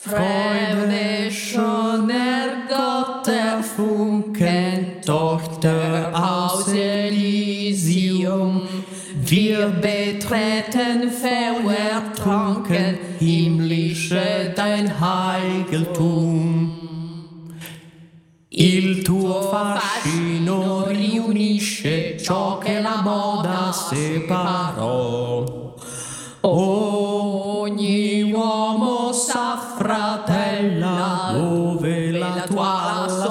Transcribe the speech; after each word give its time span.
Freude 0.00 1.28
schon 1.32 2.08
ergott 2.08 3.26
der 3.26 3.64
Funken, 3.64 5.02
Tochter 5.04 6.12
aus 6.14 6.68
Elysium. 6.68 8.62
Wir 9.24 9.66
betreten 9.66 11.10
verertrunken 11.10 12.96
himmlische 13.18 14.52
dein 14.54 14.88
Heiligtum. 15.00 16.78
Il 18.50 19.02
tuo 19.02 19.42
fascino 19.50 20.84
riunisce 20.86 22.16
ciò 22.22 22.58
che 22.58 22.78
la 22.80 23.02
moda 23.02 23.72
separò. 23.72 25.44
Ogni 26.42 26.77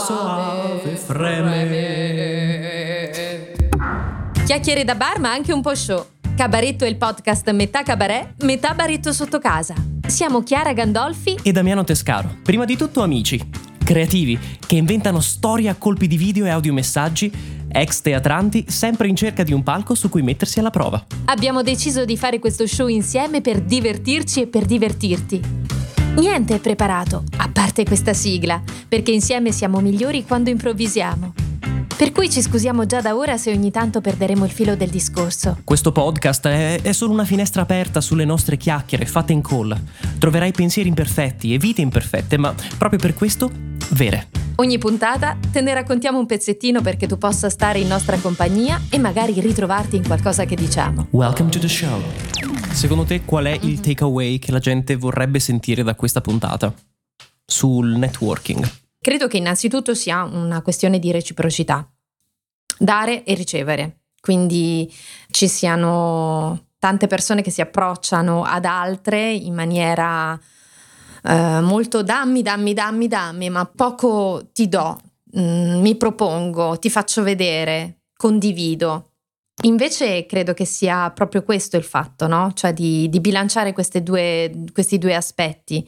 soave 0.08 0.96
freme. 0.96 1.68
Chiacchiere 4.46 4.86
da 4.86 4.96
bar 4.96 5.20
ma 5.20 5.32
anche 5.32 5.52
un 5.52 5.60
po' 5.62 5.76
show. 5.76 6.06
Cabaretto 6.34 6.86
è 6.86 6.88
il 6.88 6.96
podcast 6.96 7.52
metà 7.52 7.84
cabaret, 7.84 8.42
metà 8.44 8.74
baretto 8.74 9.12
sotto 9.12 9.40
casa. 9.40 9.76
Siamo 10.08 10.44
Chiara 10.44 10.72
Gandolfi 10.72 11.38
e 11.44 11.52
Damiano 11.52 11.84
Tescaro. 11.84 12.38
Prima 12.42 12.64
di 12.64 12.78
tutto 12.78 13.02
amici, 13.02 13.50
creativi, 13.84 14.40
che 14.66 14.78
inventano 14.78 15.20
storie 15.20 15.68
a 15.68 15.76
colpi 15.76 16.08
di 16.08 16.16
video 16.16 16.46
e 16.46 16.52
audiomessaggi, 16.52 17.66
ex 17.70 18.00
teatranti 18.00 18.64
sempre 18.70 19.10
in 19.10 19.16
cerca 19.18 19.44
di 19.44 19.52
un 19.52 19.62
palco 19.62 19.94
su 19.94 20.08
cui 20.08 20.22
mettersi 20.22 20.60
alla 20.60 20.70
prova. 20.70 21.06
Abbiamo 21.26 21.64
deciso 21.64 22.06
di 22.06 22.16
fare 22.16 22.40
questo 22.40 22.66
show 22.66 22.88
insieme 22.88 23.42
per 23.42 23.60
divertirci 23.60 24.44
e 24.44 24.48
per 24.48 24.64
divertirti. 24.64 25.77
Niente 26.18 26.56
è 26.56 26.60
preparato, 26.60 27.24
a 27.38 27.48
parte 27.48 27.86
questa 27.86 28.12
sigla, 28.12 28.60
perché 28.88 29.12
insieme 29.12 29.52
siamo 29.52 29.80
migliori 29.82 30.26
quando 30.26 30.50
improvvisiamo. 30.50 31.34
Per 31.98 32.12
cui 32.12 32.30
ci 32.30 32.44
scusiamo 32.44 32.86
già 32.86 33.02
da 33.02 33.16
ora 33.16 33.38
se 33.38 33.52
ogni 33.52 33.72
tanto 33.72 34.02
perderemo 34.02 34.46
il 34.46 34.52
filo 34.52 34.76
del 34.76 34.90
discorso. 34.90 35.58
Questo 35.64 35.92
podcast 35.92 36.46
è, 36.48 36.80
è, 36.80 36.92
solo 36.92 37.12
una 37.12 37.26
finestra 37.26 37.64
aperta 37.64 38.02
sulle 38.02 38.24
nostre 38.24 38.56
chiacchiere 38.56 39.08
fatte 39.08 39.34
in 39.34 39.42
call. 39.42 39.76
Troverai 40.20 40.52
pensieri 40.52 40.90
imperfetti 40.90 41.56
e 41.56 41.58
vite 41.58 41.82
imperfette, 41.82 42.38
ma 42.38 42.54
proprio 42.78 43.00
per 43.00 43.16
questo, 43.16 43.50
vere. 43.94 44.28
Ogni 44.58 44.78
puntata 44.78 45.40
te 45.52 45.60
ne 45.62 45.74
raccontiamo 45.74 46.20
un 46.20 46.28
pezzettino 46.28 46.82
perché 46.82 47.08
tu 47.08 47.18
possa 47.18 47.50
stare 47.50 47.80
in 47.80 47.88
nostra 47.88 48.18
compagnia 48.18 48.80
e 48.92 49.00
magari 49.00 49.40
ritrovarti 49.40 49.96
in 49.96 50.06
qualcosa 50.06 50.46
che 50.46 50.56
diciamo. 50.56 51.08
Welcome 51.10 51.50
to 51.50 51.58
the 51.58 51.68
show. 51.68 52.00
Secondo 52.74 53.06
te 53.06 53.26
qual 53.26 53.46
è 53.46 53.58
il 53.60 53.80
takeaway 53.80 54.38
che 54.38 54.52
la 54.52 54.60
gente 54.60 54.96
vorrebbe 54.96 55.40
sentire 55.40 55.82
da 55.82 55.96
questa 55.96 56.22
puntata? 56.22 56.72
Sul 57.44 57.88
networking. 57.98 58.87
Credo 59.08 59.28
che 59.28 59.38
innanzitutto 59.38 59.94
sia 59.94 60.24
una 60.24 60.62
questione 60.62 61.00
di 61.00 61.14
reciprocità, 61.14 61.90
dare 62.78 63.24
e 63.24 63.36
ricevere. 63.36 64.02
Quindi 64.20 64.94
ci 65.32 65.48
siano 65.48 66.72
tante 66.78 67.08
persone 67.08 67.42
che 67.42 67.50
si 67.50 67.62
approcciano 67.62 68.44
ad 68.44 68.66
altre 68.66 69.32
in 69.32 69.54
maniera 69.54 70.38
eh, 71.24 71.62
molto 71.62 72.04
dammi, 72.04 72.42
dammi, 72.42 72.74
dammi, 72.74 73.08
dammi, 73.08 73.50
ma 73.50 73.64
poco 73.66 74.50
ti 74.52 74.68
do, 74.68 75.00
mm, 75.40 75.80
mi 75.80 75.96
propongo, 75.96 76.78
ti 76.78 76.90
faccio 76.90 77.24
vedere, 77.24 78.00
condivido. 78.14 79.07
Invece 79.64 80.28
credo 80.28 80.54
che 80.54 80.66
sia 80.66 81.10
proprio 81.10 81.42
questo 81.42 81.78
il 81.78 81.84
fatto, 81.84 82.28
no? 82.28 82.52
Cioè 82.54 82.74
di, 82.74 83.10
di 83.10 83.20
bilanciare 83.20 83.74
due, 84.04 84.52
questi 84.72 85.00
due 85.00 85.16
aspetti. 85.16 85.84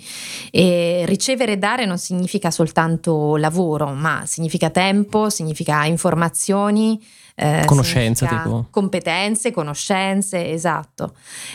E 0.50 1.04
ricevere 1.06 1.52
e 1.52 1.58
dare 1.58 1.86
non 1.86 2.00
significa 2.00 2.50
soltanto 2.50 3.36
lavoro, 3.36 3.94
ma 3.94 4.24
significa 4.26 4.72
tempo, 4.72 5.30
significa 5.30 5.86
informazioni, 5.86 7.00
eh, 7.36 7.62
conoscenze, 7.66 8.26
tipo. 8.26 8.68
competenze, 8.72 9.52
conoscenze, 9.52 10.50
esatto. 10.50 11.14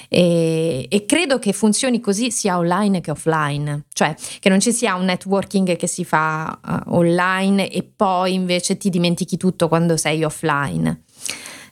E, 0.08 0.86
e, 0.88 1.04
credo 1.06 1.40
che 1.40 1.52
funzioni 1.52 1.98
così 1.98 2.30
sia 2.30 2.56
online 2.56 3.00
che 3.00 3.10
offline, 3.10 3.86
cioè 3.92 4.14
che 4.38 4.48
non 4.48 4.60
ci 4.60 4.72
sia 4.72 4.94
un 4.94 5.04
networking 5.04 5.76
che 5.76 5.86
si 5.88 6.04
fa 6.04 6.58
uh, 6.64 6.94
online 6.94 7.68
e 7.68 7.82
poi 7.82 8.34
invece 8.34 8.76
ti 8.76 8.88
dimentichi 8.88 9.36
tutto 9.36 9.66
quando 9.66 9.96
sei 9.96 10.22
offline. 10.22 11.02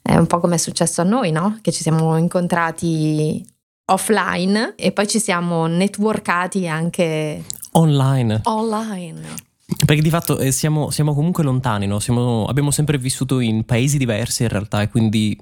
È 0.03 0.17
un 0.17 0.27
po' 0.27 0.41
come 0.41 0.57
è 0.57 0.59
successo 0.59 1.01
a 1.01 1.05
noi, 1.05 1.31
no? 1.31 1.59
Che 1.63 1.71
ci 1.71 1.83
siamo 1.83 2.17
incontrati 2.17 3.47
offline 3.87 4.75
e 4.77 4.93
poi 4.93 5.07
ci 5.07 5.21
siamo 5.21 5.67
networkati 5.67 6.67
anche 6.67 7.43
online. 7.73 8.41
Online. 8.45 9.51
Perché 9.87 10.03
di 10.03 10.11
fatto 10.11 10.39
eh, 10.39 10.51
siamo, 10.51 10.91
siamo, 10.91 11.15
comunque 11.15 11.45
lontani, 11.45 11.87
no? 11.87 11.99
siamo, 11.99 12.45
abbiamo 12.47 12.71
sempre 12.71 12.99
vissuto 12.99 13.41
in 13.41 13.65
paesi 13.65 13.97
diversi 13.97 14.43
in 14.43 14.49
realtà 14.49 14.83
e 14.83 14.89
quindi 14.89 15.39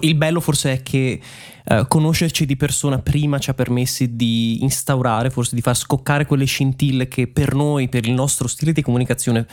il 0.00 0.14
bello 0.14 0.40
forse 0.40 0.72
è 0.72 0.82
che 0.82 1.20
uh, 1.64 1.86
conoscerci 1.88 2.46
di 2.46 2.56
persona 2.56 2.98
prima 2.98 3.38
ci 3.38 3.50
ha 3.50 3.54
permessi 3.54 4.16
di 4.16 4.62
instaurare, 4.62 5.30
forse 5.30 5.54
di 5.54 5.60
far 5.60 5.76
scoccare 5.76 6.26
quelle 6.26 6.44
scintille 6.44 7.08
che 7.08 7.26
per 7.26 7.54
noi, 7.54 7.88
per 7.88 8.06
il 8.06 8.12
nostro 8.12 8.48
stile 8.48 8.72
di 8.72 8.82
comunicazione 8.82 9.46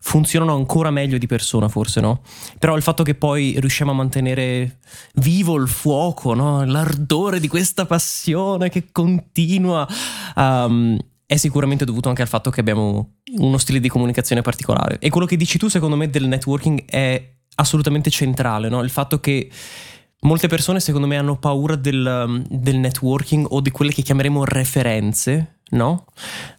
funzionano 0.00 0.54
ancora 0.54 0.90
meglio 0.90 1.16
di 1.16 1.26
persona, 1.26 1.68
forse 1.68 2.00
no? 2.00 2.20
Però 2.58 2.76
il 2.76 2.82
fatto 2.82 3.02
che 3.02 3.14
poi 3.14 3.54
riusciamo 3.58 3.90
a 3.90 3.94
mantenere 3.94 4.80
vivo 5.14 5.56
il 5.56 5.66
fuoco, 5.66 6.34
no? 6.34 6.62
l'ardore 6.64 7.40
di 7.40 7.48
questa 7.48 7.86
passione 7.86 8.68
che 8.68 8.88
continua, 8.92 9.88
um, 10.36 10.98
è 11.24 11.36
sicuramente 11.36 11.86
dovuto 11.86 12.10
anche 12.10 12.20
al 12.20 12.28
fatto 12.28 12.50
che 12.50 12.60
abbiamo 12.60 13.14
uno 13.38 13.56
stile 13.56 13.80
di 13.80 13.88
comunicazione 13.88 14.42
particolare. 14.42 14.98
E 14.98 15.08
quello 15.08 15.26
che 15.26 15.36
dici 15.36 15.56
tu, 15.56 15.68
secondo 15.68 15.96
me, 15.96 16.10
del 16.10 16.28
networking 16.28 16.84
è 16.84 17.33
assolutamente 17.56 18.10
centrale, 18.10 18.68
no? 18.68 18.82
Il 18.82 18.90
fatto 18.90 19.20
che 19.20 19.50
molte 20.20 20.48
persone, 20.48 20.80
secondo 20.80 21.06
me, 21.06 21.16
hanno 21.16 21.36
paura 21.36 21.76
del, 21.76 22.44
del 22.48 22.76
networking 22.76 23.46
o 23.50 23.60
di 23.60 23.70
quelle 23.70 23.92
che 23.92 24.02
chiameremo 24.02 24.44
referenze 24.44 25.54
no? 25.70 26.06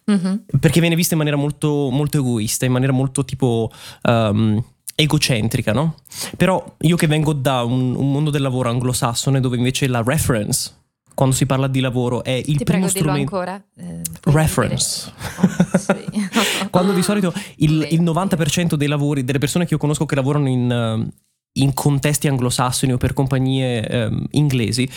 Mm-hmm. 0.09 0.35
Perché 0.59 0.79
viene 0.79 0.95
vista 0.95 1.13
in 1.13 1.19
maniera 1.19 1.39
molto, 1.39 1.89
molto 1.89 2.17
egoista, 2.17 2.65
in 2.65 2.71
maniera 2.71 2.93
molto 2.93 3.25
tipo 3.25 3.71
um, 4.03 4.61
egocentrica, 4.95 5.73
no? 5.73 5.95
Però 6.37 6.75
io 6.79 6.95
che 6.95 7.07
vengo 7.07 7.33
da 7.33 7.63
un, 7.63 7.95
un, 7.95 8.11
mondo 8.11 8.29
del 8.29 8.41
lavoro 8.41 8.69
anglosassone 8.69 9.39
dove 9.39 9.57
invece 9.57 9.87
la 9.87 10.01
reference, 10.05 10.71
quando 11.15 11.33
si 11.33 11.45
parla 11.47 11.67
di 11.67 11.79
lavoro, 11.79 12.23
è 12.23 12.31
il 12.45 12.57
Ti 12.57 12.63
primo 12.63 12.87
strumento. 12.87 13.35
ancora? 13.35 13.63
Eh, 13.77 14.01
reference. 14.25 15.11
Oh, 15.37 15.77
sì. 15.77 16.05
quando 16.69 16.91
di 16.91 17.01
solito 17.01 17.33
il, 17.57 17.87
il, 17.89 18.03
90% 18.03 18.75
dei 18.75 18.87
lavori, 18.87 19.23
delle 19.23 19.39
persone 19.39 19.65
che 19.65 19.73
io 19.73 19.79
conosco 19.79 20.05
che 20.05 20.15
lavorano 20.15 20.49
in, 20.49 21.09
in 21.53 21.73
contesti 21.73 22.27
anglosassoni 22.27 22.93
o 22.93 22.97
per 22.97 23.13
compagnie 23.13 23.87
um, 23.89 24.25
inglesi, 24.31 24.87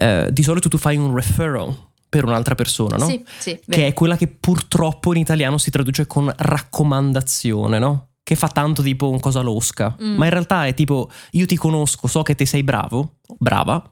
uh, 0.00 0.30
di 0.30 0.42
solito 0.42 0.68
tu 0.68 0.76
fai 0.76 0.96
un 0.96 1.14
referral 1.14 1.74
per 2.08 2.24
un'altra 2.24 2.54
persona, 2.54 2.96
no? 2.96 3.06
Sì, 3.06 3.24
sì. 3.38 3.60
Che 3.66 3.86
è 3.86 3.92
quella 3.92 4.16
che 4.16 4.28
purtroppo 4.28 5.12
in 5.12 5.20
italiano 5.20 5.58
si 5.58 5.70
traduce 5.70 6.06
con 6.06 6.32
raccomandazione, 6.34 7.78
no? 7.78 8.08
Che 8.22 8.34
fa 8.34 8.48
tanto 8.48 8.82
tipo 8.82 9.10
un 9.10 9.20
cosa 9.20 9.40
losca. 9.40 9.96
Mm. 10.02 10.16
Ma 10.16 10.24
in 10.24 10.30
realtà 10.30 10.66
è 10.66 10.74
tipo, 10.74 11.10
io 11.32 11.46
ti 11.46 11.56
conosco, 11.56 12.06
so 12.06 12.22
che 12.22 12.34
te 12.34 12.46
sei 12.46 12.62
bravo, 12.62 13.18
brava, 13.38 13.90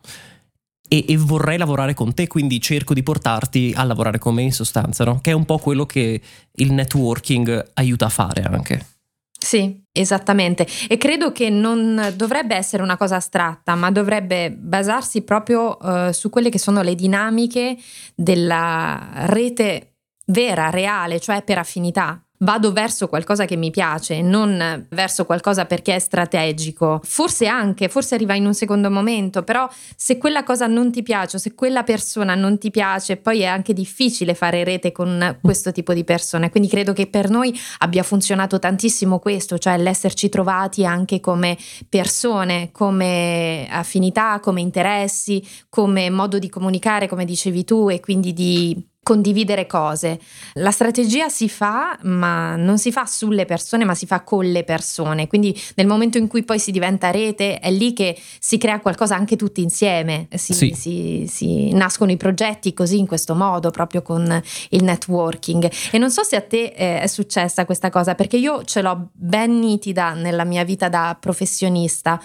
e, 0.89 1.05
e, 1.09 1.17
vorrei 1.17 1.59
lavorare 1.59 1.95
con 1.95 2.15
te, 2.15 2.27
quindi 2.27 2.61
cerco 2.61 2.95
di 2.95 3.03
portarti 3.03 3.73
a 3.77 3.85
lavorare 3.85 4.19
con 4.19 4.35
me 4.35 4.43
in 4.43 4.53
sostanza, 4.53 5.05
no? 5.05 5.21
Che 5.21 5.31
è 5.31 5.35
un 5.35 5.45
po' 5.45 5.59
quello 5.59 5.87
che 5.87 6.21
il 6.53 6.73
networking 6.73 7.71
aiuta 7.75 8.07
a 8.07 8.11
fare 8.11 8.43
anche. 8.43 8.87
Sì, 9.39 9.81
esattamente. 9.93 10.67
E 10.89 10.97
credo 10.97 11.31
che 11.31 11.51
non 11.51 12.15
dovrebbe 12.17 12.57
essere 12.57 12.83
una 12.83 12.97
cosa 12.97 13.17
astratta, 13.17 13.75
ma 13.75 13.91
dovrebbe 13.91 14.51
basarsi 14.51 15.23
proprio 15.23 15.77
uh, 15.81 16.11
su 16.11 16.31
quelle 16.31 16.51
che 16.51 16.59
sono 16.59 16.83
le 16.83 16.95
dinamiche 16.95 17.77
della 18.15 19.27
rete 19.27 19.99
vera, 20.27 20.71
reale, 20.71 21.21
cioè 21.21 21.43
per 21.43 21.59
affinità 21.59 22.26
vado 22.39 22.73
verso 22.73 23.09
qualcosa 23.09 23.45
che 23.45 23.57
mi 23.57 23.71
piace, 23.71 24.21
non 24.23 24.87
verso 24.91 25.25
qualcosa 25.25 25.65
perché 25.65 25.95
è 25.95 25.99
strategico. 25.99 27.01
Forse 27.03 27.47
anche, 27.47 27.89
forse 27.89 28.15
arriva 28.15 28.35
in 28.35 28.47
un 28.47 28.55
secondo 28.55 28.91
momento, 28.91 29.43
però 29.43 29.69
se 29.97 30.19
quella 30.19 30.43
cosa 30.45 30.67
non 30.67 30.91
ti 30.91 31.03
piace, 31.03 31.39
se 31.39 31.55
quella 31.55 31.83
persona 31.83 32.35
non 32.35 32.59
ti 32.59 32.71
piace, 32.71 33.17
poi 33.17 33.41
è 33.41 33.47
anche 33.47 33.73
difficile 33.73 34.35
fare 34.35 34.65
rete 34.65 34.93
con 34.93 35.39
questo 35.43 35.73
tipo 35.73 35.93
di 35.93 36.05
persone. 36.05 36.51
Quindi 36.51 36.69
credo 36.69 36.93
che 36.93 37.07
per 37.07 37.31
noi 37.31 37.59
abbia 37.79 38.03
funzionato 38.03 38.59
tantissimo 38.59 39.19
questo, 39.19 39.59
cioè 39.59 39.79
l'esserci 39.79 40.29
trovati 40.29 40.85
anche 40.85 41.21
come 41.21 41.57
persone, 41.89 42.71
come 42.73 43.67
affinità, 43.71 44.41
come 44.41 44.61
interessi, 44.61 45.45
come 45.69 46.11
modo 46.11 46.39
di 46.39 46.49
comunicare, 46.49 47.09
come 47.09 47.25
dicevi 47.25 47.65
tu, 47.65 47.89
e 47.89 48.01
quindi 48.01 48.33
di 48.33 48.95
condividere 49.07 49.69
cose. 49.69 50.19
La 50.55 50.73
strategia 50.73 51.29
si 51.29 51.49
fa, 51.49 51.97
ma 52.03 52.57
non 52.57 52.77
si 52.77 52.91
fa 52.91 53.07
sulle 53.07 53.45
persone, 53.45 53.85
ma 53.85 53.95
si 53.95 54.05
fa 54.05 54.23
con 54.23 54.45
le 54.45 54.65
persone. 54.65 55.29
Quindi 55.29 55.57
nel 55.77 55.87
momento 55.87 56.19
in 56.19 56.27
cui 56.27 56.43
poi 56.43 56.59
si 56.59 56.73
diventa 56.73 57.13
rete, 57.13 57.61
è 57.61 57.71
lì 57.71 57.93
che 57.93 58.19
si 58.41 58.59
crea 58.59 58.81
qualcosa 58.81 59.15
anche 59.15 59.37
tutti 59.37 59.63
insieme. 59.63 60.27
Si, 60.35 60.53
sì. 60.53 60.75
si, 60.75 61.27
si 61.31 61.73
nascono 61.73 62.11
i 62.11 62.17
progetti 62.17 62.75
così 62.75 62.99
in 62.99 63.07
questo 63.07 63.37
modo, 63.37 63.71
proprio 63.71 64.03
con 64.03 64.43
il 64.71 64.83
networking. 64.83 65.71
E 65.93 65.99
non 65.99 66.11
so 66.11 66.25
se 66.25 66.35
a 66.35 66.43
te 66.43 66.75
eh, 66.77 67.01
è 67.03 67.07
successa 67.07 67.65
questa 67.65 67.91
cosa, 67.91 68.17
perché 68.17 68.39
io 68.39 68.65
ce 68.65 68.83
l'ho 68.83 69.11
ben 69.13 69.57
nitida 69.61 70.15
nella 70.15 70.43
mia 70.43 70.65
vita 70.65 70.89
da 70.89 71.17
professionista. 71.21 72.21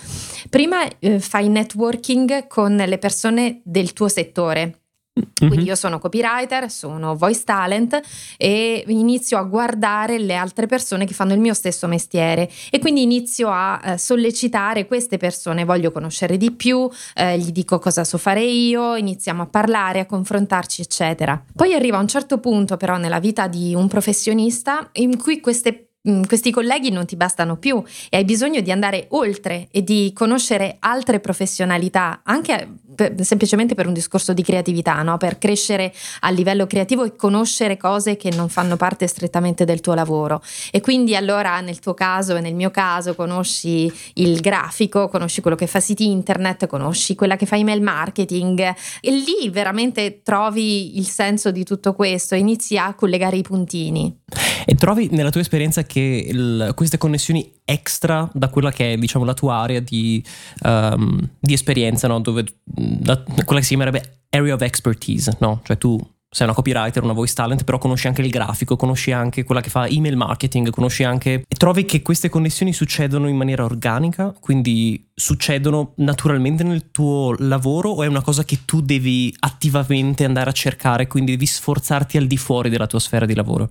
Prima 0.50 0.88
eh, 0.98 1.20
fai 1.20 1.48
networking 1.48 2.48
con 2.48 2.76
le 2.76 2.98
persone 2.98 3.62
del 3.64 3.94
tuo 3.94 4.08
settore 4.08 4.81
quindi 5.14 5.58
mm-hmm. 5.58 5.66
io 5.66 5.76
sono 5.76 6.00
copywriter, 6.00 6.72
sono 6.72 7.16
voice 7.18 7.44
talent 7.44 8.00
e 8.38 8.84
inizio 8.88 9.38
a 9.38 9.44
guardare 9.44 10.18
le 10.18 10.36
altre 10.36 10.68
persone 10.68 11.06
che 11.06 11.14
fanno 11.14 11.34
il 11.34 11.40
mio 11.40 11.54
stesso 11.54 11.86
mestiere 11.88 12.50
e 12.70 12.80
quindi 12.80 13.02
inizio 13.02 13.50
a 13.50 13.82
eh, 13.84 13.98
sollecitare 13.98 14.88
queste 14.88 15.18
persone, 15.18 15.66
voglio 15.66 15.92
conoscere 15.92 16.38
di 16.38 16.52
più, 16.52 16.90
eh, 17.16 17.38
gli 17.38 17.52
dico 17.52 17.78
cosa 17.78 18.06
so 18.06 18.18
fare 18.18 18.44
io, 18.44 18.96
iniziamo 18.96 19.42
a 19.42 19.48
parlare, 19.48 20.00
a 20.00 20.06
confrontarci, 20.06 20.82
eccetera. 20.82 21.44
Poi 21.54 21.74
arriva 21.74 21.98
un 21.98 22.08
certo 22.08 22.40
punto 22.40 22.78
però 22.78 22.96
nella 22.98 23.20
vita 23.20 23.48
di 23.48 23.76
un 23.76 23.90
professionista 23.90 24.90
in 24.94 25.18
cui 25.18 25.42
queste 25.42 25.91
Mm, 26.10 26.24
questi 26.24 26.50
colleghi 26.50 26.90
non 26.90 27.06
ti 27.06 27.16
bastano 27.16 27.58
più 27.58 27.80
e 28.10 28.18
hai 28.18 28.26
bisogno 28.26 28.60
di 28.62 28.72
andare 28.72 29.06
oltre 29.10 29.68
e 29.70 29.84
di 29.84 30.12
conoscere 30.16 30.78
altre 30.80 31.20
professionalità, 31.20 32.22
anche 32.24 32.78
per, 32.96 33.14
semplicemente 33.24 33.76
per 33.76 33.86
un 33.86 33.94
discorso 33.94 34.34
di 34.34 34.42
creatività, 34.42 35.00
no? 35.04 35.18
per 35.18 35.38
crescere 35.38 35.94
a 36.22 36.32
livello 36.32 36.66
creativo 36.66 37.04
e 37.04 37.16
conoscere 37.16 37.78
cose 37.78 38.18
che 38.18 38.32
non 38.32 38.50
fanno 38.50 38.78
parte 38.78 39.06
strettamente 39.06 39.64
del 39.64 39.80
tuo 39.80 39.94
lavoro. 39.94 40.42
E 40.72 40.82
quindi 40.82 41.16
allora 41.16 41.62
nel 41.62 41.78
tuo 41.78 41.94
caso 41.94 42.36
e 42.36 42.42
nel 42.42 42.56
mio 42.56 42.72
caso 42.72 43.14
conosci 43.14 43.92
il 44.16 44.40
grafico, 44.40 45.08
conosci 45.08 45.42
quello 45.42 45.56
che 45.56 45.68
fa 45.68 45.80
siti 45.80 46.10
internet, 46.10 46.66
conosci 46.66 47.14
quella 47.14 47.36
che 47.36 47.46
fa 47.46 47.58
email 47.58 47.82
marketing 47.84 48.60
e 49.02 49.12
lì 49.12 49.52
veramente 49.52 50.24
trovi 50.24 50.98
il 50.98 51.06
senso 51.06 51.52
di 51.52 51.64
tutto 51.64 51.94
questo, 51.94 52.34
inizi 52.34 52.76
a 52.76 52.96
collegare 52.96 53.38
i 53.38 53.44
puntini. 53.44 54.21
E 54.66 54.76
trovi 54.76 55.10
nella 55.12 55.30
tua 55.30 55.42
esperienza 55.42 55.84
che 55.84 56.26
il, 56.28 56.72
queste 56.76 56.98
connessioni 56.98 57.52
extra 57.66 58.30
da 58.34 58.50
quella 58.50 58.72
che 58.72 58.94
è 58.94 58.98
diciamo 58.98 59.26
la 59.26 59.34
tua 59.34 59.56
area 59.56 59.80
di, 59.80 60.24
um, 60.64 61.30
di 61.40 61.54
esperienza, 61.54 62.08
no? 62.08 62.20
Dove, 62.20 62.46
da, 62.64 63.22
quella 63.22 63.60
che 63.60 63.64
si 63.64 63.76
chiamerebbe 63.76 64.22
area 64.32 64.54
of 64.54 64.62
expertise, 64.62 65.36
no? 65.40 65.62
cioè 65.64 65.78
tu 65.78 66.00
sei 66.34 66.46
una 66.46 66.56
copywriter, 66.56 67.04
una 67.04 67.12
voice 67.12 67.34
talent, 67.34 67.66
però 67.66 67.78
conosci 67.78 68.08
anche 68.08 68.22
il 68.22 68.30
grafico, 68.30 68.78
conosci 68.78 69.12
anche 69.12 69.44
quella 69.44 69.60
che 69.60 69.70
fa 69.70 69.86
email 69.86 70.16
marketing, 70.16 70.70
conosci 70.70 71.04
anche... 71.04 71.44
E 71.46 71.56
trovi 71.58 71.84
che 71.84 72.02
queste 72.02 72.30
connessioni 72.30 72.72
succedono 72.72 73.28
in 73.28 73.36
maniera 73.36 73.66
organica, 73.66 74.34
quindi 74.40 75.10
succedono 75.14 75.92
naturalmente 75.98 76.64
nel 76.64 76.90
tuo 76.90 77.36
lavoro 77.40 77.90
o 77.90 78.04
è 78.04 78.08
una 78.08 78.22
cosa 78.22 78.46
che 78.46 78.60
tu 78.64 78.80
devi 78.80 79.36
attivamente 79.40 80.24
andare 80.24 80.50
a 80.50 80.54
cercare, 80.54 81.08
quindi 81.08 81.32
devi 81.32 81.46
sforzarti 81.46 82.16
al 82.16 82.28
di 82.28 82.38
fuori 82.38 82.70
della 82.70 82.88
tua 82.88 83.00
sfera 83.00 83.26
di 83.26 83.36
lavoro? 83.36 83.68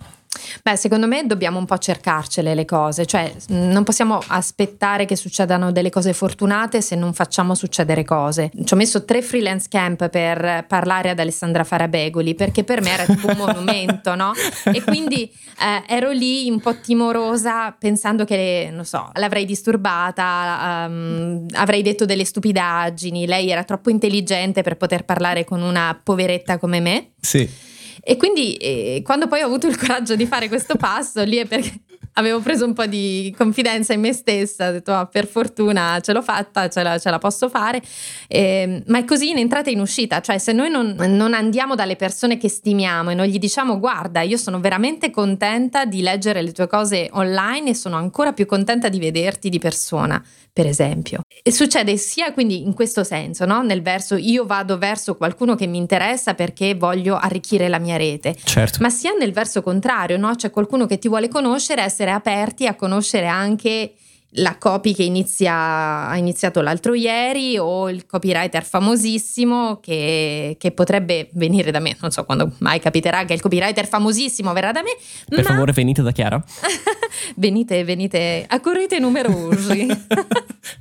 Beh, 0.63 0.77
secondo 0.77 1.09
me 1.09 1.27
dobbiamo 1.27 1.59
un 1.59 1.65
po' 1.65 1.79
cercarcele 1.79 2.55
le 2.55 2.65
cose, 2.65 3.05
cioè 3.05 3.33
non 3.49 3.83
possiamo 3.83 4.21
aspettare 4.29 5.05
che 5.05 5.17
succedano 5.17 5.73
delle 5.73 5.91
cose 5.91 6.13
fortunate 6.13 6.81
se 6.81 6.95
non 6.95 7.13
facciamo 7.13 7.57
succedere 7.57 8.05
cose. 8.05 8.51
Ci 8.65 8.73
ho 8.73 8.77
messo 8.77 9.05
tre 9.05 9.23
freelance 9.23 9.67
camp 9.69 10.09
per 10.09 10.67
parlare 10.69 11.11
ad 11.11 11.19
Alessandra 11.19 11.65
Farabegoli 11.65 12.37
perché 12.37 12.63
per 12.63 12.81
me 12.81 12.91
era 12.91 13.05
tipo 13.07 13.27
un 13.29 13.37
monumento, 13.39 14.15
no? 14.15 14.33
E 14.73 14.83
quindi 14.83 15.23
eh, 15.25 15.83
ero 15.87 16.11
lì 16.11 16.49
un 16.49 16.61
po' 16.61 16.79
timorosa 16.81 17.73
pensando 17.73 18.25
che, 18.25 18.71
non 18.73 18.85
so, 18.85 19.11
l'avrei 19.15 19.45
disturbata, 19.45 20.87
um, 20.87 21.45
avrei 21.55 21.83
detto 21.83 22.05
delle 22.05 22.25
stupidaggini, 22.25 23.27
lei 23.27 23.51
era 23.51 23.65
troppo 23.65 23.91
intelligente 23.91 24.63
per 24.63 24.77
poter 24.77 25.05
parlare 25.05 25.45
con 25.45 25.61
una 25.61 25.99
poveretta 26.01 26.59
come 26.59 26.79
me. 26.79 27.11
Sì. 27.21 27.69
E 28.03 28.17
quindi 28.17 28.55
eh, 28.55 29.03
quando 29.05 29.27
poi 29.27 29.43
ho 29.43 29.47
avuto 29.47 29.67
il 29.67 29.79
coraggio 29.79 30.17
di 30.17 30.27
fare 30.27 30.49
questo 30.49 30.77
passo, 30.77 31.23
lì 31.25 31.37
è 31.37 31.47
perché 31.47 31.81
avevo 32.21 32.41
preso 32.41 32.65
un 32.65 32.73
po' 32.73 32.87
di 32.87 33.35
confidenza 33.37 33.93
in 33.93 34.01
me 34.01 34.13
stessa, 34.13 34.69
ho 34.69 34.73
detto 34.73 34.93
oh, 34.93 35.07
per 35.07 35.27
fortuna 35.27 35.99
ce 36.01 36.13
l'ho 36.13 36.23
fatta, 36.23 36.69
ce 36.69 36.83
la, 36.83 36.99
ce 36.99 37.11
la 37.11 37.19
posso 37.19 37.49
fare, 37.49 37.83
eh, 38.29 38.83
ma 38.87 38.99
è 38.99 39.05
così 39.05 39.31
in 39.31 39.39
entrata 39.39 39.71
e 39.71 39.73
in 39.73 39.81
uscita, 39.81 40.21
cioè 40.21 40.39
se 40.39 40.53
noi 40.53 40.71
non, 40.71 40.95
non, 40.97 41.35
andiamo 41.35 41.75
dalle 41.75 41.97
persone 41.97 42.37
che 42.37 42.49
stimiamo 42.49 43.11
e 43.11 43.15
non 43.15 43.27
gli 43.27 43.39
diciamo 43.39 43.79
guarda 43.79 44.21
io 44.21 44.37
sono 44.37 44.61
veramente 44.61 45.11
contenta 45.11 45.85
di 45.85 46.03
leggere 46.03 46.43
le 46.43 46.53
tue 46.53 46.67
cose 46.67 47.09
online 47.13 47.71
e 47.71 47.75
sono 47.75 47.97
ancora 47.97 48.33
più 48.33 48.47
contenta 48.47 48.89
di 48.89 48.99
vederti 48.99 49.49
di 49.49 49.59
persona, 49.59 50.23
per 50.53 50.67
esempio. 50.67 51.21
E 51.43 51.53
succede 51.53 51.97
sia 51.97 52.33
quindi 52.33 52.63
in 52.63 52.75
questo 52.75 53.05
senso, 53.05 53.45
no? 53.47 53.63
nel 53.63 53.83
verso 53.83 54.17
io 54.17 54.45
vado 54.45 54.79
verso 54.79 55.17
qualcuno 55.17 55.55
che 55.55 55.67
mi 55.67 55.79
interessa 55.79 56.35
perché 56.35 56.75
voglio 56.75 57.17
arricchire 57.17 57.69
la 57.69 57.79
mia 57.79 57.97
rete, 57.97 58.37
certo. 58.45 58.79
ma 58.81 58.91
sia 58.91 59.13
nel 59.19 59.33
verso 59.33 59.63
contrario, 59.63 60.17
no? 60.17 60.35
c'è 60.35 60.51
qualcuno 60.51 60.87
che 60.87 60.99
ti 60.99 61.09
vuole 61.09 61.29
conoscere, 61.29 61.83
essere 61.83 62.10
aperti 62.11 62.67
a 62.67 62.75
conoscere 62.75 63.27
anche 63.27 63.95
la 64.35 64.57
copy 64.59 64.95
che 64.95 65.03
inizia, 65.03 66.07
ha 66.07 66.17
iniziato 66.17 66.61
l'altro 66.61 66.95
ieri 66.95 67.59
o 67.59 67.91
il 67.91 68.07
copywriter 68.07 68.63
famosissimo 68.63 69.81
che, 69.81 70.57
che, 70.59 70.71
potrebbe 70.71 71.31
venire 71.33 71.73
da 71.73 71.81
me. 71.81 71.97
Non 72.01 72.13
so 72.13 72.25
quando 72.25 72.53
mai 72.59 72.79
capiterà 72.79 73.25
che 73.25 73.33
il 73.33 73.41
copywriter 73.41 73.89
famosissimo 73.89 74.53
verrà 74.53 74.71
da 74.71 74.83
me. 74.83 74.91
Per 75.29 75.43
ma... 75.43 75.51
favore 75.51 75.73
venite 75.73 76.03
da 76.03 76.13
Chiara. 76.13 76.41
venite, 77.37 77.83
venite, 77.83 78.45
accorrete 78.47 79.01
numerosi. 79.01 79.89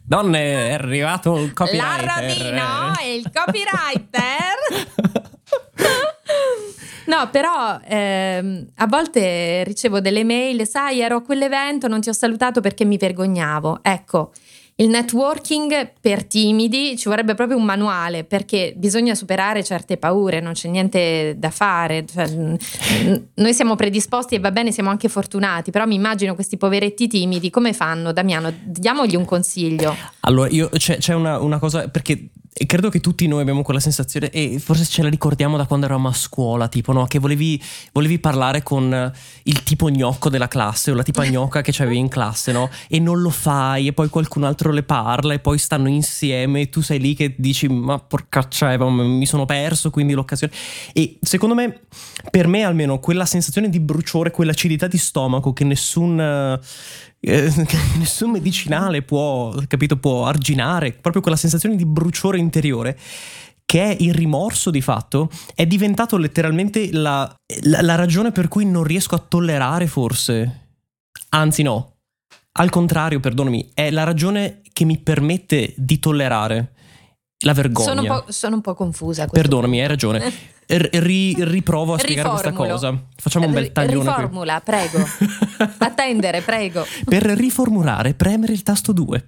Donne, 0.03 0.69
è 0.69 0.73
arrivato 0.73 1.37
il 1.39 1.53
copywriter. 1.53 2.05
La 2.05 2.13
Ravino 2.13 2.93
e 3.01 3.15
il 3.15 3.31
copywriter. 3.33 4.57
No, 7.09 7.27
però 7.31 7.79
ehm, 7.83 8.67
a 8.75 8.85
volte 8.85 9.63
ricevo 9.63 9.99
delle 9.99 10.23
mail, 10.23 10.67
sai, 10.67 10.99
ero 10.99 11.17
a 11.17 11.21
quell'evento, 11.23 11.87
non 11.87 12.01
ti 12.01 12.09
ho 12.09 12.13
salutato 12.13 12.61
perché 12.61 12.85
mi 12.85 12.97
vergognavo. 12.97 13.79
Ecco, 13.81 14.31
il 14.75 14.89
networking 14.89 15.93
per 15.99 16.23
timidi 16.25 16.95
ci 16.97 17.09
vorrebbe 17.09 17.33
proprio 17.33 17.57
un 17.57 17.65
manuale 17.65 18.25
perché 18.25 18.73
bisogna 18.77 19.15
superare 19.15 19.63
certe 19.63 19.97
paure, 19.97 20.39
non 20.39 20.53
c'è 20.53 20.69
niente 20.69 21.33
da 21.35 21.49
fare. 21.49 22.05
Cioè, 22.05 22.27
noi 23.33 23.53
siamo 23.55 23.75
predisposti 23.75 24.35
e 24.35 24.39
va 24.39 24.51
bene, 24.51 24.71
siamo 24.71 24.91
anche 24.91 25.09
fortunati, 25.09 25.71
però 25.71 25.87
mi 25.87 25.95
immagino 25.95 26.35
questi 26.35 26.57
poveretti 26.57 27.07
timidi 27.07 27.49
come 27.49 27.73
fanno? 27.73 28.13
Damiano, 28.13 28.53
diamogli 28.63 29.15
un 29.15 29.25
consiglio. 29.25 29.95
Allora, 30.19 30.47
io, 30.49 30.69
c'è, 30.69 30.97
c'è 30.97 31.15
una, 31.15 31.39
una 31.39 31.57
cosa 31.57 31.87
perché 31.87 32.29
e 32.51 32.65
credo 32.65 32.89
che 32.89 32.99
tutti 32.99 33.27
noi 33.27 33.41
abbiamo 33.41 33.61
quella 33.61 33.79
sensazione, 33.79 34.29
e 34.31 34.59
forse 34.59 34.85
ce 34.85 35.01
la 35.01 35.09
ricordiamo 35.09 35.55
da 35.55 35.65
quando 35.65 35.85
eravamo 35.85 36.09
a 36.09 36.13
scuola, 36.13 36.67
tipo, 36.67 36.91
no? 36.91 37.05
Che 37.05 37.19
volevi, 37.19 37.61
volevi 37.93 38.19
parlare 38.19 38.63
con 38.63 39.13
il 39.43 39.63
tipo 39.63 39.89
gnocco 39.89 40.29
della 40.29 40.47
classe 40.47 40.91
o 40.91 40.93
la 40.93 41.03
tipa 41.03 41.25
gnocca 41.25 41.61
che 41.61 41.71
c'avevi 41.71 41.97
in 41.97 42.09
classe, 42.09 42.51
no? 42.51 42.69
E 42.89 42.99
non 42.99 43.21
lo 43.21 43.29
fai, 43.29 43.87
e 43.87 43.93
poi 43.93 44.09
qualcun 44.09 44.43
altro 44.43 44.71
le 44.71 44.83
parla, 44.83 45.33
e 45.33 45.39
poi 45.39 45.57
stanno 45.57 45.87
insieme, 45.87 46.61
e 46.61 46.69
tu 46.69 46.81
sei 46.81 46.99
lì 46.99 47.13
che 47.15 47.35
dici, 47.37 47.67
ma 47.67 47.97
porcaccia, 47.99 48.75
mi 48.77 49.25
sono 49.25 49.45
perso, 49.45 49.89
quindi 49.89 50.13
l'occasione. 50.13 50.51
E 50.93 51.17
secondo 51.21 51.55
me, 51.55 51.81
per 52.29 52.47
me 52.47 52.63
almeno, 52.63 52.99
quella 52.99 53.25
sensazione 53.25 53.69
di 53.69 53.79
bruciore, 53.79 54.31
quell'acidità 54.31 54.87
di 54.87 54.97
stomaco 54.97 55.53
che 55.53 55.63
nessun 55.63 56.59
eh, 57.19 57.51
nessun 57.97 58.31
medicinale 58.31 59.01
può, 59.01 59.53
capito, 59.67 59.97
può 59.97 60.25
arginare, 60.25 60.93
proprio 60.93 61.21
quella 61.21 61.37
sensazione 61.37 61.75
di 61.75 61.85
bruciore 61.85 62.37
interiore 62.37 62.97
che 63.65 63.83
è 63.83 63.95
il 63.99 64.15
rimorso 64.15 64.71
di 64.71 64.81
fatto, 64.81 65.29
è 65.53 65.67
diventato 65.67 66.17
letteralmente 66.17 66.91
la, 66.91 67.31
la, 67.65 67.83
la, 67.83 67.93
ragione 67.93 68.31
per 68.31 68.47
cui 68.47 68.65
non 68.65 68.83
riesco 68.83 69.13
a 69.13 69.19
tollerare 69.19 69.85
forse. 69.85 70.69
Anzi 71.29 71.61
no, 71.61 71.97
al 72.53 72.71
contrario, 72.71 73.19
perdonami, 73.19 73.69
è 73.75 73.91
la 73.91 74.03
ragione 74.03 74.61
che 74.73 74.85
mi 74.85 74.97
permette 74.97 75.75
di 75.77 75.99
tollerare 75.99 76.73
la 77.45 77.53
vergogna. 77.53 77.87
Sono 77.87 78.01
un 78.01 78.07
po', 78.07 78.31
sono 78.31 78.55
un 78.55 78.61
po 78.61 78.73
confusa. 78.73 79.27
Perdonami, 79.27 79.67
punto. 79.67 79.81
hai 79.81 79.87
ragione. 79.87 80.33
ri, 80.67 81.35
riprovo 81.39 81.93
a 81.93 81.99
spiegare 81.99 82.29
questa 82.29 82.51
cosa. 82.51 83.01
Facciamo 83.15 83.45
un 83.45 83.53
bel 83.53 83.71
taglione. 83.71 84.09
Riformula, 84.09 84.61
qui. 84.61 84.73
prego. 84.73 85.07
Attendere, 85.79 86.41
prego. 86.41 86.85
Per 87.05 87.23
riformulare, 87.23 88.13
premere 88.13 88.53
il 88.53 88.63
tasto 88.63 88.91
2. 88.91 89.27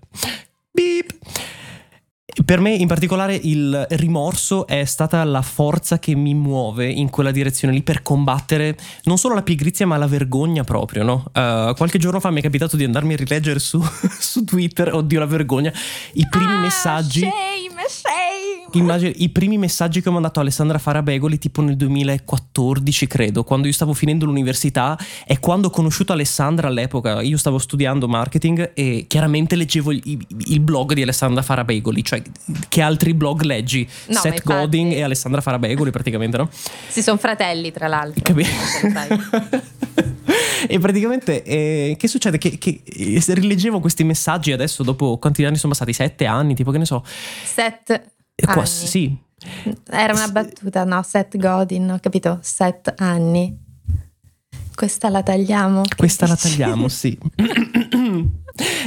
Beep. 0.71 1.13
Per 2.45 2.59
me 2.59 2.73
in 2.73 2.87
particolare 2.87 3.35
il 3.35 3.85
rimorso 3.91 4.65
è 4.65 4.85
stata 4.85 5.23
la 5.23 5.41
forza 5.41 5.99
che 5.99 6.15
mi 6.15 6.33
muove 6.33 6.89
in 6.89 7.09
quella 7.09 7.31
direzione 7.31 7.73
lì 7.73 7.81
per 7.81 8.01
combattere 8.01 8.77
non 9.03 9.17
solo 9.17 9.35
la 9.35 9.41
pigrizia 9.43 9.85
ma 9.85 9.97
la 9.97 10.07
vergogna 10.07 10.63
proprio, 10.63 11.03
no? 11.03 11.25
Uh, 11.33 11.73
qualche 11.75 11.97
giorno 11.97 12.19
fa 12.19 12.31
mi 12.31 12.39
è 12.39 12.43
capitato 12.43 12.77
di 12.77 12.83
andarmi 12.83 13.13
a 13.13 13.17
rileggere 13.17 13.59
su, 13.59 13.81
su 14.19 14.43
Twitter, 14.43 14.93
oddio 14.93 15.19
la 15.19 15.25
vergogna, 15.25 15.73
i 16.13 16.27
primi 16.29 16.53
ah, 16.53 16.59
messaggi... 16.59 17.19
Shame, 17.19 17.87
shame 17.87 18.31
immagini, 18.79 19.13
i 19.17 19.29
primi 19.29 19.57
messaggi 19.57 20.01
che 20.01 20.09
ho 20.09 20.11
mandato 20.11 20.39
a 20.39 20.41
Alessandra 20.43 20.77
Farabegoli 20.77 21.37
tipo 21.37 21.61
nel 21.61 21.75
2014 21.75 23.07
credo, 23.07 23.43
quando 23.43 23.67
io 23.67 23.73
stavo 23.73 23.93
finendo 23.93 24.25
l'università 24.25 24.97
e 25.25 25.39
quando 25.39 25.67
ho 25.67 25.69
conosciuto 25.69 26.13
Alessandra 26.13 26.67
all'epoca, 26.67 27.21
io 27.21 27.37
stavo 27.37 27.57
studiando 27.57 28.07
marketing 28.07 28.71
e 28.73 29.05
chiaramente 29.07 29.55
leggevo 29.55 29.91
il, 29.91 30.25
il 30.45 30.59
blog 30.59 30.93
di 30.93 31.01
Alessandra 31.01 31.41
Farabegoli, 31.41 32.03
cioè 32.03 32.20
che 32.69 32.81
altri 32.81 33.13
blog 33.13 33.41
leggi? 33.41 33.87
No, 34.07 34.19
Seth 34.19 34.25
infatti- 34.35 34.41
Godin 34.53 34.91
e 34.91 35.01
Alessandra 35.03 35.41
Farabegoli 35.41 35.91
praticamente, 35.91 36.37
no? 36.37 36.49
Si 36.87 37.01
sono 37.01 37.17
fratelli, 37.17 37.71
tra 37.71 37.87
l'altro. 37.87 38.21
Capi- 38.23 38.45
Non 38.83 38.91
sai. 38.91 39.61
e 40.67 40.79
praticamente 40.79 41.43
eh, 41.43 41.95
che 41.97 42.07
succede? 42.07 42.37
Che, 42.37 42.57
che 42.57 42.81
eh, 42.85 43.23
rileggevo 43.27 43.79
questi 43.79 44.03
messaggi 44.03 44.51
adesso 44.51 44.83
dopo 44.83 45.17
quanti 45.17 45.43
anni 45.45 45.57
sono 45.57 45.71
passati? 45.73 45.93
Sette 45.93 46.25
anni, 46.25 46.53
tipo 46.55 46.71
che 46.71 46.77
ne 46.77 46.85
so. 46.85 47.03
Seth 47.05 47.89
E 48.35 48.45
qua- 48.45 48.53
anni. 48.55 48.65
sì, 48.67 49.17
Era 49.89 50.13
una 50.13 50.27
battuta, 50.29 50.83
no? 50.83 51.01
Seth 51.03 51.37
Godin, 51.37 51.89
ho 51.91 51.99
capito? 51.99 52.39
Sette 52.41 52.93
anni. 52.97 53.57
Questa 54.73 55.09
la 55.09 55.21
tagliamo. 55.21 55.81
Questa 55.95 56.25
la 56.27 56.35
tagliamo, 56.35 56.87
sì. 56.87 57.17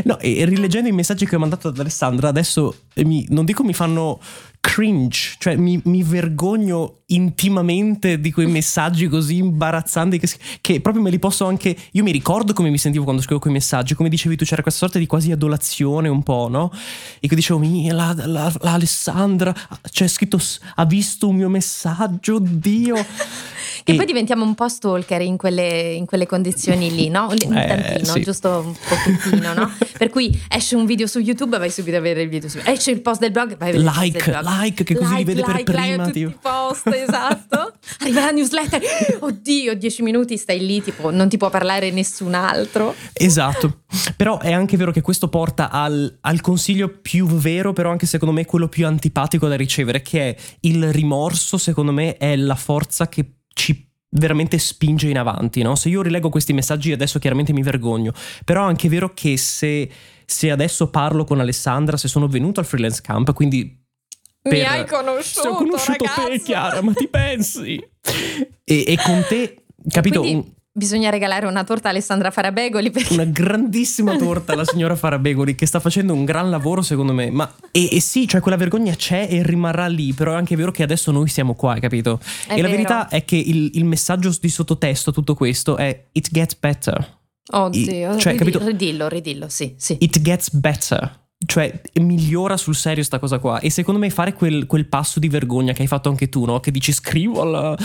No, 0.04 0.18
e 0.18 0.44
rileggendo 0.44 0.88
i 0.88 0.92
messaggi 0.92 1.26
che 1.26 1.36
ho 1.36 1.38
mandato 1.38 1.68
ad 1.68 1.78
Alessandra, 1.78 2.28
adesso 2.28 2.74
mi- 2.96 3.26
non 3.30 3.44
dico 3.44 3.64
mi 3.64 3.72
fanno 3.72 4.20
cringe, 4.64 5.34
cioè 5.38 5.56
mi, 5.56 5.78
mi 5.84 6.02
vergogno 6.02 7.00
intimamente 7.08 8.18
di 8.18 8.32
quei 8.32 8.46
messaggi 8.46 9.08
così 9.08 9.36
imbarazzanti 9.36 10.18
che, 10.18 10.28
che 10.62 10.80
proprio 10.80 11.02
me 11.02 11.10
li 11.10 11.18
posso 11.18 11.44
anche... 11.44 11.76
Io 11.92 12.02
mi 12.02 12.10
ricordo 12.10 12.54
come 12.54 12.70
mi 12.70 12.78
sentivo 12.78 13.04
quando 13.04 13.20
scrivevo 13.20 13.42
quei 13.42 13.52
messaggi, 13.54 13.94
come 13.94 14.08
dicevi 14.08 14.36
tu, 14.36 14.44
c'era 14.46 14.62
questa 14.62 14.80
sorta 14.86 14.98
di 14.98 15.06
quasi 15.06 15.30
adolazione 15.30 16.08
un 16.08 16.22
po', 16.22 16.48
no? 16.50 16.72
E 17.20 17.28
che 17.28 17.34
dicevo, 17.34 17.58
"Mi- 17.58 17.90
la, 17.90 18.14
la- 18.24 18.52
la 18.60 18.72
Alessandra, 18.72 19.54
c'è 19.90 20.06
scritto, 20.08 20.38
s- 20.38 20.58
ha 20.76 20.84
visto 20.86 21.28
un 21.28 21.36
mio 21.36 21.48
messaggio, 21.50 22.36
oddio. 22.36 22.94
Che 23.84 23.92
E- 23.92 23.96
poi 23.96 24.06
diventiamo 24.06 24.44
un 24.44 24.54
po' 24.54 24.66
stalker 24.68 25.20
in 25.20 25.36
quelle, 25.36 25.92
in 25.92 26.06
quelle 26.06 26.24
condizioni 26.26 26.94
lì, 26.94 27.08
no? 27.10 27.26
Un, 27.28 27.36
un 27.48 27.56
Eh, 27.56 27.66
tantino, 27.66 28.12
sì. 28.14 28.22
giusto 28.22 28.62
un 28.64 28.74
pochettino, 28.88 29.52
no? 29.52 29.70
Per 29.98 30.08
cui 30.08 30.40
esce 30.48 30.74
un 30.74 30.86
video 30.86 31.06
su 31.06 31.18
YouTube, 31.18 31.58
vai 31.58 31.70
subito 31.70 31.96
a 31.98 32.00
vedere 32.00 32.22
il 32.22 32.28
video 32.30 32.48
su 32.48 32.60
Esce 32.64 32.92
il 32.92 33.02
post 33.02 33.20
del 33.20 33.30
blog, 33.30 33.58
vai 33.58 33.70
a 33.70 33.72
vedere 33.72 33.90
Like, 33.92 34.06
il 34.06 34.12
post 34.12 34.24
del 34.30 34.40
blog. 34.40 34.44
like, 34.53 34.53
che 34.84 34.94
così 34.94 35.14
li 35.16 35.24
vede 35.24 35.42
per 35.42 35.56
like, 35.56 35.72
like 35.72 35.82
prima, 35.82 36.04
tutti 36.04 36.18
tipo. 36.20 36.30
i 36.30 36.38
post, 36.40 36.86
esatto. 36.94 37.72
Arriva 38.00 38.20
la 38.20 38.30
newsletter, 38.30 38.82
oddio, 39.20 39.74
dieci 39.74 40.02
minuti 40.02 40.36
stai 40.36 40.64
lì, 40.64 40.82
tipo, 40.82 41.10
non 41.10 41.28
ti 41.28 41.36
può 41.36 41.50
parlare 41.50 41.90
nessun 41.90 42.34
altro. 42.34 42.94
Esatto, 43.12 43.82
però 44.16 44.38
è 44.38 44.52
anche 44.52 44.76
vero 44.76 44.90
che 44.90 45.00
questo 45.00 45.28
porta 45.28 45.70
al, 45.70 46.18
al 46.20 46.40
consiglio 46.40 46.88
più 46.88 47.26
vero, 47.26 47.72
però 47.72 47.90
anche 47.90 48.06
secondo 48.06 48.34
me 48.34 48.44
quello 48.44 48.68
più 48.68 48.86
antipatico 48.86 49.48
da 49.48 49.56
ricevere, 49.56 50.02
che 50.02 50.30
è 50.30 50.36
il 50.60 50.92
rimorso, 50.92 51.58
secondo 51.58 51.92
me 51.92 52.16
è 52.16 52.36
la 52.36 52.56
forza 52.56 53.08
che 53.08 53.38
ci 53.52 53.92
veramente 54.14 54.58
spinge 54.58 55.08
in 55.08 55.18
avanti, 55.18 55.62
no? 55.62 55.74
Se 55.74 55.88
io 55.88 56.02
rileggo 56.02 56.28
questi 56.28 56.52
messaggi 56.52 56.92
adesso 56.92 57.18
chiaramente 57.18 57.52
mi 57.52 57.62
vergogno, 57.62 58.12
però 58.44 58.64
è 58.64 58.68
anche 58.68 58.88
vero 58.88 59.12
che 59.14 59.36
se, 59.36 59.90
se 60.24 60.50
adesso 60.50 60.90
parlo 60.90 61.24
con 61.24 61.40
Alessandra, 61.40 61.96
se 61.96 62.08
sono 62.08 62.26
venuto 62.26 62.60
al 62.60 62.66
freelance 62.66 63.00
camp, 63.02 63.32
quindi 63.32 63.83
Mi 64.50 64.60
hai 64.62 64.86
conosciuto, 64.86 65.48
ho 65.48 65.54
conosciuto 65.54 66.04
ragazzo. 66.04 66.28
te, 66.28 66.40
Chiara, 66.40 66.82
ma 66.82 66.92
ti 66.92 67.08
pensi? 67.08 67.76
e, 68.64 68.84
e 68.86 68.98
con 69.02 69.24
te, 69.28 69.64
capito? 69.88 70.20
Quindi 70.20 70.46
Un- 70.46 70.52
bisogna 70.76 71.08
regalare 71.08 71.46
una 71.46 71.62
torta 71.64 71.86
a 71.88 71.90
Alessandra 71.92 72.30
Farabegoli 72.32 72.90
perché 72.90 73.12
una 73.14 73.24
grandissima 73.24 74.16
torta 74.16 74.52
alla 74.54 74.64
signora 74.64 74.96
Farabegoli 74.96 75.54
che 75.54 75.66
sta 75.66 75.78
facendo 75.78 76.12
un 76.12 76.24
gran 76.24 76.50
lavoro 76.50 76.82
secondo 76.82 77.12
me 77.12 77.30
ma 77.30 77.48
e, 77.70 77.88
e 77.92 78.00
sì 78.00 78.26
cioè 78.26 78.40
quella 78.40 78.56
vergogna 78.56 78.92
c'è 78.96 79.28
e 79.30 79.44
rimarrà 79.44 79.86
lì 79.86 80.12
però 80.14 80.32
è 80.32 80.34
anche 80.34 80.56
vero 80.56 80.72
che 80.72 80.82
adesso 80.82 81.12
noi 81.12 81.28
siamo 81.28 81.54
qua 81.54 81.74
hai 81.74 81.80
capito 81.80 82.18
È 82.48 82.54
e 82.54 82.56
la 82.56 82.62
vero. 82.62 82.68
verità 82.70 83.06
è 83.06 83.24
che 83.24 83.36
il, 83.36 83.70
il 83.74 83.84
messaggio 83.84 84.36
di 84.40 84.48
sottotesto 84.48 85.10
a 85.10 85.12
tutto 85.12 85.36
questo 85.36 85.76
è 85.76 86.06
it 86.10 86.28
gets 86.32 86.56
better 86.58 87.18
Oddio, 87.52 88.18
Cioè, 88.18 88.32
ridi- 88.32 88.38
capito? 88.44 88.66
ridillo, 88.66 89.06
ridillo, 89.08 89.48
sì, 89.48 89.74
sì. 89.76 89.96
it 90.00 90.20
gets 90.22 90.50
better 90.52 91.22
cioè 91.46 91.80
migliora 92.00 92.56
sul 92.56 92.74
serio 92.74 93.02
sta 93.02 93.18
cosa 93.18 93.38
qua 93.38 93.60
e 93.60 93.70
secondo 93.70 94.00
me 94.00 94.10
fare 94.10 94.32
quel, 94.32 94.66
quel 94.66 94.86
passo 94.86 95.18
di 95.20 95.28
vergogna 95.28 95.72
che 95.72 95.82
hai 95.82 95.88
fatto 95.88 96.08
anche 96.08 96.28
tu 96.28 96.44
no? 96.44 96.60
che 96.60 96.70
dici 96.70 96.92
scrivo 96.92 97.42
alla... 97.42 97.76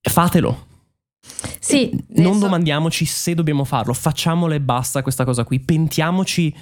fatelo 0.00 0.66
Sì, 1.58 1.90
non 2.14 2.26
adesso- 2.26 2.38
domandiamoci 2.40 3.04
se 3.04 3.34
dobbiamo 3.34 3.64
farlo, 3.64 3.92
facciamolo 3.92 4.54
e 4.54 4.60
basta 4.60 5.02
questa 5.02 5.24
cosa 5.24 5.44
qui. 5.44 5.60
Pentiamoci 5.60 6.54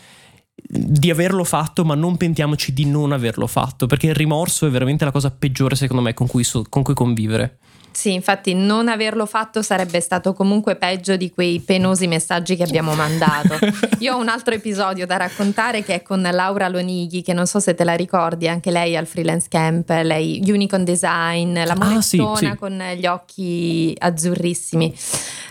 di 0.60 1.10
averlo 1.10 1.44
fatto, 1.44 1.84
ma 1.84 1.94
non 1.94 2.16
pentiamoci 2.16 2.72
di 2.72 2.84
non 2.84 3.12
averlo 3.12 3.46
fatto, 3.46 3.87
perché 3.87 4.08
il 4.08 4.14
rimorso 4.14 4.66
è 4.66 4.70
veramente 4.70 5.04
la 5.04 5.12
cosa 5.12 5.30
peggiore, 5.30 5.76
secondo 5.76 6.02
me, 6.02 6.14
con 6.14 6.26
cui, 6.26 6.42
so- 6.44 6.64
con 6.68 6.82
cui 6.82 6.94
convivere. 6.94 7.58
Sì, 7.99 8.12
infatti 8.12 8.55
non 8.55 8.87
averlo 8.87 9.26
fatto 9.26 9.61
sarebbe 9.61 10.00
stato 10.00 10.33
comunque 10.33 10.76
peggio 10.76 11.17
di 11.17 11.33
quei 11.33 11.59
penosi 11.59 12.07
messaggi 12.07 12.55
che 12.55 12.62
abbiamo 12.62 12.95
mandato. 12.95 13.59
Io 13.99 14.14
ho 14.14 14.19
un 14.21 14.28
altro 14.28 14.55
episodio 14.55 15.05
da 15.05 15.17
raccontare 15.17 15.83
che 15.83 15.95
è 15.95 16.02
con 16.02 16.23
Laura 16.23 16.69
Lonighi, 16.69 17.23
che 17.23 17.33
non 17.33 17.49
so 17.49 17.59
se 17.59 17.75
te 17.75 17.83
la 17.83 17.95
ricordi, 17.97 18.47
anche 18.47 18.71
lei 18.71 18.97
al 18.97 19.07
freelance 19.07 19.49
camp, 19.50 19.88
lei 19.88 20.40
Unicorn 20.47 20.85
Design, 20.85 21.55
la 21.64 21.75
Ah, 21.76 22.00
sì, 22.00 22.19
monettona 22.19 22.52
sì. 22.52 22.57
con 22.57 22.81
gli 22.97 23.07
occhi 23.07 23.93
azzurrissimi. 23.99 24.95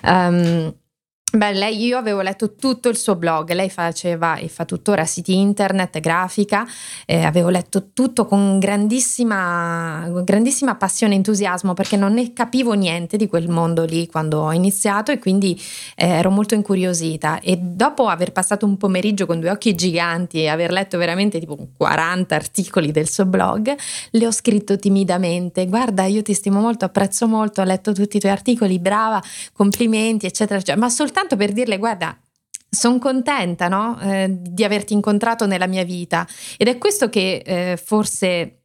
Ehm, 0.06 0.74
Beh, 1.30 1.52
lei, 1.52 1.84
io 1.84 1.98
avevo 1.98 2.22
letto 2.22 2.56
tutto 2.56 2.88
il 2.88 2.96
suo 2.96 3.16
blog, 3.18 3.52
lei 3.52 3.70
faceva 3.70 4.38
e 4.38 4.48
fa 4.48 4.64
tuttora 4.64 5.04
siti 5.04 5.36
internet, 5.36 6.00
grafica, 6.00 6.66
eh, 7.06 7.22
avevo 7.26 7.50
letto 7.50 7.90
tutto 7.92 8.26
con 8.26 8.60
grandissima, 8.60 10.08
grandissima 10.24 10.76
passione 10.76 11.14
e 11.14 11.18
entusiasmo 11.18 11.74
perché 11.74 11.98
non 11.98 12.14
ne 12.14 12.32
capivo 12.32 12.72
niente 12.72 13.18
di 13.18 13.28
quel 13.28 13.50
mondo 13.50 13.84
lì 13.84 14.08
quando 14.08 14.40
ho 14.40 14.54
iniziato 14.54 15.12
e 15.12 15.20
quindi 15.20 15.62
eh, 15.98 16.08
ero 16.08 16.32
molto 16.32 16.56
incuriosita 16.56 17.42
e 17.42 17.58
dopo 17.58 18.08
aver 18.08 18.32
passato 18.32 18.66
un 18.66 18.78
pomeriggio 18.78 19.26
con 19.26 19.42
due 19.42 19.50
occhi 19.50 19.76
giganti 19.76 20.40
e 20.40 20.48
aver 20.48 20.72
letto 20.72 20.98
veramente 20.98 21.40
tipo 21.40 21.58
40 21.76 22.36
articoli 22.36 22.92
del 22.92 23.10
suo 23.10 23.26
blog, 23.26 23.76
le 24.12 24.26
ho 24.26 24.32
scritto 24.32 24.78
timidamente, 24.78 25.68
guarda 25.68 26.06
io 26.06 26.22
ti 26.22 26.34
stimo 26.34 26.62
molto, 26.62 26.86
apprezzo 26.86 27.28
molto, 27.28 27.60
ho 27.60 27.66
letto 27.66 27.92
tutti 27.92 28.16
i 28.16 28.20
tuoi 28.22 28.32
articoli, 28.32 28.80
brava, 28.80 29.22
complimenti 29.52 30.26
eccetera, 30.26 30.58
eccetera. 30.60 30.80
ma 30.80 30.88
soltanto 30.90 31.16
per 31.26 31.52
dirle 31.52 31.78
guarda 31.78 32.18
sono 32.70 33.00
contenta 33.00 33.68
no? 33.68 34.00
Eh, 34.02 34.28
di 34.30 34.64
averti 34.64 34.94
incontrato 34.94 35.46
nella 35.46 35.68
mia 35.68 35.84
vita 35.84 36.28
ed 36.58 36.68
è 36.68 36.78
questo 36.78 37.10
che 37.10 37.42
eh, 37.46 37.78
forse 37.78 38.58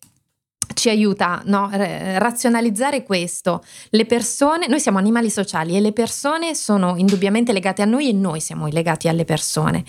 ci 0.75 0.89
aiuta 0.89 1.43
no? 1.47 1.69
R- 1.71 2.17
razionalizzare 2.19 3.03
questo. 3.03 3.63
Le 3.91 4.07
persone, 4.07 4.67
noi 4.67 4.81
siamo 4.81 4.99
animali 4.99 5.31
sociali 5.31 5.77
e 5.77 5.81
le 5.81 5.93
persone 5.93 6.55
sono 6.55 6.97
indubbiamente 6.97 7.53
legate 7.53 7.83
a 7.83 7.87
noi 7.87 8.09
e 8.09 8.13
noi 8.13 8.41
siamo 8.41 8.67
legati 8.67 9.09
alle 9.09 9.25
persone. 9.25 9.85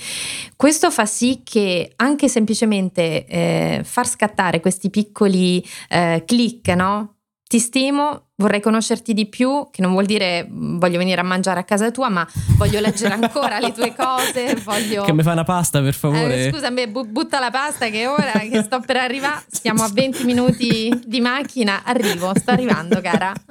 Questo 0.55 0.91
fa 0.91 1.05
sì 1.05 1.41
che 1.43 1.93
anche 1.95 2.27
semplicemente 2.27 3.25
eh, 3.25 3.81
far 3.83 4.07
scattare 4.07 4.59
questi 4.59 4.89
piccoli 4.89 5.63
eh, 5.89 6.23
click, 6.25 6.67
no? 6.69 7.15
Ti 7.47 7.59
stimo, 7.59 8.22
vorrei 8.35 8.59
conoscerti 8.61 9.13
di 9.13 9.27
più, 9.27 9.69
che 9.71 9.81
non 9.81 9.91
vuol 9.91 10.05
dire 10.05 10.47
mm, 10.49 10.79
voglio 10.79 10.97
venire 10.97 11.21
a 11.21 11.23
mangiare 11.23 11.59
a 11.59 11.63
casa 11.63 11.91
tua, 11.91 12.09
ma 12.09 12.27
voglio 12.57 12.79
leggere 12.79 13.13
ancora 13.13 13.59
le 13.59 13.71
tue 13.71 13.93
cose, 13.95 14.55
voglio... 14.63 15.03
Che 15.03 15.13
mi 15.13 15.23
fai 15.23 15.33
una 15.33 15.43
pasta, 15.43 15.81
per 15.81 15.93
favore? 15.93 16.47
Eh, 16.47 16.51
scusa, 16.51 16.71
beh, 16.71 16.89
bu- 16.89 17.07
butta 17.07 17.39
la 17.39 17.51
pasta 17.51 17.89
che 17.89 18.07
ora 18.07 18.31
che 18.31 18.63
sto 18.63 18.79
per 18.79 18.97
arrivare, 18.97 19.43
siamo 19.49 19.83
a 19.83 19.89
20 19.91 20.23
minuti 20.25 21.01
di 21.05 21.21
macchina, 21.21 21.83
arrivo, 21.83 22.31
sto 22.35 22.51
arrivando, 22.51 23.01
cara. 23.01 23.33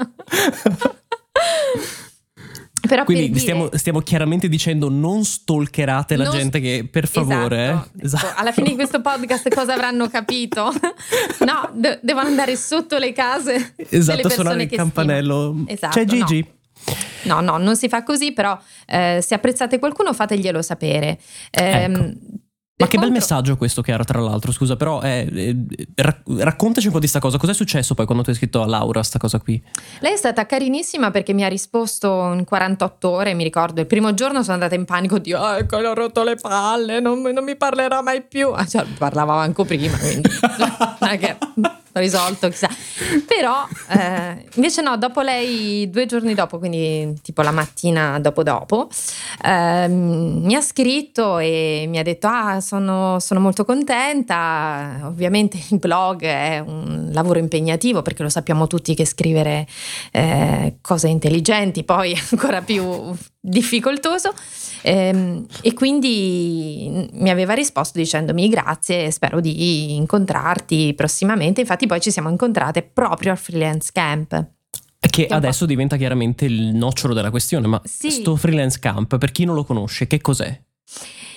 Però 2.88 3.04
Quindi 3.04 3.24
per 3.24 3.32
dire- 3.32 3.40
stiamo, 3.40 3.68
stiamo 3.74 4.00
chiaramente 4.00 4.48
dicendo 4.48 4.88
non 4.88 5.24
stalkerate 5.24 6.16
la 6.16 6.24
Non- 6.24 6.32
gente 6.36 6.60
che, 6.60 6.88
per 6.90 7.06
favore, 7.06 7.64
Esatto. 7.70 7.90
eh. 7.98 8.04
Esatto. 8.04 8.32
Alla 8.40 8.52
fine 8.52 8.68
di 8.70 8.74
questo 8.74 9.00
podcast 9.00 9.48
cosa 9.54 9.74
avranno 9.74 10.08
capito? 10.08 10.72
No, 11.46 11.70
de- 11.74 11.98
devono 12.02 12.26
andare 12.28 12.56
sotto 12.56 12.98
le 12.98 13.12
case 13.12 13.74
Esatto, 13.88 14.28
suonare 14.28 14.64
il 14.64 14.70
campanello. 14.70 15.64
Esatto, 15.66 15.98
C'è 15.98 16.04
no. 16.04 16.24
Gigi? 16.24 16.46
No, 17.24 17.40
no, 17.40 17.56
non 17.58 17.76
si 17.76 17.88
fa 17.88 18.02
così, 18.02 18.32
però 18.32 18.58
eh, 18.86 19.20
se 19.24 19.34
apprezzate 19.34 19.78
qualcuno 19.78 20.12
fateglielo 20.12 20.60
sapere. 20.62 21.18
Ehm, 21.52 21.94
Ecco. 21.94 22.12
Ma 22.76 22.88
che 22.88 22.98
bel 22.98 23.12
messaggio 23.12 23.56
questo, 23.56 23.80
Chiara, 23.82 24.02
tra 24.02 24.18
l'altro. 24.18 24.50
Scusa, 24.50 24.76
però 24.76 25.00
eh, 25.02 25.28
eh, 25.32 25.56
rac- 25.96 26.22
raccontaci 26.38 26.86
un 26.88 26.92
po' 26.92 26.98
di 26.98 27.06
sta 27.06 27.20
cosa. 27.20 27.38
Cos'è 27.38 27.54
successo 27.54 27.94
poi 27.94 28.06
quando 28.06 28.24
tu 28.24 28.30
hai 28.30 28.36
scritto 28.36 28.62
a 28.62 28.66
Laura 28.66 29.02
sta 29.02 29.18
cosa 29.18 29.38
qui? 29.38 29.62
Lei 30.00 30.14
è 30.14 30.16
stata 30.16 30.46
carinissima 30.46 31.10
perché 31.10 31.32
mi 31.32 31.44
ha 31.44 31.48
risposto 31.48 32.32
in 32.32 32.44
48 32.44 33.08
ore, 33.08 33.34
mi 33.34 33.44
ricordo. 33.44 33.80
Il 33.80 33.86
primo 33.86 34.14
giorno 34.14 34.42
sono 34.42 34.54
andata 34.54 34.74
in 34.74 34.84
panico, 34.84 35.18
Dio, 35.18 35.40
ah, 35.40 35.58
ecco, 35.58 35.78
le 35.78 35.86
ho 35.86 35.94
rotto 35.94 36.24
le 36.24 36.36
palle, 36.36 36.98
non, 37.00 37.20
non 37.20 37.44
mi 37.44 37.56
parlerà 37.56 38.02
mai 38.02 38.22
più. 38.22 38.50
Ah, 38.50 38.66
cioè, 38.66 38.84
parlava 38.98 39.34
anche 39.34 39.64
prima, 39.64 39.96
quindi 39.98 40.28
che 41.18 41.36
risolto, 42.00 42.48
chissà. 42.48 42.68
Però 43.26 43.66
eh, 43.88 44.46
invece 44.54 44.82
no, 44.82 44.96
dopo 44.96 45.20
lei, 45.20 45.88
due 45.90 46.06
giorni 46.06 46.34
dopo, 46.34 46.58
quindi 46.58 47.18
tipo 47.22 47.42
la 47.42 47.50
mattina 47.50 48.18
dopo 48.20 48.42
dopo, 48.42 48.88
eh, 49.44 49.88
mi 49.88 50.54
ha 50.54 50.60
scritto 50.60 51.38
e 51.38 51.86
mi 51.88 51.98
ha 51.98 52.02
detto 52.02 52.26
ah 52.26 52.60
sono, 52.60 53.18
sono 53.20 53.40
molto 53.40 53.64
contenta, 53.64 55.00
ovviamente 55.04 55.58
il 55.70 55.78
blog 55.78 56.22
è 56.22 56.62
un 56.64 57.10
lavoro 57.12 57.38
impegnativo 57.38 58.02
perché 58.02 58.22
lo 58.22 58.28
sappiamo 58.28 58.66
tutti 58.66 58.94
che 58.94 59.04
scrivere 59.04 59.66
eh, 60.12 60.76
cose 60.80 61.08
intelligenti 61.08 61.84
poi 61.84 62.12
è 62.12 62.22
ancora 62.30 62.62
più 62.62 63.14
difficoltoso 63.40 64.32
ehm, 64.82 65.46
e 65.62 65.72
quindi 65.72 67.08
mi 67.12 67.30
aveva 67.30 67.54
risposto 67.54 67.98
dicendomi 67.98 68.48
grazie 68.48 69.10
spero 69.10 69.40
di 69.40 69.94
incontrarti 69.94 70.94
prossimamente 70.94 71.60
infatti 71.60 71.86
poi 71.86 72.00
ci 72.00 72.10
siamo 72.10 72.28
incontrate 72.28 72.82
proprio 72.82 73.30
al 73.30 73.38
freelance 73.38 73.90
camp 73.92 74.50
che 75.10 75.26
adesso 75.26 75.66
diventa 75.66 75.96
chiaramente 75.96 76.44
il 76.44 76.74
nocciolo 76.74 77.12
della 77.12 77.30
questione 77.30 77.66
ma 77.66 77.80
sì. 77.84 78.10
sto 78.10 78.36
freelance 78.36 78.78
camp 78.78 79.18
per 79.18 79.32
chi 79.32 79.44
non 79.44 79.54
lo 79.54 79.64
conosce 79.64 80.06
che 80.06 80.20
cos'è? 80.20 80.60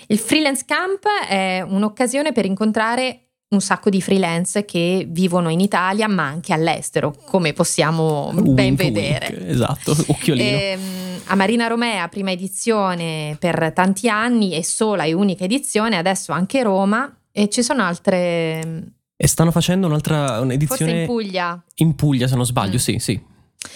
Il 0.08 0.20
freelance 0.20 0.66
camp 0.68 1.06
è 1.28 1.62
un'occasione 1.68 2.32
per 2.32 2.46
incontrare 2.46 3.25
un 3.48 3.62
sacco 3.62 3.90
di 3.90 4.02
freelance 4.02 4.66
che 4.66 5.06
vivono 5.08 5.50
in 5.50 5.60
Italia 5.60 6.08
ma 6.08 6.24
anche 6.24 6.54
all'estero, 6.54 7.16
come 7.26 7.54
possiamo 7.54 8.32
wink, 8.34 8.50
ben 8.50 8.76
vedere. 8.76 9.28
Wink, 9.30 9.50
esatto, 9.50 9.92
occhiolino. 10.08 10.58
E, 10.58 10.62
ehm, 10.72 11.22
a 11.26 11.36
Marina 11.36 11.68
Romea, 11.68 12.08
prima 12.08 12.32
edizione 12.32 13.36
per 13.40 13.72
tanti 13.74 14.10
anni 14.10 14.54
e 14.54 14.64
sola 14.64 15.04
e 15.04 15.14
unica 15.14 15.44
edizione, 15.44 15.98
adesso 15.98 16.32
anche 16.32 16.64
Roma 16.64 17.16
e 17.32 17.50
ci 17.50 17.64
sono 17.64 17.84
altre... 17.84 18.94
E 19.18 19.28
stanno 19.28 19.52
facendo 19.52 19.88
un'altra 19.88 20.40
un'edizione... 20.42 20.92
Forse 20.92 21.02
in 21.02 21.06
Puglia. 21.06 21.64
In 21.76 21.96
Puglia 21.96 22.28
se 22.28 22.36
non 22.36 22.46
sbaglio, 22.46 22.76
mm. 22.76 22.80
sì, 22.80 23.00
sì. 23.00 23.22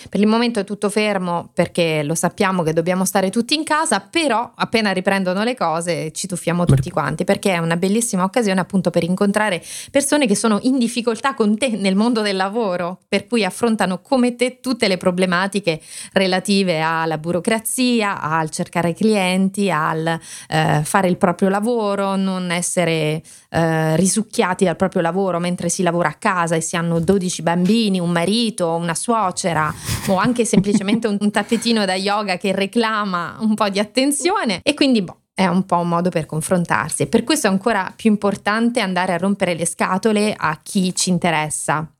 Per 0.09 0.19
il 0.19 0.27
momento 0.27 0.59
è 0.59 0.63
tutto 0.63 0.89
fermo 0.89 1.49
perché 1.53 2.03
lo 2.03 2.15
sappiamo 2.15 2.63
che 2.63 2.73
dobbiamo 2.73 3.05
stare 3.05 3.29
tutti 3.29 3.53
in 3.53 3.63
casa, 3.63 3.99
però 3.99 4.51
appena 4.55 4.91
riprendono 4.91 5.43
le 5.43 5.55
cose 5.55 6.11
ci 6.11 6.27
tuffiamo 6.27 6.65
tutti 6.65 6.89
quanti 6.89 7.23
perché 7.23 7.53
è 7.53 7.57
una 7.57 7.77
bellissima 7.77 8.23
occasione 8.23 8.59
appunto 8.59 8.89
per 8.89 9.03
incontrare 9.03 9.61
persone 9.91 10.27
che 10.27 10.35
sono 10.35 10.59
in 10.63 10.77
difficoltà 10.77 11.33
con 11.33 11.57
te 11.57 11.69
nel 11.69 11.95
mondo 11.95 12.21
del 12.21 12.35
lavoro, 12.35 12.99
per 13.07 13.27
cui 13.27 13.43
affrontano 13.43 14.01
come 14.01 14.35
te 14.35 14.59
tutte 14.59 14.87
le 14.87 14.97
problematiche 14.97 15.81
relative 16.13 16.79
alla 16.81 17.17
burocrazia, 17.17 18.21
al 18.21 18.49
cercare 18.49 18.93
clienti, 18.93 19.69
al 19.69 20.19
eh, 20.47 20.81
fare 20.83 21.07
il 21.07 21.17
proprio 21.17 21.49
lavoro, 21.49 22.15
non 22.15 22.51
essere 22.51 23.21
eh, 23.49 23.95
risucchiati 23.95 24.63
dal 24.65 24.75
proprio 24.75 25.01
lavoro 25.01 25.39
mentre 25.39 25.69
si 25.69 25.81
lavora 25.81 26.09
a 26.09 26.13
casa 26.13 26.55
e 26.55 26.61
si 26.61 26.75
hanno 26.75 26.99
12 26.99 27.41
bambini, 27.41 27.99
un 27.99 28.11
marito, 28.11 28.75
una 28.75 28.93
suocera 28.93 29.73
o 30.07 30.17
anche 30.17 30.45
semplicemente 30.45 31.07
un, 31.07 31.17
un 31.19 31.31
tappetino 31.31 31.83
da 31.85 31.95
yoga 31.95 32.37
che 32.37 32.53
reclama 32.53 33.37
un 33.39 33.55
po' 33.55 33.69
di 33.69 33.79
attenzione 33.79 34.59
e 34.61 34.73
quindi 34.73 35.01
boh, 35.01 35.21
è 35.33 35.47
un 35.47 35.65
po' 35.65 35.77
un 35.77 35.87
modo 35.87 36.09
per 36.09 36.25
confrontarsi. 36.25 37.07
Per 37.07 37.23
questo 37.23 37.47
è 37.47 37.49
ancora 37.49 37.91
più 37.95 38.11
importante 38.11 38.81
andare 38.81 39.13
a 39.13 39.17
rompere 39.17 39.55
le 39.55 39.65
scatole 39.65 40.35
a 40.37 40.59
chi 40.61 40.93
ci 40.93 41.09
interessa. 41.09 41.91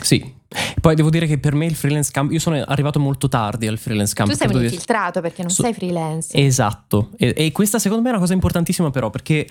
Sì, 0.00 0.34
poi 0.80 0.94
devo 0.94 1.10
dire 1.10 1.26
che 1.26 1.38
per 1.38 1.54
me 1.54 1.66
il 1.66 1.74
freelance 1.74 2.10
camp, 2.10 2.32
io 2.32 2.38
sono 2.38 2.62
arrivato 2.66 2.98
molto 2.98 3.28
tardi 3.28 3.66
al 3.66 3.78
freelance 3.78 4.14
camp. 4.14 4.30
Tu 4.30 4.36
sei 4.36 4.48
un 4.48 4.62
infiltrato 4.62 5.20
perché 5.20 5.42
non 5.42 5.50
so, 5.50 5.62
sei 5.62 5.74
freelance. 5.74 6.36
Esatto, 6.36 7.10
e, 7.16 7.34
e, 7.36 7.52
questa 7.52 7.78
secondo 7.78 8.02
me 8.02 8.08
è 8.08 8.12
una 8.12 8.20
cosa 8.20 8.32
importantissima 8.32 8.90
però 8.90 9.10
perché 9.10 9.46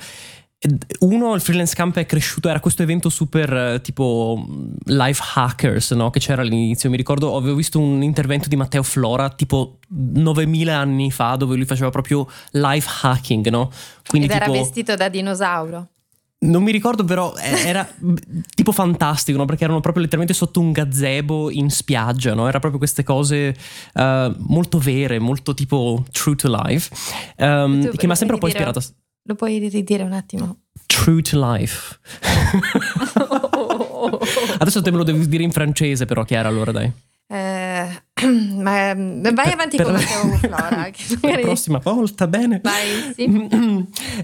uno, 1.00 1.34
il 1.34 1.42
freelance 1.42 1.76
camp 1.76 1.98
è 1.98 2.06
cresciuto, 2.06 2.50
era 2.50 2.60
questo 2.60 2.84
evento 2.84 3.10
super 3.10 3.54
eh, 3.54 3.82
tipo 3.82 4.46
life 4.86 5.22
hackers, 5.36 5.92
no? 5.92 6.10
Che 6.10 6.20
c'era 6.20 6.42
all'inizio. 6.42 6.90
Mi 6.90 6.98
ricordo, 6.98 7.36
avevo 7.36 7.56
visto 7.56 7.80
un 7.80 8.02
intervento 8.04 8.48
di 8.48 8.56
Matteo 8.56 8.84
Flora 8.84 9.30
tipo 9.30 9.80
9000 9.90 10.78
anni 10.78 11.12
fa, 11.12 11.36
dove 11.36 11.56
lui 11.56 11.66
faceva 11.66 11.90
proprio 11.90 12.28
life 12.52 12.90
hacking, 13.02 13.48
no? 13.50 13.72
Quindi, 14.08 14.28
Ed 14.28 14.34
tipo, 14.34 14.52
era 14.52 14.52
vestito 14.52 14.96
da 14.96 15.10
dinosauro. 15.10 15.90
Non 16.38 16.64
mi 16.64 16.72
ricordo, 16.72 17.04
però 17.04 17.34
eh, 17.36 17.68
era 17.68 17.88
tipo 18.54 18.72
fantastico, 18.72 19.38
no? 19.38 19.46
Perché 19.46 19.64
erano 19.64 19.80
proprio 19.80 20.04
letteralmente 20.04 20.38
sotto 20.38 20.60
un 20.60 20.72
gazebo 20.72 21.50
in 21.50 21.70
spiaggia, 21.70 22.34
no? 22.34 22.48
Era 22.48 22.60
proprio 22.60 22.80
queste 22.80 23.04
cose 23.04 23.56
uh, 23.94 24.36
molto 24.48 24.78
vere, 24.78 25.20
molto 25.20 25.54
tipo 25.54 26.04
true 26.12 26.36
to 26.36 26.50
life, 26.50 26.94
um, 27.38 27.90
che 27.96 28.06
mi 28.06 28.14
ha 28.14 28.16
sempre 28.16 28.38
poi 28.38 28.50
ispirato. 28.50 28.82
Lo 29.28 29.34
puoi 29.34 29.58
ridire 29.58 30.04
un 30.04 30.14
attimo? 30.14 30.60
True 30.86 31.24
to 31.24 31.40
life. 31.40 31.98
Adesso 34.60 34.84
te 34.84 34.92
me 34.92 34.98
lo 34.98 35.04
devi 35.04 35.28
dire 35.28 35.42
in 35.42 35.52
francese, 35.52 36.06
però, 36.06 36.24
Chiara, 36.24 36.48
allora 36.48 36.72
dai. 36.72 36.92
Eh, 37.28 37.88
ma 38.62 38.94
vai 38.94 39.52
avanti 39.52 39.78
per, 39.78 39.86
con 39.88 39.94
Matteo 39.94 40.38
Flora. 40.38 40.92
la 41.22 41.40
prossima 41.40 41.80
volta, 41.80 42.28
bene. 42.28 42.62
Vai, 42.62 43.14
sì. 43.16 43.48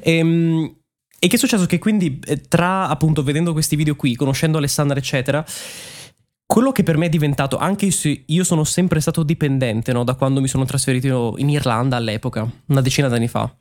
e, 0.01 0.05
ehm, 0.17 0.75
e 1.17 1.27
che 1.27 1.35
è 1.35 1.39
successo? 1.39 1.65
Che 1.65 1.79
quindi 1.79 2.19
eh, 2.23 2.41
tra 2.41 2.87
appunto 2.87 3.23
vedendo 3.23 3.53
questi 3.53 3.75
video 3.75 3.95
qui, 3.95 4.15
conoscendo 4.15 4.59
Alessandra, 4.59 4.99
eccetera, 4.99 5.43
quello 6.45 6.71
che 6.71 6.83
per 6.83 6.97
me 6.97 7.07
è 7.07 7.09
diventato, 7.09 7.57
anche 7.57 7.89
se 7.89 8.21
io 8.23 8.43
sono 8.43 8.63
sempre 8.65 8.99
stato 8.99 9.23
dipendente 9.23 9.93
no, 9.93 10.03
da 10.03 10.13
quando 10.13 10.41
mi 10.41 10.47
sono 10.47 10.65
trasferito 10.65 11.33
in 11.37 11.49
Irlanda 11.49 11.95
all'epoca, 11.95 12.47
una 12.67 12.81
decina 12.81 13.07
d'anni 13.07 13.27
fa 13.27 13.51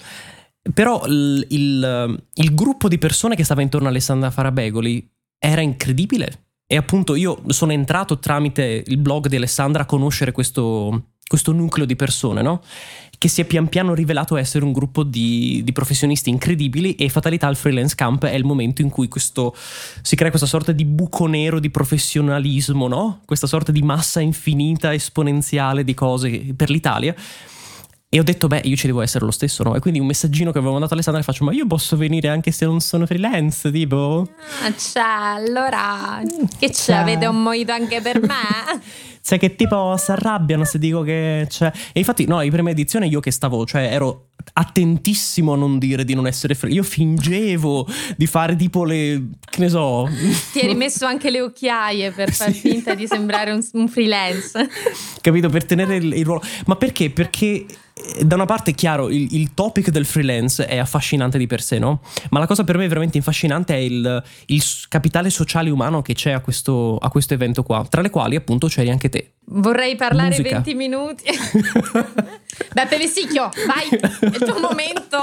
però 0.74 1.04
il, 1.06 1.46
il, 1.50 2.22
il, 2.34 2.54
gruppo 2.54 2.88
di 2.88 2.98
persone 2.98 3.34
che 3.34 3.44
stava 3.44 3.62
intorno 3.62 3.86
a 3.86 3.90
Alessandra 3.90 4.30
Farabegoli 4.30 5.08
era 5.38 5.60
incredibile. 5.60 6.44
E 6.66 6.76
appunto 6.76 7.14
io 7.16 7.42
sono 7.48 7.72
entrato 7.72 8.18
tramite 8.18 8.84
il 8.86 8.98
blog 8.98 9.26
di 9.26 9.36
Alessandra 9.36 9.82
a 9.82 9.86
conoscere 9.86 10.30
questo, 10.30 11.14
questo 11.26 11.50
nucleo 11.50 11.84
di 11.84 11.96
persone, 11.96 12.42
no? 12.42 12.62
Che 13.18 13.28
si 13.28 13.40
è 13.40 13.44
pian 13.44 13.68
piano 13.68 13.92
rivelato 13.92 14.36
essere 14.36 14.64
un 14.64 14.70
gruppo 14.70 15.02
di, 15.02 15.62
di, 15.64 15.72
professionisti 15.72 16.30
incredibili 16.30 16.94
e 16.94 17.08
fatalità 17.08 17.48
al 17.48 17.56
freelance 17.56 17.96
camp 17.96 18.24
è 18.24 18.34
il 18.34 18.44
momento 18.44 18.82
in 18.82 18.88
cui 18.88 19.08
questo, 19.08 19.54
si 20.02 20.14
crea 20.14 20.30
questa 20.30 20.46
sorta 20.46 20.70
di 20.70 20.84
buco 20.84 21.26
nero 21.26 21.58
di 21.58 21.70
professionalismo, 21.70 22.86
no? 22.86 23.20
Questa 23.24 23.48
sorta 23.48 23.72
di 23.72 23.82
massa 23.82 24.20
infinita, 24.20 24.94
esponenziale 24.94 25.82
di 25.82 25.94
cose 25.94 26.54
per 26.54 26.70
l'Italia 26.70 27.16
e 28.12 28.18
ho 28.18 28.24
detto, 28.24 28.48
beh, 28.48 28.62
io 28.64 28.74
ci 28.74 28.88
devo 28.88 29.02
essere 29.02 29.24
lo 29.24 29.30
stesso, 29.30 29.62
no? 29.62 29.76
E 29.76 29.78
quindi 29.78 30.00
un 30.00 30.06
messaggino 30.06 30.50
che 30.50 30.58
avevo 30.58 30.72
mandato 30.72 30.94
a 30.94 30.96
Alessandra 30.96 31.22
faccio, 31.22 31.44
ma 31.44 31.52
io 31.52 31.64
posso 31.68 31.96
venire 31.96 32.26
anche 32.26 32.50
se 32.50 32.64
non 32.64 32.80
sono 32.80 33.06
freelance, 33.06 33.70
tipo? 33.70 34.28
Ah, 34.64 34.72
c'è, 34.72 35.00
allora, 35.00 36.20
che 36.58 36.70
c'è? 36.70 36.94
Avete 36.94 37.26
un 37.26 37.40
moito 37.40 37.70
anche 37.70 38.00
per 38.00 38.20
me? 38.20 38.80
Sai 39.20 39.38
che 39.38 39.54
tipo 39.54 39.96
si 39.96 40.10
arrabbiano 40.10 40.64
se 40.64 40.80
dico 40.80 41.02
che 41.02 41.46
c'è. 41.48 41.70
E 41.92 42.00
infatti, 42.00 42.26
no, 42.26 42.40
in 42.40 42.50
prima 42.50 42.70
edizione 42.70 43.06
io 43.06 43.20
che 43.20 43.30
stavo, 43.30 43.64
cioè 43.64 43.82
ero 43.92 44.30
attentissimo 44.54 45.52
a 45.52 45.56
non 45.56 45.78
dire 45.78 46.04
di 46.04 46.14
non 46.14 46.26
essere 46.26 46.56
freelance. 46.56 46.82
Io 46.82 46.92
fingevo 46.92 47.86
di 48.16 48.26
fare 48.26 48.56
tipo 48.56 48.82
le. 48.82 49.28
che 49.48 49.60
ne 49.60 49.68
so. 49.68 50.08
Ti 50.50 50.58
eri 50.58 50.74
messo 50.74 51.06
anche 51.06 51.30
le 51.30 51.42
occhiaie 51.42 52.10
per 52.10 52.32
far 52.34 52.50
sì. 52.50 52.70
finta 52.70 52.96
di 52.96 53.06
sembrare 53.06 53.52
un, 53.52 53.64
un 53.74 53.86
freelance. 53.86 54.68
Capito? 55.20 55.48
Per 55.48 55.64
tenere 55.64 55.94
il, 55.94 56.12
il 56.12 56.24
ruolo. 56.24 56.42
Ma 56.66 56.74
perché? 56.74 57.10
Perché 57.10 57.66
da 58.22 58.34
una 58.34 58.44
parte 58.44 58.72
è 58.72 58.74
chiaro, 58.74 59.08
il, 59.08 59.28
il, 59.34 59.54
topic 59.54 59.90
del 59.90 60.06
freelance 60.06 60.66
è 60.66 60.78
affascinante 60.78 61.38
di 61.38 61.46
per 61.46 61.62
sé, 61.62 61.78
no? 61.78 62.00
Ma 62.30 62.38
la 62.38 62.46
cosa 62.46 62.64
per 62.64 62.76
me 62.76 62.86
veramente 62.88 63.18
affascinante 63.18 63.74
è 63.74 63.78
il, 63.78 64.22
il 64.46 64.62
capitale 64.88 65.30
sociale 65.30 65.70
umano 65.70 66.02
che 66.02 66.14
c'è 66.14 66.32
a 66.32 66.40
questo, 66.40 66.96
a 66.96 67.10
questo, 67.10 67.34
evento 67.34 67.62
qua, 67.62 67.84
tra 67.88 68.00
le 68.00 68.10
quali 68.10 68.36
appunto 68.36 68.68
c'eri 68.68 68.90
anche 68.90 69.08
te. 69.08 69.34
Vorrei 69.46 69.96
parlare 69.96 70.28
Musica. 70.28 70.60
20 70.60 70.74
minuti. 70.74 71.24
Beppe 72.72 72.98
Vessicchio, 72.98 73.50
vai, 73.66 73.88
è 73.88 74.26
il 74.26 74.38
tuo 74.38 74.60
momento. 74.60 75.18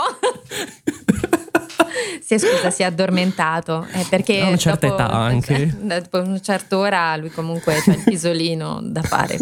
Si 2.21 2.37
scusa, 2.37 2.69
si 2.69 2.81
è 2.81 2.85
addormentato. 2.85 3.87
Eh, 3.91 4.05
perché 4.09 4.41
a 4.41 4.47
una 4.47 4.57
certa 4.57 4.87
dopo, 4.87 5.01
età 5.01 5.11
anche. 5.11 5.77
Dopo 5.81 6.19
una 6.19 6.39
certa 6.39 6.77
ora 6.77 7.15
lui 7.15 7.29
comunque 7.29 7.79
c'è 7.81 7.91
il 7.91 8.03
pisolino 8.03 8.79
da 8.83 9.01
fare. 9.01 9.37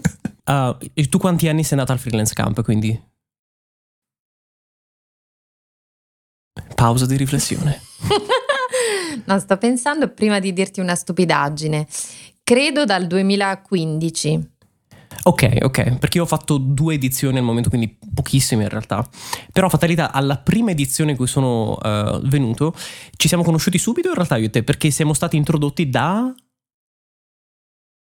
Uh, 0.46 0.78
tu 1.10 1.18
quanti 1.18 1.48
anni 1.48 1.64
sei 1.64 1.72
andata 1.72 1.94
al 1.94 2.00
freelance 2.00 2.34
camp 2.36 2.62
quindi? 2.62 3.14
Pausa 6.86 7.08
di 7.08 7.18
riflessione. 7.18 7.82
no, 9.26 9.40
sto 9.40 9.58
pensando 9.58 10.08
prima 10.10 10.38
di 10.38 10.54
dirti 10.54 10.82
una 10.82 10.94
stupidaggine. 10.94 11.88
Credo 12.44 12.86
dal 12.86 13.08
2015. 13.08 14.52
Ok, 15.24 15.58
ok, 15.62 15.98
perché 15.98 16.18
io 16.18 16.26
ho 16.26 16.28
fatto 16.28 16.58
due 16.58 16.94
edizioni 16.94 17.40
al 17.40 17.44
momento, 17.44 17.70
quindi 17.70 17.98
pochissime 18.14 18.66
in 18.66 18.70
realtà. 18.70 19.04
Però 19.52 19.68
fatalità, 19.68 20.12
alla 20.12 20.38
prima 20.38 20.70
edizione 20.70 21.10
in 21.10 21.18
cui 21.18 21.26
sono 21.26 21.72
uh, 21.72 22.20
venuto, 22.28 22.76
ci 23.16 23.28
siamo 23.28 23.42
conosciuti 23.42 23.80
subito 23.80 24.10
in 24.10 24.14
realtà 24.14 24.38
io 24.38 24.46
e 24.46 24.50
te, 24.52 24.62
perché 24.62 24.92
siamo 24.92 25.16
stati 25.16 25.38
introdotti 25.38 25.90
da... 25.90 26.36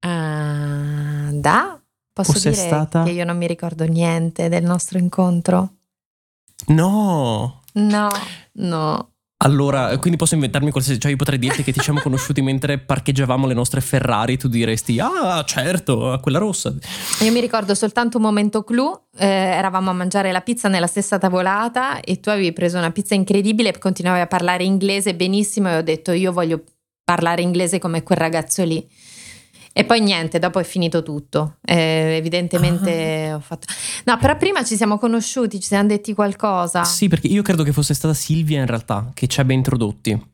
Uh, 0.07 1.41
da? 1.41 1.83
Posso 2.13 2.33
Forse 2.33 2.51
dire 2.51 2.67
stata... 2.67 3.03
che 3.05 3.13
io 3.13 3.25
non 3.25 3.39
mi 3.39 3.47
ricordo 3.47 3.85
niente 3.85 4.51
del 4.51 4.65
nostro 4.65 4.99
incontro? 4.99 5.77
No! 6.67 7.63
No, 7.75 8.09
no. 8.55 9.15
Allora, 9.45 9.97
quindi 9.99 10.17
posso 10.17 10.35
inventarmi 10.35 10.71
qualsiasi. 10.71 10.99
Cioè, 10.99 11.11
io 11.11 11.17
potrei 11.17 11.39
dirti 11.39 11.63
che 11.63 11.73
ti 11.73 11.81
siamo 11.81 12.01
conosciuti 12.01 12.41
mentre 12.43 12.79
parcheggiavamo 12.79 13.47
le 13.47 13.55
nostre 13.55 13.81
Ferrari. 13.81 14.39
Tu 14.39 14.49
diresti, 14.49 14.99
ah, 15.01 15.45
certo, 15.45 16.19
quella 16.23 16.39
rossa. 16.39 16.73
Io 17.21 17.33
mi 17.33 17.41
ricordo 17.41 17.75
soltanto 17.75 18.17
un 18.17 18.23
momento 18.23 18.63
clou. 18.65 19.09
Eh, 19.17 19.27
eravamo 19.27 19.91
a 19.91 19.93
mangiare 19.93 20.33
la 20.33 20.41
pizza 20.41 20.69
nella 20.69 20.87
stessa 20.87 21.19
tavolata 21.19 22.01
e 22.01 22.21
tu 22.21 22.31
avevi 22.31 22.53
preso 22.53 22.79
una 22.79 22.91
pizza 22.91 23.15
incredibile 23.15 23.69
e 23.69 23.79
continuavi 23.79 24.21
a 24.21 24.27
parlare 24.27 24.65
inglese 24.65 25.15
benissimo. 25.15 25.69
E 25.69 25.77
ho 25.77 25.83
detto, 25.83 26.13
io 26.13 26.33
voglio 26.33 26.63
parlare 27.05 27.43
inglese 27.43 27.79
come 27.79 28.03
quel 28.03 28.19
ragazzo 28.19 28.65
lì. 28.65 28.87
E 29.77 29.85
poi 29.85 30.01
niente, 30.01 30.39
dopo 30.39 30.61
è 30.61 30.63
finito 30.63 31.03
tutto. 31.03 31.57
Eh, 31.61 32.15
evidentemente 32.17 33.31
ah. 33.31 33.35
ho 33.35 33.41
fatto. 33.41 33.67
No, 34.05 34.17
però 34.19 34.37
prima 34.37 34.63
ci 34.63 34.77
siamo 34.77 34.99
conosciuti, 34.99 35.59
ci 35.59 35.67
siamo 35.67 35.89
detti 35.89 36.15
qualcosa. 36.15 36.85
Sì, 36.85 37.09
perché 37.09 37.27
io 37.27 37.43
credo 37.43 37.65
che 37.65 37.73
fosse 37.73 37.93
stata 37.93 38.15
Silvia 38.15 38.61
in 38.61 38.67
realtà 38.67 39.11
che 39.13 39.27
ci 39.27 39.41
abbia 39.41 39.57
introdotti. 39.57 40.33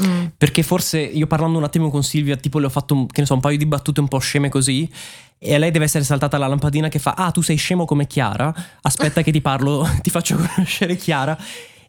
Mm. 0.00 0.26
Perché 0.38 0.62
forse 0.62 1.00
io 1.00 1.26
parlando 1.26 1.58
un 1.58 1.64
attimo 1.64 1.90
con 1.90 2.02
Silvia, 2.02 2.36
tipo 2.36 2.58
le 2.58 2.64
ho 2.64 2.70
fatto 2.70 3.04
che 3.12 3.20
ne 3.20 3.26
so, 3.26 3.34
un 3.34 3.40
paio 3.40 3.58
di 3.58 3.66
battute 3.66 4.00
un 4.00 4.08
po' 4.08 4.18
sceme 4.20 4.48
così. 4.48 4.90
E 5.36 5.54
a 5.54 5.58
lei 5.58 5.70
deve 5.70 5.84
essere 5.84 6.02
saltata 6.02 6.38
la 6.38 6.46
lampadina 6.46 6.88
che 6.88 6.98
fa: 6.98 7.12
Ah, 7.12 7.30
tu 7.30 7.42
sei 7.42 7.56
scemo 7.56 7.84
come 7.84 8.06
Chiara. 8.06 8.54
Aspetta 8.80 9.20
che 9.20 9.32
ti 9.32 9.42
parlo, 9.42 9.86
ti 10.00 10.08
faccio 10.08 10.34
conoscere 10.36 10.96
Chiara. 10.96 11.36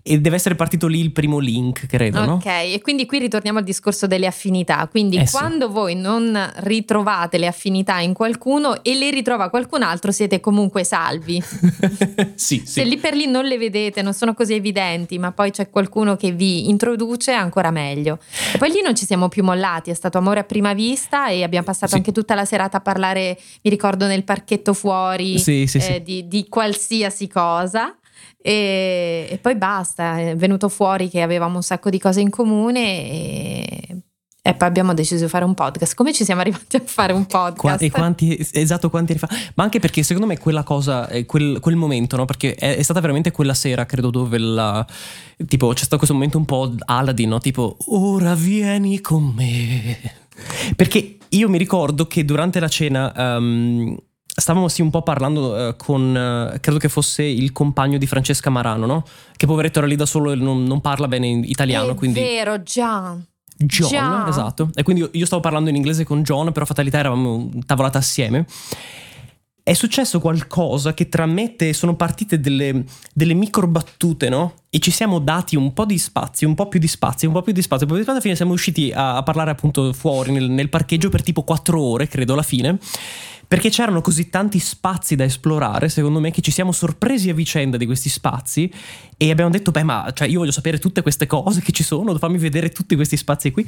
E 0.01 0.21
deve 0.21 0.37
essere 0.37 0.55
partito 0.55 0.87
lì 0.87 1.01
il 1.01 1.11
primo 1.11 1.39
link, 1.39 1.85
credo. 1.85 2.21
Ok, 2.21 2.45
no? 2.45 2.51
e 2.51 2.79
quindi 2.81 3.05
qui 3.05 3.19
ritorniamo 3.19 3.59
al 3.59 3.65
discorso 3.65 4.07
delle 4.07 4.27
affinità. 4.27 4.87
Quindi 4.89 5.17
eh 5.17 5.29
quando 5.29 5.67
sì. 5.67 5.73
voi 5.73 5.95
non 5.95 6.51
ritrovate 6.57 7.37
le 7.37 7.47
affinità 7.47 7.99
in 7.99 8.13
qualcuno 8.13 8.81
e 8.81 8.95
le 8.95 9.09
ritrova 9.09 9.49
qualcun 9.49 9.83
altro, 9.83 10.13
siete 10.13 10.39
comunque 10.39 10.85
salvi. 10.85 11.43
sì, 12.33 12.63
Se 12.65 12.85
lì 12.85 12.97
per 12.97 13.13
lì 13.13 13.27
non 13.27 13.43
le 13.43 13.57
vedete, 13.57 14.01
non 14.01 14.13
sono 14.13 14.33
così 14.33 14.53
evidenti, 14.53 15.19
ma 15.19 15.33
poi 15.33 15.51
c'è 15.51 15.69
qualcuno 15.69 16.15
che 16.15 16.31
vi 16.31 16.69
introduce, 16.69 17.33
ancora 17.33 17.69
meglio. 17.69 18.19
E 18.53 18.57
poi 18.57 18.71
lì 18.71 18.81
non 18.81 18.95
ci 18.95 19.05
siamo 19.05 19.27
più 19.27 19.43
mollati, 19.43 19.89
è 19.89 19.95
stato 19.95 20.17
amore 20.17 20.39
a 20.39 20.43
prima 20.43 20.73
vista 20.73 21.27
e 21.27 21.43
abbiamo 21.43 21.65
passato 21.65 21.91
sì. 21.91 21.97
anche 21.97 22.13
tutta 22.13 22.35
la 22.35 22.45
serata 22.45 22.77
a 22.77 22.81
parlare, 22.81 23.37
mi 23.61 23.69
ricordo, 23.69 24.07
nel 24.07 24.23
parchetto 24.23 24.73
fuori 24.73 25.35
eh, 25.43 26.01
di, 26.01 26.25
di 26.25 26.47
qualsiasi 26.47 27.27
cosa. 27.27 27.93
E, 28.49 29.27
e, 29.29 29.37
poi 29.37 29.55
basta, 29.55 30.17
è 30.17 30.35
venuto 30.35 30.69
fuori 30.69 31.07
che 31.07 31.21
avevamo 31.21 31.57
un 31.57 31.61
sacco 31.61 31.91
di 31.91 31.99
cose 31.99 32.19
in 32.21 32.31
comune 32.31 32.81
e, 32.81 33.97
e, 34.41 34.53
poi 34.55 34.67
abbiamo 34.67 34.95
deciso 34.95 35.23
di 35.23 35.29
fare 35.29 35.45
un 35.45 35.53
podcast. 35.53 35.93
Come 35.93 36.13
ci 36.13 36.23
siamo 36.23 36.41
arrivati 36.41 36.77
a 36.77 36.81
fare 36.83 37.13
un 37.13 37.27
podcast? 37.27 37.83
E 37.83 37.91
quanti, 37.91 38.35
esatto, 38.53 38.89
quanti 38.89 39.11
anni 39.11 39.21
fa? 39.21 39.51
Ma 39.53 39.65
anche 39.65 39.77
perché 39.77 40.01
secondo 40.01 40.25
me 40.25 40.39
quella 40.39 40.63
cosa, 40.63 41.07
quel, 41.27 41.59
quel 41.59 41.75
momento, 41.75 42.15
no? 42.15 42.25
Perché 42.25 42.55
è, 42.55 42.75
è, 42.75 42.81
stata 42.81 42.99
veramente 43.01 43.29
quella 43.29 43.53
sera, 43.53 43.85
credo, 43.85 44.09
dove 44.09 44.39
la, 44.39 44.83
tipo 45.45 45.67
c'è 45.67 45.83
stato 45.83 45.97
questo 45.97 46.15
momento 46.15 46.39
un 46.39 46.45
po' 46.45 46.73
Aladdin, 46.85 47.29
no? 47.29 47.37
Tipo, 47.37 47.77
ora 47.89 48.33
vieni 48.33 48.99
con 48.99 49.25
me. 49.25 49.99
Perché 50.75 51.17
io 51.29 51.49
mi 51.49 51.59
ricordo 51.59 52.07
che 52.07 52.25
durante 52.25 52.59
la 52.59 52.67
cena... 52.67 53.13
Um, 53.15 53.95
stavamo 54.39 54.67
sì 54.67 54.81
un 54.81 54.89
po' 54.89 55.01
parlando 55.01 55.53
uh, 55.53 55.75
con, 55.75 56.51
uh, 56.53 56.59
credo 56.59 56.79
che 56.79 56.89
fosse 56.89 57.23
il 57.23 57.51
compagno 57.51 57.97
di 57.97 58.07
Francesca 58.07 58.49
Marano, 58.49 58.85
no? 58.85 59.03
Che 59.35 59.45
poveretto 59.45 59.79
era 59.79 59.87
lì 59.87 59.95
da 59.95 60.05
solo 60.05 60.31
e 60.31 60.35
non, 60.35 60.63
non 60.63 60.81
parla 60.81 61.07
bene 61.07 61.27
italiano. 61.27 61.91
È 61.91 61.95
quindi... 61.95 62.19
vero, 62.19 62.59
John. 62.59 63.25
John, 63.57 63.89
John, 63.89 64.27
esatto. 64.27 64.69
E 64.73 64.83
quindi 64.83 65.01
io, 65.01 65.09
io, 65.11 65.25
stavo 65.25 65.41
parlando 65.41 65.69
in 65.69 65.75
inglese 65.75 66.05
con 66.05 66.23
John, 66.23 66.51
però 66.51 66.65
fatalità 66.65 66.97
eravamo 66.99 67.49
tavolata 67.65 67.97
assieme. 67.97 68.45
È 69.61 69.73
successo 69.73 70.19
qualcosa 70.19 70.93
che 70.93 71.09
tra 71.09 71.25
me 71.25 71.43
e 71.43 71.55
te 71.55 71.73
sono 71.73 71.95
partite 71.95 72.39
delle, 72.39 72.85
delle 73.13 73.33
micro 73.33 73.67
battute, 73.67 74.29
no? 74.29 74.53
E 74.69 74.79
ci 74.79 74.89
siamo 74.89 75.19
dati 75.19 75.55
un 75.55 75.73
po' 75.73 75.85
di 75.85 75.97
spazio, 75.97 76.47
un 76.47 76.55
po' 76.55 76.67
più 76.67 76.79
di 76.79 76.87
spazio, 76.87 77.27
un 77.27 77.33
po' 77.33 77.41
più 77.41 77.53
di 77.53 77.61
spazio. 77.61 77.85
Poi 77.85 78.03
alla 78.03 78.21
fine 78.21 78.35
siamo 78.35 78.53
usciti 78.53 78.91
a, 78.91 79.17
a 79.17 79.23
parlare 79.23 79.51
appunto 79.51 79.91
fuori 79.93 80.31
nel, 80.31 80.49
nel 80.49 80.69
parcheggio 80.69 81.09
per 81.09 81.21
tipo 81.21 81.43
quattro 81.43 81.81
ore, 81.81 82.07
credo, 82.07 82.33
alla 82.33 82.41
fine 82.41 82.79
perché 83.49 83.69
c'erano 83.69 84.01
così 84.01 84.29
tanti 84.29 84.59
spazi 84.59 85.15
da 85.15 85.23
esplorare, 85.23 85.89
secondo 85.89 86.19
me, 86.19 86.29
che 86.29 86.39
ci 86.39 86.51
siamo 86.51 86.71
sorpresi 86.71 87.31
a 87.31 87.33
vicenda 87.33 87.77
di 87.77 87.87
questi 87.87 88.07
spazi 88.07 88.71
e 89.17 89.31
abbiamo 89.31 89.49
detto, 89.49 89.71
beh, 89.71 89.81
ma 89.81 90.07
cioè, 90.13 90.27
io 90.27 90.37
voglio 90.37 90.51
sapere 90.51 90.77
tutte 90.77 91.01
queste 91.01 91.25
cose 91.25 91.59
che 91.59 91.71
ci 91.71 91.81
sono, 91.81 92.15
fammi 92.15 92.37
vedere 92.37 92.69
tutti 92.69 92.93
questi 92.93 93.17
spazi 93.17 93.49
qui. 93.49 93.65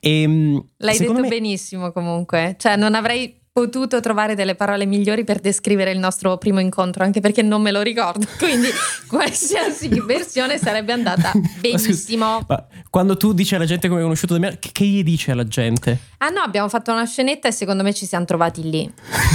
E, 0.00 0.20
ehm, 0.20 0.62
L'hai 0.76 0.98
detto 0.98 1.14
me... 1.14 1.28
benissimo 1.28 1.92
comunque, 1.92 2.56
cioè 2.58 2.76
non 2.76 2.94
avrei 2.94 3.41
potuto 3.52 4.00
trovare 4.00 4.34
delle 4.34 4.54
parole 4.54 4.86
migliori 4.86 5.24
per 5.24 5.38
descrivere 5.38 5.90
il 5.90 5.98
nostro 5.98 6.38
primo 6.38 6.58
incontro, 6.58 7.04
anche 7.04 7.20
perché 7.20 7.42
non 7.42 7.60
me 7.60 7.70
lo 7.70 7.82
ricordo. 7.82 8.26
Quindi 8.38 8.68
qualsiasi 9.06 9.88
versione 10.06 10.56
sarebbe 10.56 10.92
andata 10.92 11.32
benissimo. 11.60 12.44
Ma 12.48 12.66
quando 12.88 13.18
tu 13.18 13.34
dici 13.34 13.54
alla 13.54 13.66
gente 13.66 13.88
come 13.88 14.00
hai 14.00 14.06
conosciuto 14.06 14.38
me, 14.38 14.58
che 14.58 14.84
gli 14.86 15.02
dici 15.02 15.30
alla 15.30 15.46
gente? 15.46 15.98
Ah 16.18 16.30
no, 16.30 16.40
abbiamo 16.40 16.70
fatto 16.70 16.92
una 16.92 17.04
scenetta 17.04 17.48
e 17.48 17.52
secondo 17.52 17.82
me 17.82 17.92
ci 17.92 18.06
siamo 18.06 18.24
trovati 18.24 18.68
lì. 18.68 18.90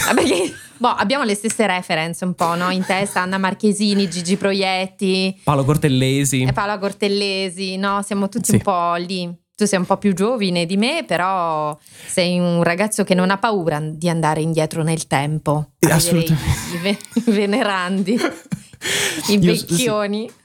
Ah, 0.09 0.13
perché 0.15 0.51
boh, 0.77 0.87
abbiamo 0.87 1.23
le 1.23 1.35
stesse 1.35 1.67
reference 1.67 2.25
un 2.25 2.33
po', 2.33 2.55
no? 2.55 2.71
In 2.71 2.83
testa 2.83 3.21
Anna 3.21 3.37
Marchesini, 3.37 4.09
Gigi 4.09 4.35
Proietti, 4.35 5.39
Paolo 5.43 5.63
Cortellesi. 5.63 6.41
E 6.41 6.53
Paolo 6.53 6.79
Cortellesi, 6.79 7.77
no? 7.77 8.01
Siamo 8.01 8.29
tutti 8.29 8.49
sì. 8.49 8.55
un 8.55 8.61
po' 8.61 8.95
lì 8.95 9.45
tu 9.57 9.65
sei 9.65 9.79
un 9.79 9.85
po' 9.85 9.97
più 9.97 10.13
giovane 10.13 10.67
di 10.67 10.77
me, 10.77 11.03
però 11.03 11.75
sei 12.05 12.37
un 12.37 12.61
ragazzo 12.61 13.03
che 13.03 13.15
non 13.15 13.31
ha 13.31 13.39
paura 13.39 13.79
di 13.81 14.07
andare 14.07 14.41
indietro 14.41 14.83
nel 14.83 15.07
tempo. 15.07 15.71
Assolutamente. 15.79 16.83
I, 16.83 16.97
i 17.15 17.21
venerandi, 17.33 18.19
i 19.29 19.37
vecchioni. 19.39 20.29
Sì. 20.29 20.35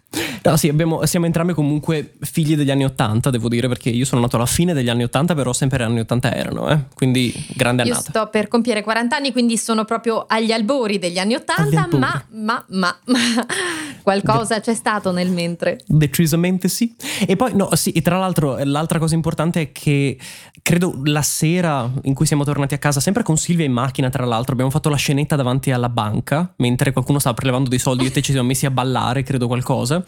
No, 0.42 0.56
sì, 0.56 0.68
abbiamo, 0.68 1.06
siamo 1.06 1.26
entrambi 1.26 1.52
comunque 1.54 2.14
figli 2.20 2.56
degli 2.56 2.70
anni 2.70 2.84
Ottanta, 2.84 3.30
devo 3.30 3.48
dire, 3.48 3.68
perché 3.68 3.90
io 3.90 4.04
sono 4.04 4.20
nato 4.20 4.36
alla 4.36 4.46
fine 4.46 4.74
degli 4.74 4.88
anni 4.88 5.04
Ottanta, 5.04 5.34
però 5.34 5.52
sempre 5.52 5.78
gli 5.78 5.82
anni 5.82 6.00
Ottanta 6.00 6.34
erano, 6.34 6.68
eh? 6.68 6.78
quindi 6.94 7.32
grande 7.54 7.82
annata. 7.82 8.00
Io 8.00 8.08
sto 8.08 8.28
per 8.28 8.48
compiere 8.48 8.82
40 8.82 9.16
anni, 9.16 9.32
quindi 9.32 9.56
sono 9.56 9.84
proprio 9.84 10.24
agli 10.26 10.52
albori 10.52 10.98
degli 10.98 11.18
anni 11.18 11.34
Ottanta, 11.34 11.88
ma, 11.96 12.22
ma, 12.30 12.64
ma, 12.68 12.98
ma, 13.06 13.18
qualcosa 14.02 14.60
c'è 14.60 14.74
stato 14.74 15.12
nel 15.12 15.30
mentre. 15.30 15.80
Decisamente 15.86 16.68
sì. 16.68 16.94
E 17.26 17.36
poi, 17.36 17.54
no, 17.54 17.74
sì, 17.74 17.92
e 17.92 18.02
tra 18.02 18.18
l'altro, 18.18 18.58
l'altra 18.64 18.98
cosa 18.98 19.14
importante 19.14 19.60
è 19.60 19.72
che 19.72 20.18
credo 20.60 21.00
la 21.04 21.22
sera 21.22 21.90
in 22.02 22.14
cui 22.14 22.26
siamo 22.26 22.44
tornati 22.44 22.74
a 22.74 22.78
casa, 22.78 23.00
sempre 23.00 23.22
con 23.22 23.36
Silvia 23.36 23.64
in 23.64 23.72
macchina, 23.72 24.10
tra 24.10 24.24
l'altro, 24.24 24.52
abbiamo 24.52 24.70
fatto 24.70 24.88
la 24.88 24.96
scenetta 24.96 25.36
davanti 25.36 25.70
alla 25.70 25.88
banca, 25.88 26.52
mentre 26.56 26.92
qualcuno 26.92 27.18
stava 27.18 27.34
prelevando 27.34 27.68
dei 27.68 27.78
soldi, 27.78 28.06
e 28.06 28.10
te 28.10 28.20
ci 28.20 28.32
siamo 28.32 28.48
messi 28.48 28.66
a 28.66 28.70
ballare, 28.70 29.22
credo 29.22 29.46
qualcosa. 29.46 30.01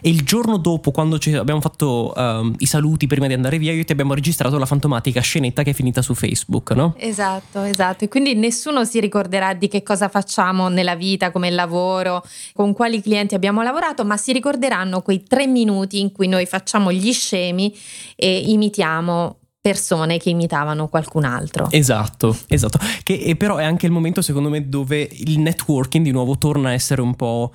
E 0.00 0.08
il 0.08 0.22
giorno 0.22 0.56
dopo, 0.56 0.90
quando 0.90 1.18
abbiamo 1.36 1.60
fatto 1.60 2.12
uh, 2.14 2.54
i 2.58 2.66
saluti 2.66 3.06
prima 3.06 3.26
di 3.26 3.32
andare 3.34 3.58
via, 3.58 3.72
io 3.72 3.84
ti 3.84 3.92
abbiamo 3.92 4.14
registrato 4.14 4.58
la 4.58 4.66
fantomatica 4.66 5.20
scenetta 5.20 5.62
che 5.62 5.70
è 5.70 5.74
finita 5.74 6.02
su 6.02 6.14
Facebook, 6.14 6.70
no? 6.72 6.94
Esatto, 6.98 7.62
esatto. 7.62 8.04
E 8.04 8.08
quindi 8.08 8.34
nessuno 8.34 8.84
si 8.84 9.00
ricorderà 9.00 9.54
di 9.54 9.68
che 9.68 9.82
cosa 9.82 10.08
facciamo 10.08 10.68
nella 10.68 10.96
vita, 10.96 11.30
come 11.30 11.50
lavoro, 11.50 12.24
con 12.52 12.72
quali 12.72 13.00
clienti 13.00 13.34
abbiamo 13.34 13.62
lavorato, 13.62 14.04
ma 14.04 14.16
si 14.16 14.32
ricorderanno 14.32 15.02
quei 15.02 15.22
tre 15.22 15.46
minuti 15.46 16.00
in 16.00 16.12
cui 16.12 16.28
noi 16.28 16.46
facciamo 16.46 16.92
gli 16.92 17.12
scemi 17.12 17.74
e 18.16 18.50
imitiamo 18.50 19.38
persone 19.64 20.18
che 20.18 20.28
imitavano 20.28 20.88
qualcun 20.88 21.24
altro. 21.24 21.68
Esatto, 21.70 22.36
esatto. 22.48 22.78
Che 23.02 23.34
però 23.38 23.56
è 23.56 23.64
anche 23.64 23.86
il 23.86 23.92
momento, 23.92 24.20
secondo 24.20 24.50
me, 24.50 24.68
dove 24.68 25.08
il 25.10 25.38
networking 25.38 26.04
di 26.04 26.10
nuovo 26.10 26.36
torna 26.36 26.68
a 26.68 26.72
essere 26.72 27.00
un 27.00 27.14
po' 27.14 27.50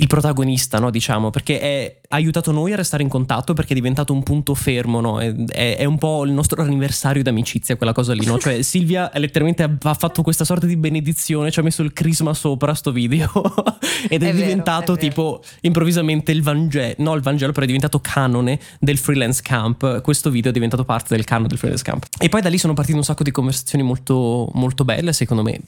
il 0.00 0.06
protagonista, 0.06 0.78
no, 0.78 0.90
diciamo, 0.90 1.30
perché 1.30 1.58
è, 1.58 2.00
ha 2.08 2.16
aiutato 2.16 2.52
noi 2.52 2.72
a 2.72 2.76
restare 2.76 3.02
in 3.02 3.08
contatto 3.08 3.52
perché 3.52 3.72
è 3.72 3.74
diventato 3.74 4.12
un 4.12 4.22
punto 4.22 4.54
fermo, 4.54 5.00
no? 5.00 5.20
è, 5.20 5.34
è, 5.34 5.76
è, 5.78 5.84
un 5.84 5.98
po' 5.98 6.24
il 6.24 6.30
nostro 6.30 6.62
anniversario 6.62 7.22
d'amicizia, 7.22 7.76
quella 7.76 7.92
cosa 7.92 8.12
lì, 8.12 8.24
no? 8.24 8.38
Cioè 8.38 8.62
Silvia 8.62 9.10
letteralmente 9.14 9.64
ha 9.64 9.94
fatto 9.94 10.22
questa 10.22 10.44
sorta 10.44 10.66
di 10.66 10.76
benedizione, 10.76 11.50
ci 11.50 11.58
ha 11.58 11.64
messo 11.64 11.82
il 11.82 11.92
crisma 11.92 12.32
sopra 12.32 12.74
sto 12.74 12.92
video 12.92 13.30
ed 14.08 14.22
è, 14.22 14.28
è 14.28 14.34
diventato 14.34 14.94
vero, 14.94 15.06
tipo 15.08 15.42
improvvisamente 15.62 16.30
il 16.30 16.42
Vangelo, 16.42 16.94
no 16.98 17.14
il 17.14 17.22
Vangelo, 17.22 17.50
però 17.50 17.64
è 17.64 17.66
diventato 17.66 17.98
canone 17.98 18.60
del 18.78 18.98
freelance 18.98 19.42
camp, 19.42 20.00
questo 20.02 20.30
video 20.30 20.50
è 20.50 20.54
diventato 20.54 20.84
parte 20.84 21.16
del 21.16 21.24
canone 21.24 21.48
del 21.48 21.58
freelance 21.58 21.82
camp. 21.82 22.06
E 22.18 22.28
poi 22.28 22.40
da 22.40 22.48
lì 22.48 22.58
sono 22.58 22.72
partite 22.72 22.96
un 22.96 23.04
sacco 23.04 23.24
di 23.24 23.32
conversazioni 23.32 23.82
molto, 23.82 24.48
molto 24.54 24.84
belle, 24.84 25.12
secondo 25.12 25.42
me, 25.42 25.58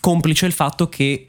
complice 0.00 0.46
il 0.46 0.52
fatto 0.52 0.88
che 0.88 1.26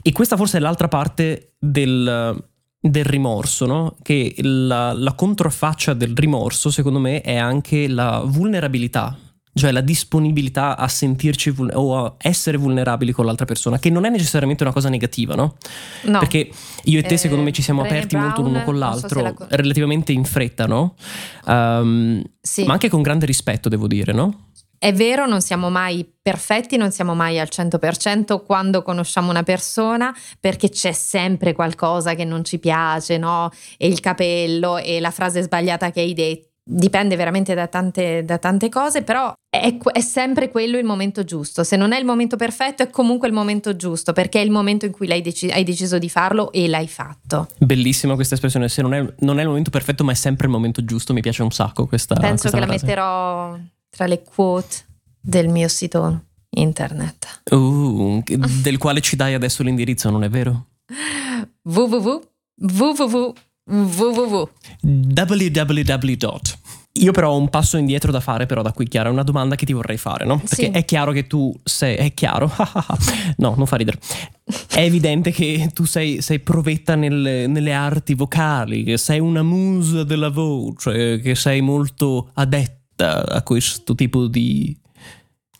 e 0.00 0.12
questa 0.12 0.36
forse 0.36 0.58
è 0.58 0.60
l'altra 0.60 0.88
parte 0.88 1.47
del, 1.58 2.44
del 2.80 3.04
rimorso, 3.04 3.66
no? 3.66 3.96
Che 4.02 4.34
la, 4.38 4.92
la 4.92 5.12
controfaccia 5.14 5.94
del 5.94 6.14
rimorso, 6.14 6.70
secondo 6.70 6.98
me, 6.98 7.20
è 7.20 7.36
anche 7.36 7.88
la 7.88 8.22
vulnerabilità 8.24 9.16
cioè 9.58 9.72
la 9.72 9.80
disponibilità 9.80 10.76
a 10.76 10.88
sentirci 10.88 11.50
vul- 11.50 11.72
o 11.74 11.96
a 11.96 12.14
essere 12.18 12.56
vulnerabili 12.56 13.12
con 13.12 13.26
l'altra 13.26 13.44
persona, 13.44 13.78
che 13.78 13.90
non 13.90 14.04
è 14.04 14.08
necessariamente 14.08 14.62
una 14.62 14.72
cosa 14.72 14.88
negativa, 14.88 15.34
no? 15.34 15.56
no. 16.04 16.18
Perché 16.20 16.48
io 16.84 16.98
e 16.98 17.02
te, 17.02 17.14
eh, 17.14 17.16
secondo 17.18 17.42
me, 17.42 17.52
ci 17.52 17.60
siamo 17.60 17.82
Brené 17.82 17.96
aperti 17.96 18.16
Brown, 18.16 18.28
molto 18.28 18.42
l'uno 18.42 18.62
con 18.62 18.78
l'altro, 18.78 19.20
so 19.20 19.34
la... 19.38 19.46
relativamente 19.50 20.12
in 20.12 20.24
fretta, 20.24 20.66
no? 20.66 20.94
Um, 21.44 22.22
sì. 22.40 22.64
Ma 22.64 22.74
anche 22.74 22.88
con 22.88 23.02
grande 23.02 23.26
rispetto, 23.26 23.68
devo 23.68 23.86
dire, 23.86 24.12
no? 24.12 24.46
È 24.78 24.92
vero, 24.92 25.26
non 25.26 25.40
siamo 25.40 25.70
mai 25.70 26.08
perfetti, 26.22 26.76
non 26.76 26.92
siamo 26.92 27.14
mai 27.14 27.40
al 27.40 27.48
100% 27.50 28.44
quando 28.44 28.82
conosciamo 28.82 29.28
una 29.28 29.42
persona 29.42 30.14
perché 30.38 30.68
c'è 30.68 30.92
sempre 30.92 31.52
qualcosa 31.52 32.14
che 32.14 32.24
non 32.24 32.44
ci 32.44 32.60
piace, 32.60 33.18
no? 33.18 33.50
E 33.76 33.88
il 33.88 33.98
capello 33.98 34.78
e 34.78 35.00
la 35.00 35.10
frase 35.10 35.42
sbagliata 35.42 35.90
che 35.90 36.00
hai 36.00 36.14
detto. 36.14 36.46
Dipende 36.70 37.16
veramente 37.16 37.54
da 37.54 37.66
tante, 37.66 38.26
da 38.26 38.36
tante 38.36 38.68
cose, 38.68 39.00
però 39.00 39.32
è, 39.48 39.78
è, 39.78 40.00
sempre 40.02 40.50
quello 40.50 40.76
il 40.76 40.84
momento 40.84 41.24
giusto. 41.24 41.64
Se 41.64 41.76
non 41.76 41.92
è 41.92 41.98
il 41.98 42.04
momento 42.04 42.36
perfetto, 42.36 42.82
è 42.82 42.90
comunque 42.90 43.26
il 43.26 43.32
momento 43.32 43.74
giusto, 43.74 44.12
perché 44.12 44.38
è 44.38 44.44
il 44.44 44.50
momento 44.50 44.84
in 44.84 44.92
cui 44.92 45.06
deci- 45.22 45.48
hai 45.48 45.64
deciso 45.64 45.96
di 45.96 46.10
farlo 46.10 46.52
e 46.52 46.68
l'hai 46.68 46.86
fatto. 46.86 47.48
Bellissima 47.56 48.16
questa 48.16 48.34
espressione. 48.34 48.68
Se 48.68 48.82
non 48.82 48.92
è, 48.92 49.14
non 49.20 49.38
è, 49.38 49.42
il 49.42 49.48
momento 49.48 49.70
perfetto, 49.70 50.04
ma 50.04 50.12
è 50.12 50.14
sempre 50.14 50.46
il 50.46 50.52
momento 50.52 50.84
giusto, 50.84 51.14
mi 51.14 51.22
piace 51.22 51.42
un 51.42 51.50
sacco 51.50 51.86
questa. 51.86 52.14
Penso 52.16 52.50
questa 52.50 52.58
che 52.58 52.66
frase. 52.66 52.66
la 52.66 52.86
metterò 52.86 53.58
tra 53.98 54.06
le 54.06 54.22
quote 54.22 54.86
del 55.20 55.48
mio 55.48 55.66
sito 55.66 56.26
internet. 56.50 57.42
Uh, 57.50 58.22
del 58.62 58.78
quale 58.78 59.00
ci 59.00 59.16
dai 59.16 59.34
adesso 59.34 59.64
l'indirizzo, 59.64 60.08
non 60.08 60.22
è 60.22 60.28
vero? 60.28 60.66
www 61.64 62.22
www 62.60 63.32
www. 63.66 64.48
www. 64.82 66.38
Io 67.00 67.12
però 67.12 67.30
ho 67.32 67.36
un 67.36 67.48
passo 67.48 67.76
indietro 67.76 68.12
da 68.12 68.20
fare 68.20 68.46
però 68.46 68.62
da 68.62 68.72
qui 68.72 68.86
Chiara, 68.86 69.10
una 69.10 69.24
domanda 69.24 69.56
che 69.56 69.66
ti 69.66 69.72
vorrei 69.72 69.98
fare, 69.98 70.24
no? 70.24 70.38
Perché 70.38 70.66
sì. 70.66 70.70
è 70.70 70.84
chiaro 70.84 71.10
che 71.10 71.26
tu 71.26 71.52
sei, 71.64 71.96
è 71.96 72.14
chiaro, 72.14 72.50
no, 73.38 73.54
non 73.56 73.66
fa 73.66 73.76
ridere, 73.76 73.98
è 74.68 74.80
evidente 74.80 75.32
che 75.32 75.70
tu 75.74 75.84
sei, 75.84 76.22
sei 76.22 76.38
provetta 76.38 76.94
nelle, 76.94 77.46
nelle, 77.46 77.72
arti 77.72 78.14
vocali, 78.14 78.84
che 78.84 78.96
sei 78.96 79.20
una 79.20 79.42
musa 79.42 80.04
della 80.04 80.30
voce, 80.30 81.20
che 81.20 81.34
sei 81.34 81.60
molto 81.60 82.30
adetta 82.34 82.77
a 83.06 83.42
questo 83.42 83.94
tipo 83.94 84.26
di 84.26 84.76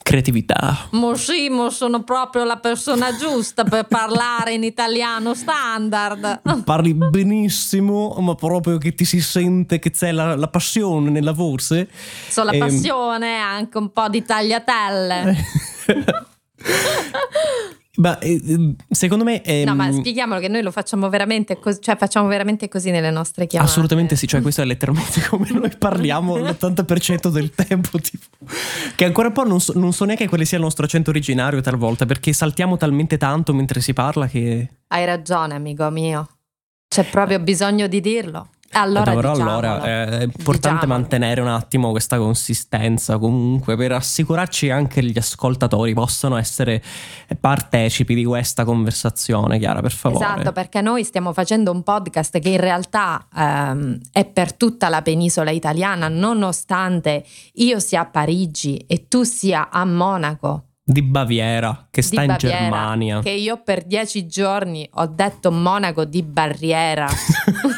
creatività. 0.08 0.88
Mo 0.92 1.16
sì, 1.16 1.50
mo 1.50 1.68
sono 1.68 2.02
proprio 2.02 2.44
la 2.44 2.56
persona 2.56 3.14
giusta 3.14 3.64
per 3.64 3.84
parlare 3.86 4.54
in 4.54 4.64
italiano 4.64 5.34
standard. 5.34 6.40
Parli 6.64 6.94
benissimo, 6.94 8.16
ma 8.20 8.34
proprio 8.34 8.78
che 8.78 8.94
ti 8.94 9.04
si 9.04 9.20
sente 9.20 9.78
che 9.78 9.90
c'è 9.90 10.12
la, 10.12 10.34
la 10.34 10.48
passione 10.48 11.10
nella 11.10 11.32
voce. 11.32 11.90
So 12.28 12.42
la 12.42 12.52
e... 12.52 12.56
Ehm, 12.56 12.60
passione, 12.60 13.36
anche 13.36 13.76
un 13.76 13.92
po' 13.92 14.08
di 14.08 14.24
tagliatelle. 14.24 15.36
Ma 17.98 18.18
eh, 18.18 18.74
secondo 18.88 19.24
me. 19.24 19.42
Ehm... 19.42 19.66
No, 19.66 19.74
ma 19.74 19.90
spieghiamolo 19.90 20.40
che 20.40 20.48
noi 20.48 20.62
lo 20.62 20.70
facciamo 20.70 21.08
veramente 21.08 21.58
così, 21.58 21.80
cioè 21.80 21.96
facciamo 21.96 22.28
veramente 22.28 22.68
così 22.68 22.90
nelle 22.90 23.10
nostre 23.10 23.46
chiamate. 23.46 23.70
Assolutamente 23.70 24.16
sì, 24.16 24.26
cioè 24.26 24.40
questo 24.40 24.62
è 24.62 24.64
letteralmente 24.64 25.20
come 25.28 25.50
noi 25.50 25.70
parliamo 25.76 26.36
l'80% 26.36 27.28
del 27.28 27.50
tempo. 27.50 27.98
Tipo. 27.98 28.24
Che 28.94 29.04
ancora 29.04 29.28
un 29.28 29.34
po' 29.34 29.44
non 29.44 29.60
so, 29.60 29.72
non 29.76 29.92
so 29.92 30.04
neanche 30.04 30.28
quale 30.28 30.44
sia 30.44 30.58
il 30.58 30.64
nostro 30.64 30.84
accento 30.84 31.10
originario 31.10 31.60
talvolta, 31.60 32.06
perché 32.06 32.32
saltiamo 32.32 32.76
talmente 32.76 33.16
tanto 33.16 33.52
mentre 33.52 33.80
si 33.80 33.92
parla 33.92 34.28
che. 34.28 34.68
Hai 34.88 35.04
ragione, 35.04 35.54
amico 35.54 35.90
mio. 35.90 36.28
C'è 36.88 37.04
proprio 37.04 37.40
bisogno 37.40 37.88
di 37.88 38.00
dirlo. 38.00 38.48
Allora, 38.72 39.14
però 39.14 39.32
allora 39.32 39.82
è 39.82 40.22
importante 40.22 40.84
diciamolo. 40.84 40.86
mantenere 40.86 41.40
un 41.40 41.48
attimo 41.48 41.90
questa 41.90 42.18
consistenza 42.18 43.16
comunque 43.16 43.76
per 43.76 43.92
assicurarci 43.92 44.68
anche 44.70 45.02
gli 45.02 45.16
ascoltatori 45.16 45.94
possano 45.94 46.36
essere 46.36 46.82
partecipi 47.40 48.14
di 48.14 48.24
questa 48.24 48.64
conversazione, 48.64 49.58
Chiara, 49.58 49.80
per 49.80 49.92
favore. 49.92 50.24
Esatto, 50.24 50.52
perché 50.52 50.82
noi 50.82 51.02
stiamo 51.04 51.32
facendo 51.32 51.70
un 51.70 51.82
podcast 51.82 52.38
che 52.38 52.50
in 52.50 52.60
realtà 52.60 53.26
ehm, 53.34 53.98
è 54.12 54.26
per 54.26 54.52
tutta 54.52 54.88
la 54.90 55.00
penisola 55.00 55.50
italiana, 55.50 56.08
nonostante 56.08 57.24
io 57.54 57.78
sia 57.78 58.00
a 58.00 58.06
Parigi 58.06 58.76
e 58.86 59.08
tu 59.08 59.22
sia 59.22 59.70
a 59.70 59.84
Monaco 59.86 60.64
di 60.90 61.02
Baviera, 61.02 61.86
che 61.90 62.00
sta 62.00 62.22
in 62.22 62.34
Germania. 62.38 63.20
Che 63.20 63.28
io 63.28 63.60
per 63.62 63.84
dieci 63.84 64.26
giorni 64.26 64.88
ho 64.94 65.06
detto 65.06 65.50
Monaco 65.50 66.06
di 66.06 66.22
Barriera. 66.22 67.06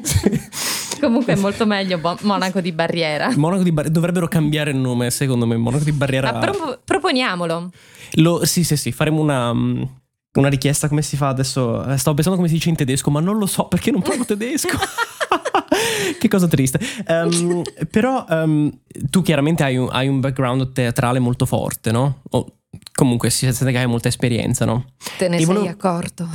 Comunque 1.00 1.32
è 1.32 1.36
molto 1.36 1.66
meglio 1.66 2.00
Monaco 2.20 2.60
di 2.60 2.72
Barriera. 2.72 3.32
Monaco 3.36 3.62
di 3.62 3.72
Barriera 3.72 3.94
dovrebbero 3.94 4.28
cambiare 4.28 4.70
il 4.70 4.76
nome, 4.76 5.10
secondo 5.10 5.46
me. 5.46 5.56
Monaco 5.56 5.84
di 5.84 5.92
Barriera. 5.92 6.32
Ma 6.32 6.38
pro- 6.38 6.80
proponiamolo. 6.84 7.70
Lo, 8.14 8.44
sì, 8.44 8.62
sì, 8.62 8.76
sì, 8.76 8.92
faremo 8.92 9.20
una, 9.20 9.50
una 9.50 10.48
richiesta. 10.48 10.88
Come 10.88 11.02
si 11.02 11.16
fa 11.16 11.28
adesso? 11.28 11.84
Eh, 11.86 11.96
stavo 11.96 12.14
pensando 12.14 12.36
come 12.36 12.48
si 12.48 12.54
dice 12.54 12.68
in 12.68 12.76
tedesco, 12.76 13.10
ma 13.10 13.20
non 13.20 13.36
lo 13.38 13.46
so 13.46 13.66
perché 13.66 13.90
non 13.90 14.02
parlo 14.02 14.24
tedesco. 14.24 14.78
che 16.18 16.28
cosa 16.28 16.46
triste. 16.48 16.78
Um, 17.06 17.62
però 17.90 18.24
um, 18.28 18.70
tu 19.10 19.22
chiaramente 19.22 19.62
hai 19.62 19.76
un, 19.76 19.88
hai 19.90 20.08
un, 20.08 20.20
background 20.20 20.72
teatrale 20.72 21.18
molto 21.18 21.46
forte, 21.46 21.90
no? 21.90 22.22
O 22.30 22.58
comunque 22.94 23.30
si 23.30 23.50
sente 23.52 23.72
che 23.72 23.78
hai 23.78 23.86
molta 23.86 24.08
esperienza, 24.08 24.64
no? 24.64 24.84
Te 25.18 25.28
ne 25.28 25.36
e 25.36 25.38
sei 25.38 25.46
volevo... 25.46 25.68
accorto. 25.68 26.28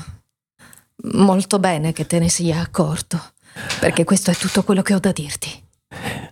Molto 1.14 1.60
bene 1.60 1.94
che 1.94 2.08
te 2.08 2.18
ne 2.18 2.28
sia 2.28 2.60
accorto, 2.60 3.22
perché 3.80 4.04
questo 4.04 4.32
è 4.32 4.36
tutto 4.36 4.64
quello 4.64 4.82
che 4.82 4.94
ho 4.94 5.00
da 5.00 5.12
dirti. 5.12 5.50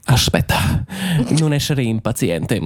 Aspetta, 0.06 0.84
non 1.40 1.54
essere 1.54 1.84
impaziente. 1.84 2.60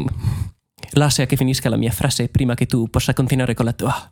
Lascia 0.94 1.26
che 1.26 1.36
finisca 1.36 1.70
la 1.70 1.78
mia 1.78 1.92
frase 1.92 2.30
prima 2.30 2.56
che 2.56 2.66
tu 2.66 2.90
possa 2.90 3.14
continuare 3.14 3.54
con 3.54 3.66
la 3.66 3.74
tua. 3.74 4.12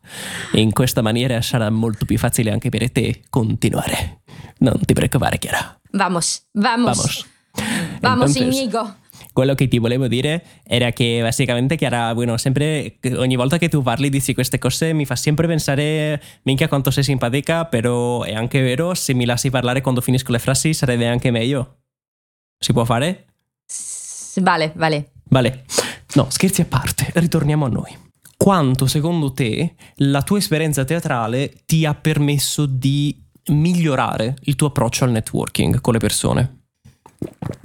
In 0.54 0.72
questa 0.72 1.02
maniera 1.02 1.42
sarà 1.42 1.70
molto 1.70 2.06
più 2.06 2.18
facile 2.18 2.52
anche 2.52 2.70
per 2.70 2.92
te 2.92 3.24
continuare. 3.30 4.22
Non 4.60 4.80
ti 4.86 4.94
preoccupare, 4.94 5.40
Chiara. 5.40 5.80
Vamos, 5.92 6.44
vamos. 6.52 6.98
Vamos. 6.98 7.26
Vamos, 8.02 8.36
Entonces, 8.36 8.60
Inigo. 8.60 8.96
Quello 9.38 9.54
che 9.54 9.68
ti 9.68 9.78
volevo 9.78 10.08
dire 10.08 10.44
era 10.64 10.90
che 10.90 11.20
basicamente 11.22 11.76
Chiara, 11.76 12.12
bueno, 12.16 12.38
sempre, 12.38 12.98
ogni 13.18 13.36
volta 13.36 13.60
che 13.60 13.70
tu 13.70 13.84
parli 13.84 14.10
dici 14.10 14.34
queste 14.34 14.58
cose 14.58 14.94
mi 14.94 15.06
fa 15.06 15.16
sempre 15.16 15.46
pensare, 15.46 16.20
minchia 16.42 16.68
quanto 16.68 16.90
sei 16.90 17.04
simpatica, 17.04 17.66
però 17.66 18.24
è 18.24 18.34
anche 18.34 18.62
vero, 18.62 18.96
se 18.96 19.14
mi 19.14 19.26
lasci 19.26 19.52
parlare 19.52 19.82
quando 19.82 20.02
finisco 20.02 20.32
le 20.32 20.40
frasi 20.40 20.74
sarebbe 20.74 21.08
anche 21.08 21.30
meglio. 21.30 21.82
Si 22.58 22.74
può 22.74 22.84
fare? 22.84 23.28
Vale, 24.38 24.74
vale. 24.76 25.12
Vale. 25.26 25.66
No, 26.16 26.26
scherzi 26.32 26.62
a 26.62 26.66
parte, 26.66 27.12
ritorniamo 27.14 27.66
a 27.66 27.70
noi. 27.70 27.96
Quanto 28.36 28.88
secondo 28.88 29.34
te 29.34 29.76
la 29.98 30.24
tua 30.24 30.40
esperienza 30.40 30.84
teatrale 30.84 31.54
ti 31.68 31.86
ha 31.86 31.94
permesso 31.94 32.66
di 32.66 33.24
migliorare 33.50 34.34
il 34.46 34.56
tuo 34.56 34.70
approccio 34.70 35.04
al 35.04 35.12
networking 35.12 35.80
con 35.80 35.94
le 35.94 36.00
persone? 36.00 36.57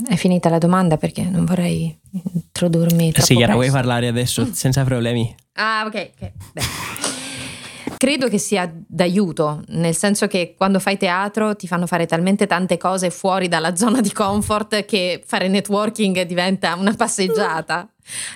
È 0.07 0.17
finita 0.17 0.49
la 0.49 0.59
domanda 0.59 0.97
perché 0.97 1.23
non 1.23 1.45
vorrei 1.45 1.97
introdurmi 2.11 3.13
troppo 3.13 3.27
Sì, 3.27 3.35
Chiara, 3.37 3.55
vuoi 3.55 3.71
parlare 3.71 4.09
adesso 4.09 4.45
mm. 4.45 4.51
senza 4.51 4.85
problemi? 4.85 5.35
Ah, 5.55 5.85
ok, 5.87 6.11
ok. 6.15 6.33
Beh. 6.53 6.63
Credo 8.03 8.29
che 8.29 8.39
sia 8.39 8.69
d'aiuto, 8.75 9.63
nel 9.69 9.95
senso 9.95 10.27
che 10.27 10.55
quando 10.57 10.81
fai 10.81 10.97
teatro 10.97 11.55
ti 11.55 11.69
fanno 11.69 11.87
fare 11.87 12.05
talmente 12.05 12.49
tante 12.49 12.77
cose 12.77 13.11
fuori 13.11 13.47
dalla 13.47 13.77
zona 13.77 14.01
di 14.01 14.13
comfort 14.13 14.85
che 14.85 15.23
fare 15.25 15.47
networking 15.47 16.23
diventa 16.23 16.75
una 16.75 16.95
passeggiata. 16.95 17.89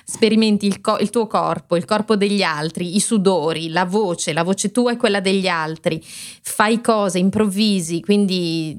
Sperimenti 0.05 0.67
il, 0.67 0.79
co- 0.79 0.99
il, 0.99 1.09
tuo 1.09 1.27
corpo, 1.27 1.75
il 1.75 1.83
corpo 1.83 2.15
degli 2.15 2.43
altri, 2.43 2.95
i 2.95 3.01
sudori, 3.01 3.69
la 3.69 3.83
voce, 3.83 4.31
la 4.31 4.43
voce 4.43 4.71
tua 4.71 4.93
e 4.93 4.97
quella 4.97 5.19
degli 5.19 5.49
altri, 5.49 6.01
fai 6.01 6.79
cose, 6.79 7.19
improvvisi, 7.19 7.99
quindi 7.99 8.77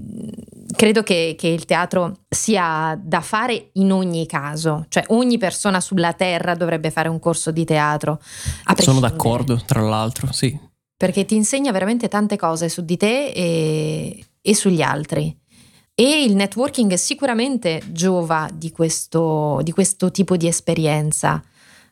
credo 0.75 1.03
che, 1.03 1.35
che 1.39 1.49
il 1.49 1.65
teatro 1.65 2.19
sia 2.29 2.99
da 3.01 3.21
fare 3.21 3.71
in 3.75 3.93
ogni 3.93 4.27
caso, 4.27 4.87
cioè 4.89 5.05
ogni 5.09 5.39
persona 5.39 5.81
sulla 5.81 6.13
terra 6.13 6.55
dovrebbe 6.55 6.91
fare 6.91 7.09
un 7.09 7.19
corso 7.19 7.51
di 7.51 7.65
teatro. 7.65 8.21
Sono 8.77 9.01
d'accordo, 9.01 9.61
tra 9.65 9.81
l'altro, 9.81 10.33
sì 10.33 10.67
perché 10.99 11.25
ti 11.25 11.37
insegna 11.37 11.71
veramente 11.71 12.09
tante 12.09 12.37
cose 12.37 12.69
su 12.69 12.85
di 12.85 12.97
te 12.97 13.27
e, 13.29 14.25
e 14.43 14.55
sugli 14.55 14.83
altri. 14.83 15.35
E 15.95 16.25
il 16.25 16.35
networking 16.35 16.93
sicuramente 16.95 17.81
giova 17.93 18.49
di 18.53 18.73
questo, 18.73 19.61
di 19.63 19.71
questo 19.71 20.11
tipo 20.11 20.37
di 20.37 20.49
esperienza. 20.49 21.41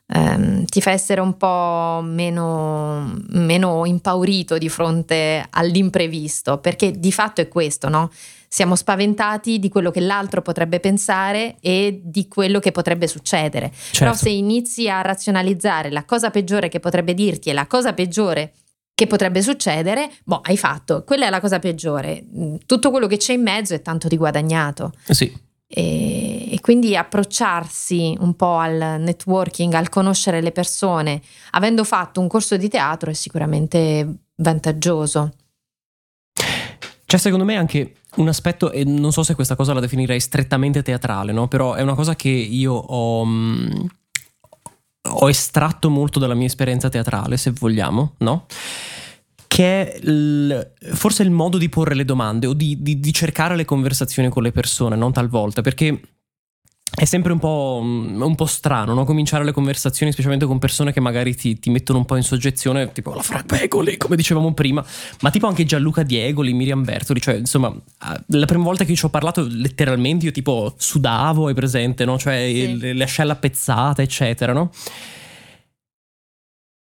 Um, 0.07 0.65
ti 0.65 0.81
fa 0.81 0.91
essere 0.91 1.21
un 1.21 1.37
po' 1.37 2.01
meno, 2.03 3.17
meno, 3.29 3.85
impaurito 3.85 4.57
di 4.57 4.67
fronte 4.67 5.45
all'imprevisto, 5.49 6.57
perché 6.57 6.91
di 6.91 7.11
fatto 7.11 7.39
è 7.39 7.47
questo, 7.47 7.87
no? 7.87 8.11
Siamo 8.47 8.75
spaventati 8.75 9.59
di 9.59 9.69
quello 9.69 9.91
che 9.91 9.99
l'altro 9.99 10.41
potrebbe 10.41 10.79
pensare 10.79 11.57
e 11.59 12.01
di 12.03 12.27
quello 12.27 12.59
che 12.59 12.71
potrebbe 12.71 13.07
succedere. 13.07 13.71
Certo. 13.71 13.99
Però 13.99 14.13
se 14.13 14.29
inizi 14.29 14.89
a 14.89 15.01
razionalizzare 15.01 15.91
la 15.91 16.05
cosa 16.05 16.29
peggiore 16.29 16.69
che 16.69 16.79
potrebbe 16.79 17.13
dirti 17.13 17.49
e 17.49 17.53
la 17.53 17.67
cosa 17.67 17.93
peggiore 17.93 18.53
che 18.97 19.05
potrebbe 19.05 19.43
succedere, 19.43 20.09
boh, 20.23 20.41
hai 20.43 20.57
fatto. 20.57 21.03
Quella 21.03 21.27
è 21.27 21.29
la 21.29 21.39
cosa 21.39 21.59
peggiore. 21.59 22.25
Mm, 22.35 22.55
tutto 22.65 22.89
quello 22.89 23.05
che 23.05 23.17
c'è 23.17 23.33
in 23.33 23.43
mezzo 23.43 23.75
è 23.75 23.81
tanto 23.83 24.07
di 24.07 24.17
guadagnato. 24.17 24.91
Eh 25.05 25.13
sì. 25.13 25.31
E, 25.67 26.53
e, 26.53 26.59
quindi 26.61 26.95
approcciarsi 26.95 28.15
un 28.19 28.35
po' 28.35 28.55
al 28.55 28.95
networking, 28.99 29.73
al 29.73 29.89
conoscere 29.89 30.41
le 30.41 30.51
persone, 30.51 31.21
avendo 31.51 31.83
fatto 31.83 32.21
un 32.21 32.27
corso 32.27 32.57
di 32.57 32.69
teatro 32.69 33.11
è 33.11 33.13
sicuramente 33.13 34.21
vantaggioso. 34.37 35.33
C'è 37.05 37.17
secondo 37.17 37.45
me 37.45 37.55
anche 37.55 37.97
un 38.17 38.27
aspetto, 38.27 38.71
e 38.71 38.83
non 38.83 39.11
so 39.11 39.23
se 39.23 39.35
questa 39.35 39.55
cosa 39.55 39.73
la 39.73 39.79
definirei 39.79 40.19
strettamente 40.19 40.83
teatrale, 40.83 41.31
no? 41.31 41.47
però 41.47 41.73
è 41.73 41.81
una 41.81 41.95
cosa 41.95 42.15
che 42.15 42.29
io 42.29 42.73
ho, 42.73 43.25
mm, 43.25 43.85
ho 45.09 45.29
estratto 45.29 45.89
molto 45.89 46.19
dalla 46.19 46.35
mia 46.35 46.47
esperienza 46.47 46.89
teatrale, 46.89 47.37
se 47.37 47.51
vogliamo, 47.51 48.15
no? 48.19 48.45
che 49.47 49.91
è 49.91 49.99
il, 50.03 50.73
forse 50.93 51.23
il 51.23 51.31
modo 51.31 51.57
di 51.57 51.69
porre 51.69 51.95
le 51.95 52.05
domande 52.05 52.47
o 52.47 52.53
di, 52.53 52.81
di, 52.81 52.99
di 52.99 53.13
cercare 53.13 53.55
le 53.55 53.65
conversazioni 53.65 54.29
con 54.29 54.43
le 54.43 54.51
persone, 54.51 54.95
non 54.95 55.11
talvolta, 55.11 55.61
perché 55.61 55.99
è 56.95 57.05
sempre 57.05 57.31
un 57.31 57.39
po', 57.39 57.81
mm, 57.83 58.21
un 58.21 58.35
po 58.35 58.45
strano 58.45 58.93
no? 58.93 59.03
cominciare 59.03 59.43
le 59.43 59.51
conversazioni, 59.51 60.11
specialmente 60.11 60.45
con 60.45 60.57
persone 60.57 60.93
che 60.93 60.99
magari 60.99 61.35
ti, 61.35 61.59
ti, 61.59 61.69
mettono 61.69 61.99
un 61.99 62.05
po' 62.05 62.15
in 62.15 62.23
soggezione, 62.23 62.91
tipo 62.91 63.13
la 63.13 63.21
Frank 63.21 63.45
Begoli, 63.45 63.97
come 63.97 64.15
dicevamo 64.15 64.53
prima, 64.53 64.83
ma 65.21 65.29
tipo 65.29 65.47
anche 65.47 65.65
Gianluca 65.65 66.03
Diegoli, 66.03 66.53
Miriam 66.53 66.83
Bertoli, 66.83 67.21
cioè 67.21 67.35
insomma, 67.35 67.73
la 68.27 68.45
prima 68.45 68.63
volta 68.63 68.83
che 68.83 68.95
ci 68.95 69.05
ho 69.05 69.09
parlato 69.09 69.45
letteralmente 69.49 70.25
io 70.25 70.31
tipo 70.31 70.73
sudavo, 70.77 71.47
hai 71.47 71.53
presente, 71.53 72.05
no? 72.05 72.17
Cioè 72.17 72.47
sì. 72.47 72.77
le, 72.77 72.93
le 72.93 73.03
ascelle 73.03 73.35
pezzate, 73.35 74.01
eccetera, 74.01 74.53
no? 74.53 74.71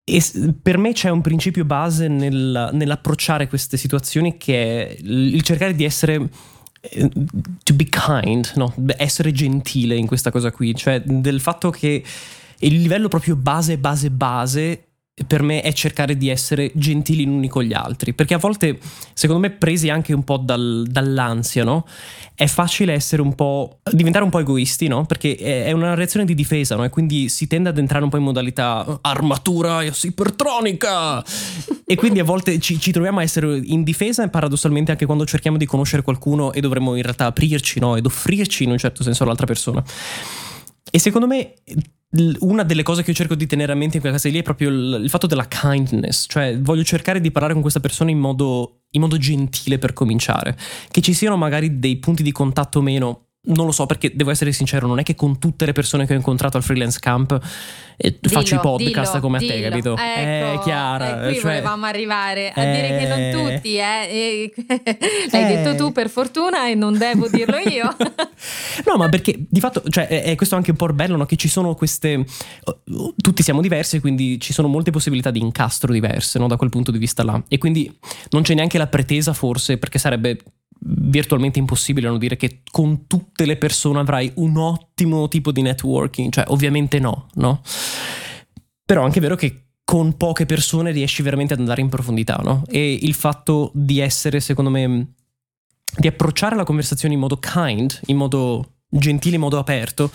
E 0.05 0.21
per 0.61 0.77
me 0.77 0.91
c'è 0.91 1.09
un 1.09 1.21
principio 1.21 1.63
base 1.63 2.09
nel, 2.09 2.69
nell'approcciare 2.73 3.47
queste 3.47 3.77
situazioni 3.77 4.35
che 4.35 4.87
è 4.87 4.97
il 4.99 5.41
cercare 5.43 5.73
di 5.73 5.85
essere 5.85 6.29
to 7.63 7.73
be 7.73 7.85
kind, 7.85 8.51
no? 8.55 8.73
essere 8.97 9.31
gentile 9.31 9.95
in 9.95 10.05
questa 10.05 10.31
cosa 10.31 10.51
qui, 10.51 10.75
cioè 10.75 11.01
del 11.01 11.39
fatto 11.39 11.69
che 11.69 12.03
il 12.59 12.81
livello 12.81 13.07
proprio 13.07 13.35
base, 13.35 13.77
base, 13.77 14.09
base 14.09 14.87
per 15.27 15.43
me 15.43 15.61
è 15.61 15.71
cercare 15.73 16.17
di 16.17 16.29
essere 16.29 16.71
gentili 16.73 17.23
gli 17.23 17.29
uni 17.29 17.47
con 17.47 17.63
gli 17.63 17.73
altri, 17.73 18.13
perché 18.13 18.33
a 18.33 18.39
volte, 18.39 18.79
secondo 19.13 19.47
me, 19.47 19.51
presi 19.51 19.89
anche 19.89 20.11
un 20.11 20.23
po' 20.23 20.37
dal, 20.37 20.85
dall'ansia, 20.89 21.63
no? 21.63 21.85
È 22.33 22.47
facile 22.47 22.93
essere 22.93 23.21
un 23.21 23.35
po'. 23.35 23.79
diventare 23.91 24.23
un 24.23 24.31
po' 24.31 24.39
egoisti, 24.39 24.87
no? 24.87 25.05
Perché 25.05 25.35
è 25.35 25.71
una 25.71 25.93
reazione 25.93 26.25
di 26.25 26.33
difesa, 26.33 26.75
no? 26.75 26.83
E 26.83 26.89
quindi 26.89 27.29
si 27.29 27.45
tende 27.45 27.69
ad 27.69 27.77
entrare 27.77 28.03
un 28.03 28.09
po' 28.09 28.17
in 28.17 28.23
modalità 28.23 28.99
armatura 29.01 29.83
ipertronica. 29.83 31.23
e 31.85 31.95
quindi 31.95 32.19
a 32.19 32.23
volte 32.23 32.57
ci, 32.59 32.79
ci, 32.79 32.91
troviamo 32.91 33.19
a 33.19 33.23
essere 33.23 33.61
in 33.63 33.83
difesa, 33.83 34.27
paradossalmente, 34.27 34.89
anche 34.89 35.05
quando 35.05 35.25
cerchiamo 35.27 35.57
di 35.57 35.67
conoscere 35.67 36.01
qualcuno 36.01 36.53
e 36.53 36.59
dovremmo 36.59 36.95
in 36.95 37.03
realtà 37.03 37.27
aprirci, 37.27 37.79
no? 37.79 37.95
Ed 37.95 38.07
offrirci 38.07 38.63
in 38.63 38.71
un 38.71 38.79
certo 38.79 39.03
senso 39.03 39.21
all'altra 39.21 39.45
persona. 39.45 39.83
E 40.89 40.99
secondo 40.99 41.27
me 41.27 41.53
una 42.39 42.63
delle 42.63 42.83
cose 42.83 43.01
che 43.01 43.09
io 43.09 43.15
cerco 43.15 43.35
di 43.35 43.47
tenere 43.47 43.71
a 43.71 43.75
mente 43.75 43.95
in 43.95 44.01
quella 44.01 44.17
casa 44.17 44.29
lì 44.29 44.39
è 44.39 44.43
proprio 44.43 44.69
il, 44.69 44.99
il, 45.03 45.09
fatto 45.09 45.25
della 45.25 45.47
kindness, 45.47 46.25
cioè 46.29 46.59
voglio 46.59 46.83
cercare 46.83 47.19
di 47.19 47.31
parlare 47.31 47.53
con 47.53 47.61
questa 47.61 47.79
persona 47.79 48.11
in 48.11 48.19
modo, 48.19 48.83
in 48.91 49.01
modo 49.01 49.17
gentile 49.17 49.79
per 49.79 49.93
cominciare, 49.93 50.55
che 50.91 51.01
ci 51.01 51.13
siano 51.13 51.37
magari 51.37 51.79
dei 51.79 51.97
punti 51.97 52.21
di 52.21 52.31
contatto 52.31 52.81
meno 52.81 53.29
non 53.45 53.65
lo 53.65 53.71
so 53.73 53.85
perché 53.85 54.11
devo 54.15 54.31
essere 54.31 54.53
sincero, 54.53 54.87
non 54.87 54.99
è 54.99 55.03
che 55.03 55.15
con 55.15 55.37
tutte 55.37 55.65
le 55.65 55.73
persone 55.73 56.05
che 56.05 56.13
ho 56.13 56.15
incontrato 56.15 56.55
al 56.55 56.63
freelance 56.63 56.99
camp 56.99 57.37
eh, 57.97 58.17
dillo, 58.19 58.33
faccio 58.33 58.55
i 58.55 58.59
podcast 58.59 59.11
dillo, 59.11 59.21
come 59.21 59.39
dillo. 59.39 59.51
a 59.51 59.55
te, 59.55 59.61
capito? 59.61 59.97
Ecco, 59.97 59.99
è 59.99 60.59
chiara. 60.63 61.23
E 61.23 61.25
qui 61.25 61.33
cioè, 61.35 61.43
volevamo 61.43 61.85
arrivare 61.85 62.51
a 62.51 62.63
eh, 62.63 62.75
dire 62.75 62.97
che 62.97 63.07
non 63.07 63.53
tutti, 63.53 63.75
eh. 63.75 64.53
L'hai 65.31 65.43
eh, 65.43 65.57
detto 65.57 65.75
tu 65.75 65.91
per 65.91 66.09
fortuna 66.09 66.69
e 66.69 66.75
non 66.75 66.97
devo 66.97 67.27
dirlo 67.27 67.57
io. 67.57 67.93
no, 68.85 68.95
ma 68.95 69.09
perché 69.09 69.35
di 69.37 69.59
fatto, 69.59 69.83
cioè, 69.89 70.07
è, 70.07 70.23
è, 70.23 70.35
questo 70.35 70.55
anche 70.55 70.71
un 70.71 70.77
po' 70.77 70.87
bello, 70.87 71.17
no? 71.17 71.25
Che 71.25 71.35
ci 71.35 71.49
sono 71.49 71.75
queste. 71.75 72.23
Tutti 73.21 73.43
siamo 73.43 73.59
diversi, 73.59 73.99
quindi 73.99 74.39
ci 74.39 74.53
sono 74.53 74.69
molte 74.69 74.91
possibilità 74.91 75.31
di 75.31 75.39
incastro 75.39 75.91
diverse, 75.91 76.39
no? 76.39 76.47
Da 76.47 76.55
quel 76.55 76.69
punto 76.69 76.91
di 76.91 76.97
vista 76.97 77.23
là. 77.23 77.41
E 77.49 77.57
quindi 77.57 77.93
non 78.29 78.41
c'è 78.43 78.53
neanche 78.53 78.77
la 78.77 78.87
pretesa, 78.87 79.33
forse, 79.33 79.77
perché 79.77 79.99
sarebbe 79.99 80.37
virtualmente 80.85 81.59
impossibile 81.59 82.07
non 82.07 82.17
dire 82.17 82.35
che 82.35 82.61
con 82.69 83.07
tutte 83.07 83.45
le 83.45 83.57
persone 83.57 83.99
avrai 83.99 84.31
un 84.35 84.57
ottimo 84.57 85.27
tipo 85.27 85.51
di 85.51 85.61
networking, 85.61 86.31
cioè 86.31 86.45
ovviamente 86.47 86.99
no, 86.99 87.27
no? 87.35 87.61
Però 88.85 89.01
è 89.01 89.05
anche 89.05 89.19
vero 89.19 89.35
che 89.35 89.67
con 89.83 90.17
poche 90.17 90.45
persone 90.45 90.91
riesci 90.91 91.21
veramente 91.21 91.53
ad 91.53 91.59
andare 91.59 91.81
in 91.81 91.89
profondità, 91.89 92.35
no? 92.43 92.63
E 92.67 92.97
il 93.01 93.13
fatto 93.13 93.71
di 93.73 93.99
essere, 93.99 94.39
secondo 94.39 94.69
me, 94.69 95.13
di 95.95 96.07
approcciare 96.07 96.55
la 96.55 96.63
conversazione 96.63 97.13
in 97.13 97.19
modo 97.19 97.37
kind, 97.37 97.99
in 98.07 98.17
modo 98.17 98.77
gentile, 98.89 99.35
in 99.35 99.41
modo 99.41 99.59
aperto, 99.59 100.11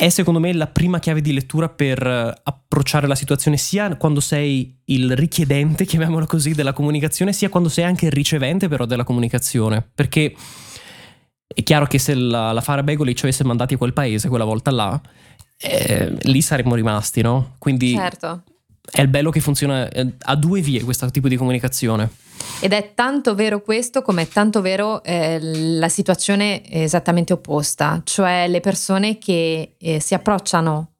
è 0.00 0.10
secondo 0.10 0.38
me 0.38 0.52
la 0.52 0.68
prima 0.68 1.00
chiave 1.00 1.20
di 1.20 1.32
lettura 1.32 1.68
per 1.68 2.06
eh, 2.06 2.32
approcciare 2.44 3.08
la 3.08 3.16
situazione 3.16 3.56
sia 3.56 3.96
quando 3.96 4.20
sei 4.20 4.78
il 4.84 5.16
richiedente, 5.16 5.84
chiamiamolo 5.86 6.24
così, 6.24 6.52
della 6.52 6.72
comunicazione, 6.72 7.32
sia 7.32 7.48
quando 7.48 7.68
sei 7.68 7.82
anche 7.82 8.06
il 8.06 8.12
ricevente 8.12 8.68
però 8.68 8.84
della 8.84 9.02
comunicazione. 9.02 9.84
Perché 9.92 10.36
è 11.48 11.62
chiaro 11.64 11.86
che 11.86 11.98
se 11.98 12.14
la, 12.14 12.52
la 12.52 12.60
Fara 12.60 12.84
Begoli 12.84 13.16
ci 13.16 13.24
avesse 13.24 13.42
mandati 13.42 13.74
a 13.74 13.76
quel 13.76 13.92
paese 13.92 14.28
quella 14.28 14.44
volta 14.44 14.70
là, 14.70 15.00
eh, 15.58 16.16
lì 16.22 16.42
saremmo 16.42 16.76
rimasti, 16.76 17.20
no? 17.20 17.56
Quindi 17.58 17.94
certo. 17.94 18.44
È 18.90 19.00
il 19.00 19.08
bello 19.08 19.30
che 19.30 19.40
funziona 19.40 19.88
eh, 19.88 20.12
a 20.20 20.36
due 20.36 20.60
vie 20.60 20.82
questo 20.82 21.10
tipo 21.10 21.28
di 21.28 21.36
comunicazione. 21.36 22.10
Ed 22.60 22.72
è 22.72 22.92
tanto 22.94 23.34
vero 23.34 23.60
questo 23.60 24.02
come 24.02 24.22
è 24.22 24.28
tanto 24.28 24.60
vero 24.60 25.02
eh, 25.02 25.38
la 25.40 25.88
situazione 25.88 26.68
esattamente 26.70 27.32
opposta, 27.32 28.00
cioè 28.04 28.48
le 28.48 28.60
persone 28.60 29.18
che 29.18 29.74
eh, 29.78 30.00
si 30.00 30.14
approcciano 30.14 30.92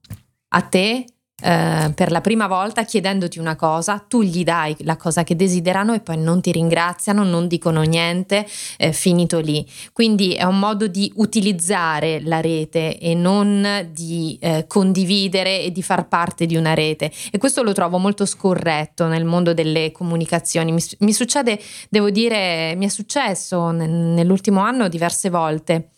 a 0.49 0.61
te 0.63 1.05
eh, 1.41 1.93
per 1.95 2.11
la 2.11 2.21
prima 2.21 2.49
volta 2.49 2.83
chiedendoti 2.83 3.39
una 3.39 3.55
cosa, 3.55 4.05
tu 4.07 4.23
gli 4.23 4.43
dai 4.43 4.75
la 4.81 4.97
cosa 4.97 5.23
che 5.23 5.37
desiderano 5.37 5.95
e 5.95 6.01
poi 6.01 6.19
non 6.19 6.41
ti 6.41 6.51
ringraziano, 6.51 7.23
non 7.23 7.47
dicono 7.47 7.83
niente, 7.83 8.45
eh, 8.77 8.93
finito 8.93 9.39
lì. 9.39 9.65
Quindi 9.93 10.35
è 10.35 10.43
un 10.43 10.59
modo 10.59 10.89
di 10.89 11.13
utilizzare 11.17 12.21
la 12.23 12.41
rete 12.41 12.99
e 12.99 13.15
non 13.15 13.89
di 13.93 14.37
eh, 14.41 14.65
condividere 14.67 15.63
e 15.63 15.71
di 15.71 15.83
far 15.83 16.09
parte 16.09 16.45
di 16.45 16.57
una 16.57 16.75
rete. 16.75 17.13
E 17.31 17.39
questo 17.39 17.63
lo 17.63 17.73
trovo 17.73 17.99
molto 17.99 18.27
scorretto 18.27 19.07
nel 19.07 19.25
mondo 19.25 19.55
delle 19.55 19.93
comunicazioni. 19.93 20.73
Mi, 20.73 20.83
mi 20.99 21.13
succede, 21.13 21.61
devo 21.89 22.11
dire, 22.11 22.75
mi 22.75 22.87
è 22.87 22.89
successo 22.89 23.71
nell'ultimo 23.71 24.61
anno 24.61 24.89
diverse 24.89 25.31
volte 25.31 25.91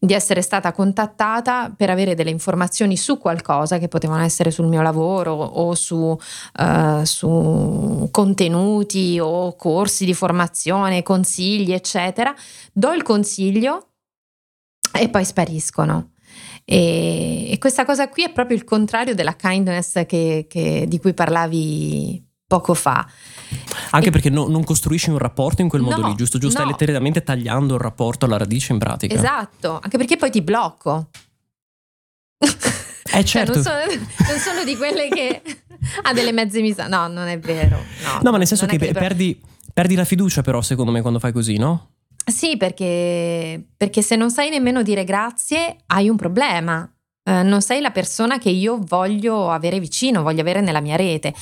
di 0.00 0.14
essere 0.14 0.42
stata 0.42 0.72
contattata 0.72 1.72
per 1.76 1.90
avere 1.90 2.14
delle 2.14 2.30
informazioni 2.30 2.96
su 2.96 3.18
qualcosa 3.18 3.78
che 3.78 3.88
potevano 3.88 4.22
essere 4.22 4.52
sul 4.52 4.66
mio 4.66 4.80
lavoro 4.80 5.32
o 5.32 5.74
su, 5.74 5.96
uh, 5.96 7.04
su 7.04 8.08
contenuti 8.10 9.18
o 9.20 9.56
corsi 9.56 10.04
di 10.04 10.14
formazione, 10.14 11.02
consigli, 11.02 11.72
eccetera. 11.72 12.32
Do 12.72 12.92
il 12.92 13.02
consiglio 13.02 13.88
e 14.92 15.08
poi 15.08 15.24
spariscono. 15.24 16.12
E, 16.64 17.50
e, 17.50 17.58
questa 17.58 17.84
cosa 17.84 18.08
qui 18.08 18.24
è 18.24 18.32
proprio 18.32 18.56
il 18.56 18.64
contrario 18.64 19.14
della 19.14 19.34
kindness 19.34 20.04
che, 20.06 20.46
che, 20.48 20.84
di 20.86 20.98
cui 20.98 21.14
parlavi 21.14 22.27
poco 22.48 22.74
fa. 22.74 23.06
Anche 23.90 24.08
e... 24.08 24.10
perché 24.10 24.30
no, 24.30 24.48
non 24.48 24.64
costruisci 24.64 25.10
un 25.10 25.18
rapporto 25.18 25.62
in 25.62 25.68
quel 25.68 25.82
modo 25.82 26.00
no, 26.00 26.08
lì, 26.08 26.14
giusto? 26.16 26.38
Giusto, 26.38 26.58
no. 26.58 26.64
stai 26.64 26.78
letteralmente 26.78 27.22
tagliando 27.22 27.74
il 27.74 27.80
rapporto 27.80 28.24
alla 28.24 28.38
radice 28.38 28.72
in 28.72 28.78
pratica. 28.78 29.14
Esatto, 29.14 29.78
anche 29.80 29.98
perché 29.98 30.16
poi 30.16 30.30
ti 30.30 30.42
blocco. 30.42 31.10
Eh 33.10 33.24
certo. 33.24 33.62
Cioè, 33.62 33.86
non, 33.86 33.96
sono, 33.96 34.28
non, 34.28 34.38
sono, 34.38 34.64
di 34.64 34.76
quelle 34.76 35.08
che 35.08 35.42
ha 36.02 36.12
delle 36.12 36.32
mezze 36.32 36.60
misa. 36.60 36.88
No, 36.88 37.06
non 37.08 37.26
è 37.26 37.38
vero. 37.38 37.82
No, 38.04 38.20
no 38.22 38.30
ma 38.30 38.38
nel 38.38 38.46
senso 38.46 38.66
che, 38.66 38.78
che 38.78 38.92
perdi, 38.92 39.40
perdi 39.72 39.94
la 39.94 40.04
fiducia 40.04 40.42
però 40.42 40.60
secondo 40.60 40.90
me 40.90 41.00
quando 41.00 41.18
fai 41.18 41.32
così, 41.32 41.56
no? 41.56 41.92
Sì, 42.24 42.56
perché, 42.58 43.64
perché 43.76 44.02
se 44.02 44.14
non 44.14 44.30
sai 44.30 44.50
nemmeno 44.50 44.82
dire 44.82 45.04
grazie 45.04 45.78
hai 45.86 46.08
un 46.08 46.16
problema. 46.16 46.90
Eh, 47.28 47.42
non 47.42 47.60
sei 47.60 47.82
la 47.82 47.90
persona 47.90 48.38
che 48.38 48.48
io 48.48 48.78
voglio 48.80 49.50
avere 49.50 49.78
vicino, 49.78 50.22
voglio 50.22 50.40
avere 50.40 50.62
nella 50.62 50.80
mia 50.80 50.96
rete. 50.96 51.34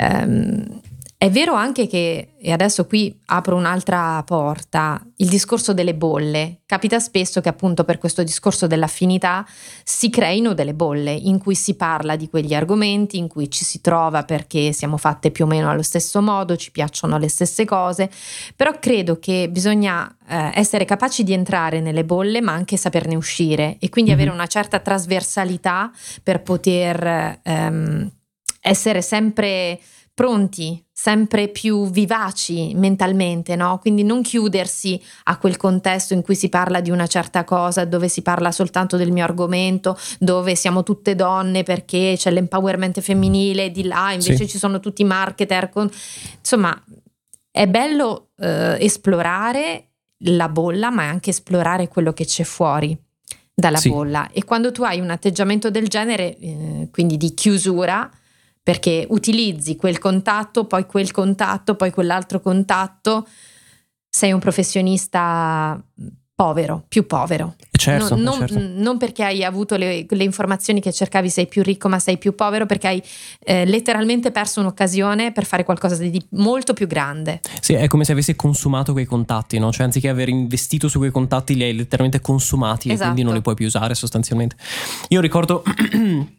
Um, 0.00 0.80
è 1.20 1.30
vero 1.30 1.54
anche 1.54 1.88
che, 1.88 2.34
e 2.38 2.52
adesso 2.52 2.86
qui 2.86 3.12
apro 3.26 3.56
un'altra 3.56 4.22
porta, 4.22 5.04
il 5.16 5.28
discorso 5.28 5.74
delle 5.74 5.96
bolle. 5.96 6.60
Capita 6.64 7.00
spesso 7.00 7.40
che 7.40 7.48
appunto 7.48 7.82
per 7.82 7.98
questo 7.98 8.22
discorso 8.22 8.68
dell'affinità 8.68 9.44
si 9.82 10.10
creino 10.10 10.54
delle 10.54 10.74
bolle 10.74 11.10
in 11.10 11.38
cui 11.38 11.56
si 11.56 11.74
parla 11.74 12.14
di 12.14 12.28
quegli 12.28 12.54
argomenti, 12.54 13.18
in 13.18 13.26
cui 13.26 13.50
ci 13.50 13.64
si 13.64 13.80
trova 13.80 14.22
perché 14.22 14.72
siamo 14.72 14.96
fatte 14.96 15.32
più 15.32 15.44
o 15.44 15.48
meno 15.48 15.68
allo 15.68 15.82
stesso 15.82 16.22
modo, 16.22 16.54
ci 16.54 16.70
piacciono 16.70 17.18
le 17.18 17.28
stesse 17.28 17.64
cose, 17.64 18.08
però 18.54 18.78
credo 18.78 19.18
che 19.18 19.48
bisogna 19.50 20.08
eh, 20.24 20.52
essere 20.54 20.84
capaci 20.84 21.24
di 21.24 21.32
entrare 21.32 21.80
nelle 21.80 22.04
bolle 22.04 22.40
ma 22.40 22.52
anche 22.52 22.76
saperne 22.76 23.16
uscire 23.16 23.74
e 23.80 23.88
quindi 23.88 24.12
mm-hmm. 24.12 24.20
avere 24.20 24.34
una 24.36 24.46
certa 24.46 24.78
trasversalità 24.78 25.90
per 26.22 26.42
poter 26.42 27.40
ehm, 27.42 28.08
essere 28.60 29.02
sempre 29.02 29.80
pronti, 30.18 30.84
sempre 30.92 31.46
più 31.46 31.88
vivaci 31.88 32.72
mentalmente, 32.74 33.54
no? 33.54 33.78
Quindi 33.78 34.02
non 34.02 34.22
chiudersi 34.22 35.00
a 35.24 35.38
quel 35.38 35.56
contesto 35.56 36.12
in 36.12 36.22
cui 36.22 36.34
si 36.34 36.48
parla 36.48 36.80
di 36.80 36.90
una 36.90 37.06
certa 37.06 37.44
cosa, 37.44 37.84
dove 37.84 38.08
si 38.08 38.20
parla 38.22 38.50
soltanto 38.50 38.96
del 38.96 39.12
mio 39.12 39.22
argomento, 39.22 39.96
dove 40.18 40.56
siamo 40.56 40.82
tutte 40.82 41.14
donne 41.14 41.62
perché 41.62 42.14
c'è 42.16 42.32
l'empowerment 42.32 43.00
femminile, 43.00 43.70
di 43.70 43.84
là 43.84 44.10
invece 44.10 44.38
sì. 44.38 44.48
ci 44.48 44.58
sono 44.58 44.80
tutti 44.80 45.02
i 45.02 45.04
marketer. 45.04 45.70
Con... 45.70 45.88
Insomma, 46.40 46.76
è 47.48 47.68
bello 47.68 48.30
eh, 48.38 48.76
esplorare 48.80 49.90
la 50.22 50.48
bolla, 50.48 50.90
ma 50.90 51.04
anche 51.04 51.30
esplorare 51.30 51.86
quello 51.86 52.12
che 52.12 52.24
c'è 52.24 52.42
fuori 52.42 52.98
dalla 53.54 53.78
Sì. 53.78 53.88
bolla. 53.88 54.28
E 54.32 54.42
quando 54.42 54.72
tu 54.72 54.82
hai 54.82 54.98
un 54.98 55.10
atteggiamento 55.10 55.70
del 55.70 55.86
genere, 55.86 56.36
eh, 56.38 56.88
quindi 56.90 57.16
di 57.16 57.34
chiusura, 57.34 58.10
perché 58.68 59.06
utilizzi 59.08 59.76
quel 59.76 59.96
contatto, 59.96 60.66
poi 60.66 60.84
quel 60.84 61.10
contatto, 61.10 61.74
poi 61.74 61.90
quell'altro 61.90 62.38
contatto, 62.38 63.26
sei 64.06 64.32
un 64.32 64.40
professionista 64.40 65.82
povero, 66.34 66.84
più 66.86 67.06
povero. 67.06 67.54
Certo, 67.70 68.14
non, 68.14 68.22
non- 68.22 68.46
certo. 68.46 68.60
non 68.60 68.98
perché 68.98 69.24
hai 69.24 69.42
avuto 69.42 69.76
le, 69.76 70.04
le 70.06 70.22
informazioni 70.22 70.82
che 70.82 70.92
cercavi 70.92 71.30
sei 71.30 71.46
più 71.46 71.62
ricco, 71.62 71.88
ma 71.88 71.98
sei 71.98 72.18
più 72.18 72.34
povero 72.34 72.66
perché 72.66 72.88
hai 72.88 73.02
eh, 73.38 73.64
letteralmente 73.64 74.32
perso 74.32 74.60
un'occasione 74.60 75.32
per 75.32 75.46
fare 75.46 75.64
qualcosa 75.64 75.96
di 75.96 76.22
molto 76.32 76.74
più 76.74 76.86
grande. 76.86 77.40
Sì, 77.60 77.72
è 77.72 77.86
come 77.86 78.04
se 78.04 78.12
avessi 78.12 78.36
consumato 78.36 78.92
quei 78.92 79.06
contatti, 79.06 79.58
no? 79.58 79.72
Cioè, 79.72 79.86
anziché 79.86 80.10
aver 80.10 80.28
investito 80.28 80.88
su 80.88 80.98
quei 80.98 81.10
contatti, 81.10 81.54
li 81.54 81.62
hai 81.62 81.74
letteralmente 81.74 82.20
consumati 82.20 82.90
e 82.90 82.92
Esatto. 82.92 83.12
quindi 83.12 83.24
non 83.24 83.32
li 83.34 83.40
puoi 83.40 83.54
più 83.54 83.64
usare 83.64 83.94
sostanzialmente. 83.94 84.56
Io 85.08 85.22
ricordo. 85.22 85.62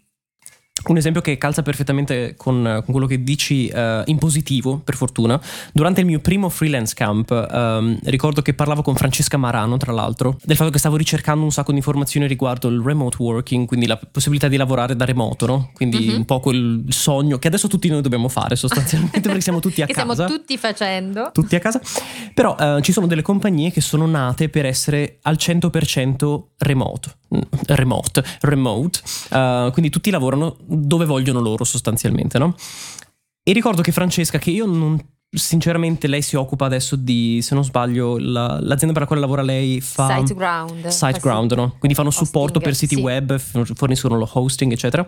Un 0.86 0.98
esempio 0.98 1.22
che 1.22 1.38
calza 1.38 1.62
perfettamente 1.62 2.36
con, 2.38 2.62
con 2.64 2.92
quello 2.92 3.06
che 3.06 3.24
dici 3.24 3.68
eh, 3.68 4.02
in 4.06 4.18
positivo, 4.18 4.80
per 4.84 4.96
fortuna. 4.96 5.40
Durante 5.74 6.00
il 6.00 6.06
mio 6.06 6.20
primo 6.20 6.50
freelance 6.50 6.94
camp, 6.96 7.32
ehm, 7.32 8.00
ricordo 8.06 8.42
che 8.42 8.54
parlavo 8.54 8.82
con 8.82 8.96
Francesca 8.96 9.38
Marano, 9.38 9.78
tra 9.78 9.92
l'altro, 9.92 10.38
del 10.44 10.56
fatto 10.56 10.70
che 10.72 10.80
stavo 10.80 10.96
ricercando 10.96 11.44
un 11.44 11.52
sacco 11.52 11.72
di 11.72 11.78
informazioni 11.78 12.28
riguardo 12.28 12.70
il 12.70 12.82
remote 12.82 13.18
working, 13.20 13.68
quindi 13.68 13.86
la 13.88 14.00
possibilità 14.12 14.48
di 14.48 14.58
lavorare 14.58 14.96
da 14.96 15.06
remoto, 15.06 15.46
no? 15.46 15.72
Quindi 15.74 16.08
Mhm. 16.08 16.16
un 16.16 16.26
po' 16.26 16.40
quel 16.40 16.84
sogno 16.90 17.38
che 17.40 17.48
adesso 17.48 17.68
tutti 17.68 17.90
noi 17.90 18.02
dobbiamo 18.02 18.30
fare 18.30 18.56
sostanzialmente 18.56 19.20
perché 19.22 19.42
siamo 19.42 19.60
tutti 19.60 19.82
a 19.82 19.86
che 19.86 19.94
casa 19.94 20.14
stiamo 20.14 20.30
tutti 20.38 20.58
facendo. 20.58 21.30
tutti 21.34 21.56
a 21.56 21.60
casa. 21.60 21.82
Però 22.34 22.56
eh, 22.58 22.82
ci 22.82 22.92
sono 22.92 23.06
delle 23.06 23.22
compagnie 23.22 23.72
che 23.72 23.82
sono 23.82 24.06
nate 24.08 24.50
per 24.50 24.66
essere 24.66 25.18
al 25.24 25.36
100% 25.38 26.42
remote. 26.60 27.12
Remote, 27.68 28.24
remote. 28.42 29.00
Eh, 29.30 29.70
quindi 29.72 29.90
tutti 29.90 30.10
lavorano 30.10 30.58
dove 30.66 31.06
vogliono 31.06 31.40
loro 31.40 31.64
sostanzialmente, 31.64 32.38
no? 32.38 32.56
E 33.44 33.52
ricordo 33.54 33.82
che 33.82 33.92
Francesca, 33.92 34.38
che 34.38 34.52
io 34.52 34.66
non... 34.66 35.00
Sinceramente 35.32 36.08
lei 36.08 36.24
si 36.24 36.36
occupa 36.36 36.66
adesso 36.66 36.96
di, 36.96 37.40
se 37.44 37.54
non 37.54 37.64
sbaglio, 37.64 38.18
la- 38.18 38.60
l'azienda 38.60 38.94
per 38.94 39.02
la 39.02 39.06
quale 39.06 39.22
lavora 39.22 39.44
lei 39.44 39.80
fa... 39.80 40.18
SiteGround. 40.18 40.88
SiteGround, 40.88 41.52
no? 41.54 41.76
Quindi 41.78 41.96
fanno 41.96 42.10
Hosting, 42.10 42.26
supporto 42.26 42.60
per 42.60 42.74
siti 42.74 42.96
sì. 42.96 43.02
web, 43.02 43.38
forniscono 43.38 44.18
lo 44.18 44.28
hosting, 44.32 44.72
eccetera. 44.72 45.06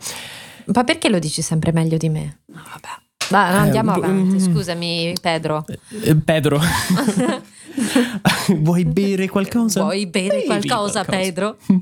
Ma 0.67 0.83
perché 0.83 1.09
lo 1.09 1.17
dici 1.17 1.41
sempre 1.41 1.71
meglio 1.71 1.97
di 1.97 2.09
me? 2.09 2.41
No, 2.53 2.61
vabbè. 2.63 3.01
Va, 3.31 3.47
andiamo 3.61 3.93
Eh, 3.93 3.95
avanti, 3.95 4.35
mm. 4.35 4.51
scusami 4.53 5.13
Pedro. 5.21 5.63
Eh, 6.03 6.15
Pedro, 6.17 6.59
vuoi 8.59 8.83
bere 8.83 9.29
qualcosa? 9.29 9.83
Vuoi 9.83 10.05
bere 10.05 10.35
Bevi 10.35 10.45
qualcosa, 10.45 11.05
qualcosa. 11.05 11.07
Pedro? 11.17 11.57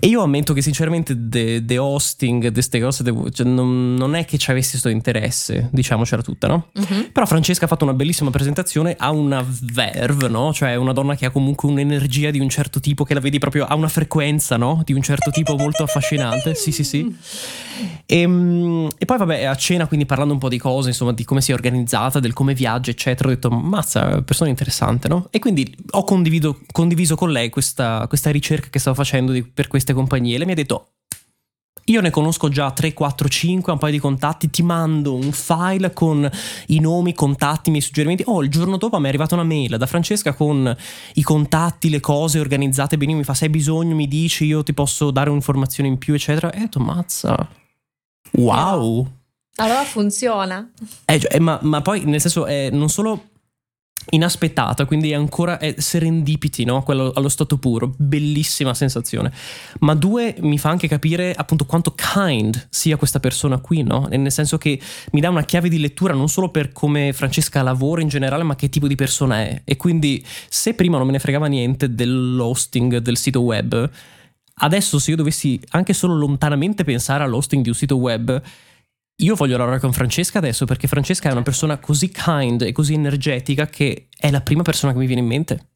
E 0.00 0.06
io 0.06 0.22
ammetto 0.22 0.52
che 0.52 0.62
sinceramente 0.62 1.16
the, 1.28 1.78
hosting, 1.78 2.46
di 2.46 2.52
queste 2.52 2.80
cose, 2.80 3.02
devo- 3.02 3.30
cioè, 3.30 3.46
non, 3.46 3.94
non 3.94 4.14
è 4.14 4.24
che 4.24 4.38
ci 4.38 4.50
avessi 4.50 4.70
questo 4.70 4.88
interesse, 4.88 5.68
diciamocela 5.72 6.22
tutta, 6.22 6.46
no? 6.46 6.68
Mhm. 6.74 7.10
Però 7.12 7.26
Francesca 7.26 7.64
ha 7.64 7.68
fatto 7.68 7.84
una 7.84 7.94
bellissima 7.94 8.30
presentazione, 8.30 8.94
ha 8.96 9.10
una 9.10 9.44
verve, 9.72 10.28
no? 10.28 10.52
Cioè 10.52 10.76
una 10.76 10.92
donna 10.92 11.16
che 11.16 11.26
ha 11.26 11.30
comunque 11.30 11.68
un'energia 11.68 12.30
di 12.30 12.38
un 12.38 12.48
certo 12.48 12.78
tipo, 12.78 13.04
che 13.04 13.14
la 13.14 13.20
vedi 13.20 13.38
proprio, 13.38 13.64
ha 13.64 13.74
una 13.74 13.88
frequenza, 13.88 14.56
no? 14.56 14.82
Di 14.84 14.92
un 14.92 15.02
certo 15.02 15.30
tipo 15.30 15.56
molto 15.56 15.82
affascinante, 15.82 16.54
sì 16.54 16.70
sì 16.70 16.84
sì. 16.84 17.16
E, 18.06 18.26
mm, 18.26 18.86
e 18.98 19.04
poi 19.04 19.18
vabbè, 19.18 19.44
a 19.44 19.54
cena, 19.54 19.86
quindi 19.86 20.06
parlando 20.06 20.32
un 20.32 20.38
po' 20.40 20.48
di 20.48 20.58
cose, 20.58 20.88
insomma, 20.88 21.12
di 21.12 21.24
come 21.24 21.40
si 21.40 21.50
è 21.50 21.54
organizzata, 21.54 22.20
del 22.20 22.32
come 22.32 22.54
viaggia, 22.54 22.90
eccetera, 22.90 23.28
ho 23.28 23.32
detto, 23.32 23.50
mazza, 23.50 24.22
persona 24.22 24.48
interessante, 24.50 25.08
no? 25.08 25.26
E 25.30 25.38
quindi 25.38 25.76
ho 25.90 26.04
condiviso, 26.04 27.16
con 27.16 27.30
lei 27.30 27.50
questa, 27.50 28.06
questa 28.08 28.30
ricerca 28.30 28.68
che 28.70 28.78
stavo 28.78 28.96
facendo 28.96 29.32
di- 29.32 29.42
per 29.42 29.66
queste 29.88 29.94
compagnie. 29.94 30.36
Lei 30.36 30.46
mi 30.46 30.52
ha 30.52 30.56
detto, 30.56 30.88
io 31.84 32.00
ne 32.00 32.10
conosco 32.10 32.48
già 32.48 32.70
3, 32.70 32.92
4, 32.92 33.28
5, 33.28 33.72
un 33.72 33.78
paio 33.78 33.92
di 33.92 33.98
contatti, 33.98 34.50
ti 34.50 34.62
mando 34.62 35.14
un 35.14 35.32
file 35.32 35.92
con 35.92 36.28
i 36.66 36.80
nomi, 36.80 37.10
i 37.10 37.14
contatti, 37.14 37.68
i 37.68 37.72
miei 37.72 37.82
suggerimenti. 37.82 38.24
Oh, 38.26 38.42
il 38.42 38.50
giorno 38.50 38.76
dopo 38.76 38.98
mi 38.98 39.06
è 39.06 39.08
arrivata 39.08 39.34
una 39.34 39.44
mail 39.44 39.76
da 39.78 39.86
Francesca 39.86 40.34
con 40.34 40.74
i 41.14 41.22
contatti, 41.22 41.88
le 41.88 42.00
cose 42.00 42.40
organizzate 42.40 42.96
benissimo, 42.96 43.20
mi 43.20 43.24
fa 43.24 43.34
se 43.34 43.46
hai 43.46 43.50
bisogno 43.50 43.94
mi 43.94 44.06
dici, 44.06 44.44
io 44.44 44.62
ti 44.62 44.74
posso 44.74 45.10
dare 45.10 45.30
un'informazione 45.30 45.88
in 45.88 45.98
più, 45.98 46.14
eccetera. 46.14 46.50
E 46.50 46.58
ho 46.58 46.60
detto, 46.60 46.80
mazza, 46.80 47.48
wow. 48.32 49.10
Allora 49.56 49.82
funziona. 49.82 50.70
Eh, 51.04 51.18
cioè, 51.18 51.34
eh, 51.34 51.40
ma, 51.40 51.58
ma 51.62 51.80
poi 51.80 52.04
nel 52.04 52.20
senso 52.20 52.46
è 52.46 52.70
non 52.70 52.88
solo 52.88 53.30
inaspettata, 54.10 54.84
quindi 54.86 55.10
è 55.10 55.14
ancora 55.14 55.58
è 55.58 55.74
serendipity, 55.78 56.64
no? 56.64 56.82
Quello 56.82 57.12
allo 57.14 57.28
stato 57.28 57.58
puro, 57.58 57.94
bellissima 57.96 58.74
sensazione. 58.74 59.32
Ma 59.80 59.94
due, 59.94 60.36
mi 60.40 60.58
fa 60.58 60.70
anche 60.70 60.88
capire 60.88 61.34
appunto 61.34 61.66
quanto 61.66 61.94
kind 61.94 62.68
sia 62.70 62.96
questa 62.96 63.20
persona 63.20 63.58
qui, 63.58 63.82
no? 63.82 64.06
Nel 64.10 64.32
senso 64.32 64.58
che 64.58 64.80
mi 65.12 65.20
dà 65.20 65.28
una 65.28 65.44
chiave 65.44 65.68
di 65.68 65.78
lettura 65.78 66.14
non 66.14 66.28
solo 66.28 66.50
per 66.50 66.72
come 66.72 67.12
Francesca 67.12 67.62
lavora 67.62 68.00
in 68.00 68.08
generale, 68.08 68.42
ma 68.42 68.56
che 68.56 68.68
tipo 68.68 68.86
di 68.86 68.94
persona 68.94 69.40
è. 69.40 69.62
E 69.64 69.76
quindi 69.76 70.24
se 70.48 70.74
prima 70.74 70.96
non 70.96 71.06
me 71.06 71.12
ne 71.12 71.18
fregava 71.18 71.46
niente 71.46 71.94
dell'hosting 71.94 72.98
del 72.98 73.16
sito 73.16 73.40
web, 73.40 73.90
adesso 74.60 74.98
se 74.98 75.10
io 75.10 75.16
dovessi 75.16 75.60
anche 75.70 75.92
solo 75.92 76.14
lontanamente 76.14 76.84
pensare 76.84 77.24
all'hosting 77.24 77.62
di 77.62 77.68
un 77.68 77.74
sito 77.74 77.96
web, 77.96 78.42
io 79.20 79.34
voglio 79.34 79.56
lavorare 79.56 79.80
con 79.80 79.92
Francesca 79.92 80.38
adesso 80.38 80.64
perché 80.64 80.86
Francesca 80.86 81.28
è 81.28 81.32
una 81.32 81.42
persona 81.42 81.78
così 81.78 82.10
kind 82.10 82.62
e 82.62 82.72
così 82.72 82.94
energetica 82.94 83.66
che 83.66 84.08
è 84.16 84.30
la 84.30 84.40
prima 84.40 84.62
persona 84.62 84.92
che 84.92 84.98
mi 84.98 85.06
viene 85.06 85.22
in 85.22 85.26
mente. 85.26 85.68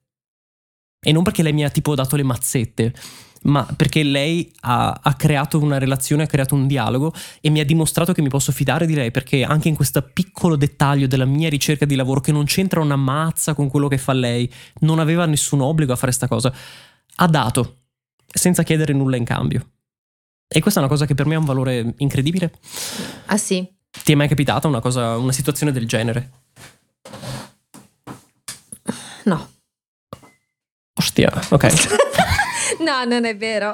E 1.04 1.10
non 1.10 1.24
perché 1.24 1.42
lei 1.42 1.52
mi 1.52 1.64
ha 1.64 1.70
tipo 1.70 1.96
dato 1.96 2.14
le 2.14 2.22
mazzette, 2.22 2.94
ma 3.42 3.66
perché 3.76 4.04
lei 4.04 4.52
ha, 4.60 5.00
ha 5.02 5.14
creato 5.14 5.58
una 5.58 5.78
relazione, 5.78 6.22
ha 6.22 6.26
creato 6.28 6.54
un 6.54 6.68
dialogo 6.68 7.12
e 7.40 7.50
mi 7.50 7.58
ha 7.58 7.64
dimostrato 7.64 8.12
che 8.12 8.22
mi 8.22 8.28
posso 8.28 8.52
fidare 8.52 8.86
di 8.86 8.94
lei 8.94 9.10
perché 9.10 9.42
anche 9.42 9.68
in 9.68 9.74
questo 9.74 10.00
piccolo 10.02 10.54
dettaglio 10.54 11.08
della 11.08 11.24
mia 11.24 11.48
ricerca 11.48 11.84
di 11.84 11.96
lavoro 11.96 12.20
che 12.20 12.30
non 12.30 12.44
c'entra 12.44 12.80
una 12.80 12.94
mazza 12.94 13.54
con 13.54 13.68
quello 13.68 13.88
che 13.88 13.98
fa 13.98 14.12
lei, 14.12 14.48
non 14.80 15.00
aveva 15.00 15.26
nessun 15.26 15.60
obbligo 15.60 15.92
a 15.92 15.96
fare 15.96 16.12
sta 16.12 16.28
cosa, 16.28 16.54
ha 17.16 17.26
dato 17.26 17.78
senza 18.32 18.62
chiedere 18.62 18.92
nulla 18.92 19.16
in 19.16 19.24
cambio. 19.24 19.66
E 20.54 20.60
questa 20.60 20.80
è 20.80 20.82
una 20.82 20.92
cosa 20.92 21.06
che 21.06 21.14
per 21.14 21.26
me 21.26 21.34
ha 21.34 21.38
un 21.38 21.44
valore 21.44 21.94
incredibile. 21.98 22.52
Ah 23.26 23.38
sì. 23.38 23.66
Ti 24.04 24.12
è 24.12 24.14
mai 24.14 24.28
capitata 24.28 24.68
una 24.68 24.80
cosa, 24.80 25.16
una 25.16 25.32
situazione 25.32 25.72
del 25.72 25.86
genere? 25.86 26.30
No. 29.24 29.50
Ostia, 30.94 31.32
ok. 31.50 31.72
No, 32.78 33.04
non 33.04 33.24
è 33.26 33.36
vero. 33.36 33.72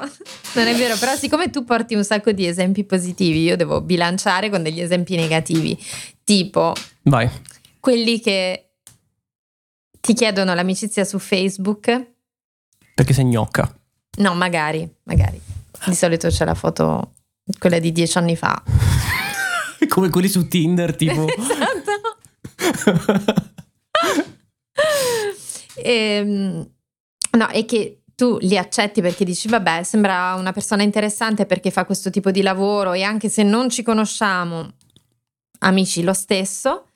Non 0.55 0.67
è 0.67 0.75
vero, 0.75 0.95
però 0.97 1.15
siccome 1.15 1.49
tu 1.49 1.63
porti 1.63 1.95
un 1.95 2.03
sacco 2.03 2.31
di 2.31 2.45
esempi 2.45 2.83
positivi, 2.83 3.41
io 3.41 3.55
devo 3.55 3.81
bilanciare 3.81 4.49
con 4.49 4.61
degli 4.61 4.81
esempi 4.81 5.15
negativi, 5.15 5.77
tipo 6.23 6.73
Vai. 7.03 7.27
quelli 7.79 8.19
che 8.19 8.71
ti 10.01 10.13
chiedono 10.13 10.53
l'amicizia 10.53 11.05
su 11.05 11.17
Facebook. 11.17 12.07
Perché 12.93 13.13
sei 13.13 13.25
gnocca. 13.25 13.73
No, 14.17 14.35
magari, 14.35 14.87
magari. 15.03 15.41
Di 15.85 15.95
solito 15.95 16.27
c'è 16.27 16.45
la 16.45 16.55
foto, 16.55 17.13
quella 17.57 17.79
di 17.79 17.91
dieci 17.91 18.17
anni 18.17 18.35
fa. 18.35 18.61
Come 19.87 20.09
quelli 20.09 20.27
su 20.27 20.47
Tinder, 20.47 20.95
tipo. 20.95 21.25
Esatto. 22.59 23.47
Ehm, 25.81 26.69
no, 27.37 27.49
e 27.49 27.65
che 27.65 28.01
tu 28.15 28.37
li 28.41 28.57
accetti 28.57 29.01
perché 29.01 29.23
dici, 29.23 29.47
vabbè, 29.47 29.83
sembra 29.83 30.35
una 30.35 30.51
persona 30.51 30.83
interessante 30.83 31.45
perché 31.45 31.71
fa 31.71 31.85
questo 31.85 32.09
tipo 32.09 32.31
di 32.31 32.41
lavoro 32.41 32.93
e 32.93 33.01
anche 33.01 33.29
se 33.29 33.43
non 33.43 33.69
ci 33.69 33.81
conosciamo, 33.81 34.73
amici 35.59 36.03
lo 36.03 36.13
stesso. 36.13 36.88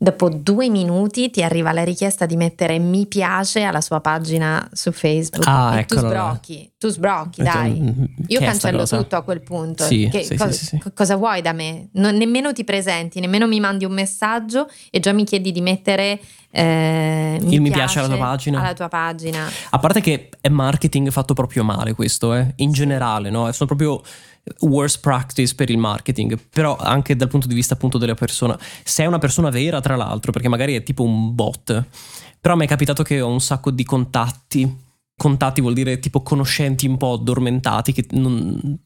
Dopo 0.00 0.28
due 0.28 0.68
minuti 0.68 1.28
ti 1.28 1.42
arriva 1.42 1.72
la 1.72 1.82
richiesta 1.82 2.24
di 2.24 2.36
mettere 2.36 2.78
mi 2.78 3.06
piace 3.06 3.62
alla 3.62 3.80
sua 3.80 4.00
pagina 4.00 4.68
su 4.72 4.92
Facebook. 4.92 5.44
Ah, 5.48 5.80
e 5.80 5.86
tu 5.86 5.96
sbrocchi, 5.98 6.70
tu 6.78 6.88
sbrocchi, 6.88 7.42
dai. 7.42 8.06
Io 8.28 8.38
cancello 8.38 8.78
cosa? 8.78 8.96
tutto 8.98 9.16
a 9.16 9.22
quel 9.22 9.42
punto. 9.42 9.82
Sì, 9.82 10.08
sì, 10.22 10.36
co- 10.36 10.46
sì, 10.52 10.52
sì, 10.58 10.64
sì. 10.66 10.78
co- 10.78 10.92
Cosa 10.94 11.16
vuoi 11.16 11.42
da 11.42 11.52
me? 11.52 11.88
Non- 11.94 12.14
nemmeno 12.16 12.52
ti 12.52 12.62
presenti, 12.62 13.18
nemmeno 13.18 13.48
mi 13.48 13.58
mandi 13.58 13.84
un 13.84 13.92
messaggio 13.92 14.68
e 14.90 15.00
già 15.00 15.10
mi 15.12 15.24
chiedi 15.24 15.50
di 15.50 15.60
mettere 15.60 16.20
eh, 16.50 17.38
Il 17.42 17.60
mi 17.60 17.70
piace 17.70 17.98
alla 17.98 18.06
tua 18.08 18.18
pagina. 18.18 18.60
alla 18.60 18.74
tua 18.74 18.88
pagina. 18.88 19.48
A 19.70 19.78
parte 19.80 20.00
che 20.00 20.28
è 20.40 20.48
marketing 20.48 21.10
fatto 21.10 21.34
proprio 21.34 21.64
male 21.64 21.94
questo, 21.94 22.34
eh? 22.34 22.52
in 22.58 22.70
generale, 22.70 23.30
no? 23.30 23.50
Sono 23.50 23.66
proprio 23.66 24.00
worst 24.60 25.00
practice 25.00 25.54
per 25.54 25.70
il 25.70 25.78
marketing, 25.78 26.38
però 26.50 26.76
anche 26.76 27.16
dal 27.16 27.28
punto 27.28 27.46
di 27.46 27.54
vista 27.54 27.74
appunto 27.74 27.98
della 27.98 28.14
persona. 28.14 28.58
Se 28.84 29.02
è 29.02 29.06
una 29.06 29.18
persona 29.18 29.50
vera, 29.50 29.80
tra 29.80 29.96
l'altro, 29.96 30.32
perché 30.32 30.48
magari 30.48 30.74
è 30.74 30.82
tipo 30.82 31.02
un 31.02 31.34
bot, 31.34 31.84
però 32.40 32.56
mi 32.56 32.64
è 32.64 32.68
capitato 32.68 33.02
che 33.02 33.20
ho 33.20 33.28
un 33.28 33.40
sacco 33.40 33.70
di 33.70 33.84
contatti. 33.84 34.86
Contatti 35.16 35.60
vuol 35.60 35.74
dire 35.74 35.98
tipo 35.98 36.22
conoscenti 36.22 36.86
un 36.86 36.96
po' 36.96 37.14
addormentati 37.14 37.92
che 37.92 38.06
non- 38.12 38.78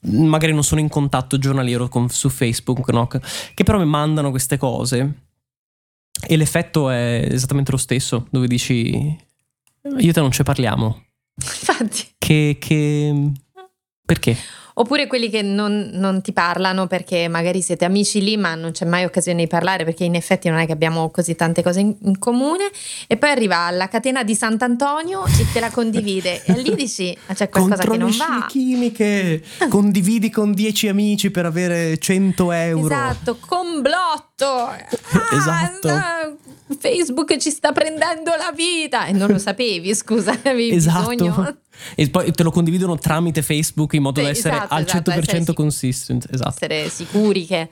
magari 0.00 0.52
non 0.52 0.64
sono 0.64 0.80
in 0.80 0.88
contatto 0.88 1.38
giornaliero 1.38 1.88
con- 1.88 2.08
su 2.08 2.28
Facebook, 2.28 2.90
no? 2.90 3.06
che 3.06 3.64
però 3.64 3.78
mi 3.78 3.86
mandano 3.86 4.30
queste 4.30 4.56
cose. 4.56 5.22
E 6.26 6.36
l'effetto 6.36 6.90
è 6.90 7.26
esattamente 7.28 7.72
lo 7.72 7.76
stesso, 7.76 8.26
dove 8.30 8.46
dici 8.46 9.18
io 9.98 10.12
te 10.12 10.20
non 10.20 10.32
ci 10.32 10.42
parliamo. 10.42 11.04
Infatti. 11.36 12.14
Che, 12.16 12.56
che... 12.58 13.32
Perché? 14.04 14.36
Oppure 14.76 15.06
quelli 15.06 15.30
che 15.30 15.40
non, 15.40 15.90
non, 15.92 16.20
ti 16.20 16.32
parlano 16.32 16.88
perché 16.88 17.28
magari 17.28 17.62
siete 17.62 17.84
amici 17.84 18.20
lì, 18.20 18.36
ma 18.36 18.56
non 18.56 18.72
c'è 18.72 18.84
mai 18.84 19.04
occasione 19.04 19.42
di 19.42 19.46
parlare 19.46 19.84
perché 19.84 20.02
in 20.02 20.16
effetti 20.16 20.48
non 20.48 20.58
è 20.58 20.66
che 20.66 20.72
abbiamo 20.72 21.10
così 21.10 21.36
tante 21.36 21.62
cose 21.62 21.78
in, 21.78 21.94
in 22.02 22.18
comune. 22.18 22.64
E 23.06 23.16
poi 23.16 23.30
arriva 23.30 23.58
alla 23.58 23.86
catena 23.86 24.24
di 24.24 24.34
Sant'Antonio 24.34 25.26
e 25.26 25.46
te 25.52 25.60
la 25.60 25.70
condivide. 25.70 26.42
e 26.44 26.54
lì 26.54 26.74
dici: 26.74 27.16
ah, 27.26 27.34
c'è 27.34 27.48
qualcosa 27.48 27.86
Contro 27.86 27.92
che 27.92 27.98
non 27.98 28.10
va. 28.16 28.46
chimiche 28.48 29.44
condividi 29.68 30.28
con 30.30 30.52
10 30.52 30.88
amici 30.88 31.30
per 31.30 31.46
avere 31.46 31.96
100 31.96 32.50
euro. 32.50 32.86
Esatto, 32.86 33.38
complotto. 33.38 34.22
Ah, 35.14 35.36
esatto. 35.36 36.38
Facebook 36.76 37.36
ci 37.36 37.50
sta 37.50 37.70
prendendo 37.72 38.30
la 38.30 38.52
vita 38.52 39.06
e 39.06 39.12
non 39.12 39.30
lo 39.30 39.38
sapevi, 39.38 39.94
scusa, 39.94 40.32
avevi 40.32 40.74
esatto. 40.74 41.10
bisogno 41.10 41.56
e 41.94 42.08
poi 42.10 42.30
te 42.32 42.42
lo 42.42 42.50
condividono 42.50 42.98
tramite 42.98 43.42
Facebook 43.42 43.92
in 43.94 44.02
modo 44.02 44.20
sì, 44.20 44.26
da 44.26 44.30
essere 44.30 44.56
esatto, 44.56 44.74
al 44.74 44.82
100% 44.82 44.86
esatto, 44.86 45.10
essere 45.10 45.54
consistent. 45.54 46.26
Esatto. 46.30 46.48
Essere 46.50 46.88
sicuri 46.88 47.46
che... 47.46 47.68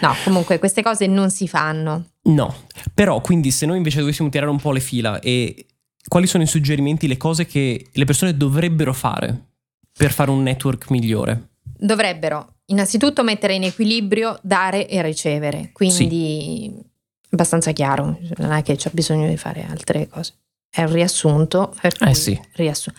No, 0.00 0.14
comunque 0.24 0.58
queste 0.58 0.82
cose 0.82 1.06
non 1.06 1.30
si 1.30 1.48
fanno. 1.48 2.10
No, 2.22 2.54
però 2.94 3.20
quindi 3.20 3.50
se 3.50 3.66
noi 3.66 3.76
invece 3.76 4.00
dovessimo 4.00 4.28
tirare 4.28 4.50
un 4.50 4.60
po' 4.60 4.72
le 4.72 4.80
fila 4.80 5.20
e 5.20 5.66
quali 6.06 6.26
sono 6.26 6.42
i 6.42 6.46
suggerimenti, 6.46 7.06
le 7.06 7.16
cose 7.16 7.46
che 7.46 7.86
le 7.90 8.04
persone 8.04 8.36
dovrebbero 8.36 8.92
fare 8.92 9.48
per 9.92 10.12
fare 10.12 10.30
un 10.30 10.42
network 10.42 10.90
migliore? 10.90 11.50
Dovrebbero 11.62 12.56
innanzitutto 12.66 13.22
mettere 13.22 13.54
in 13.54 13.64
equilibrio 13.64 14.38
dare 14.42 14.88
e 14.88 15.02
ricevere, 15.02 15.70
quindi 15.72 16.70
sì. 16.72 16.84
abbastanza 17.30 17.72
chiaro, 17.72 18.18
non 18.38 18.52
è 18.52 18.62
che 18.62 18.76
c'è 18.76 18.90
bisogno 18.92 19.28
di 19.28 19.36
fare 19.36 19.66
altre 19.68 20.08
cose. 20.08 20.34
È 20.70 20.82
un 20.84 20.92
riassunto. 20.92 21.74
eh 22.00 22.14
sì. 22.14 22.40
Riassun- 22.52 22.94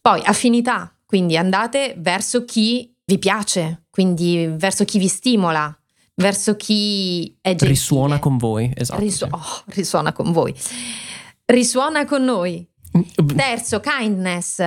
Poi 0.00 0.22
affinità, 0.24 0.94
quindi 1.04 1.36
andate 1.36 1.94
verso 1.98 2.44
chi 2.44 2.94
vi 3.04 3.18
piace, 3.18 3.86
quindi 3.90 4.46
verso 4.48 4.84
chi 4.84 4.98
vi 4.98 5.08
stimola, 5.08 5.76
verso 6.14 6.56
chi 6.56 7.36
è 7.40 7.50
gentile. 7.50 7.70
Risuona 7.70 8.18
con 8.18 8.36
voi, 8.38 8.72
esatto. 8.74 9.00
Risu- 9.00 9.28
oh, 9.30 9.62
risuona 9.66 10.12
con 10.12 10.32
voi. 10.32 10.54
Risuona 11.44 12.04
con 12.04 12.22
noi. 12.24 12.66
Terzo, 13.36 13.80
kindness. 13.80 14.62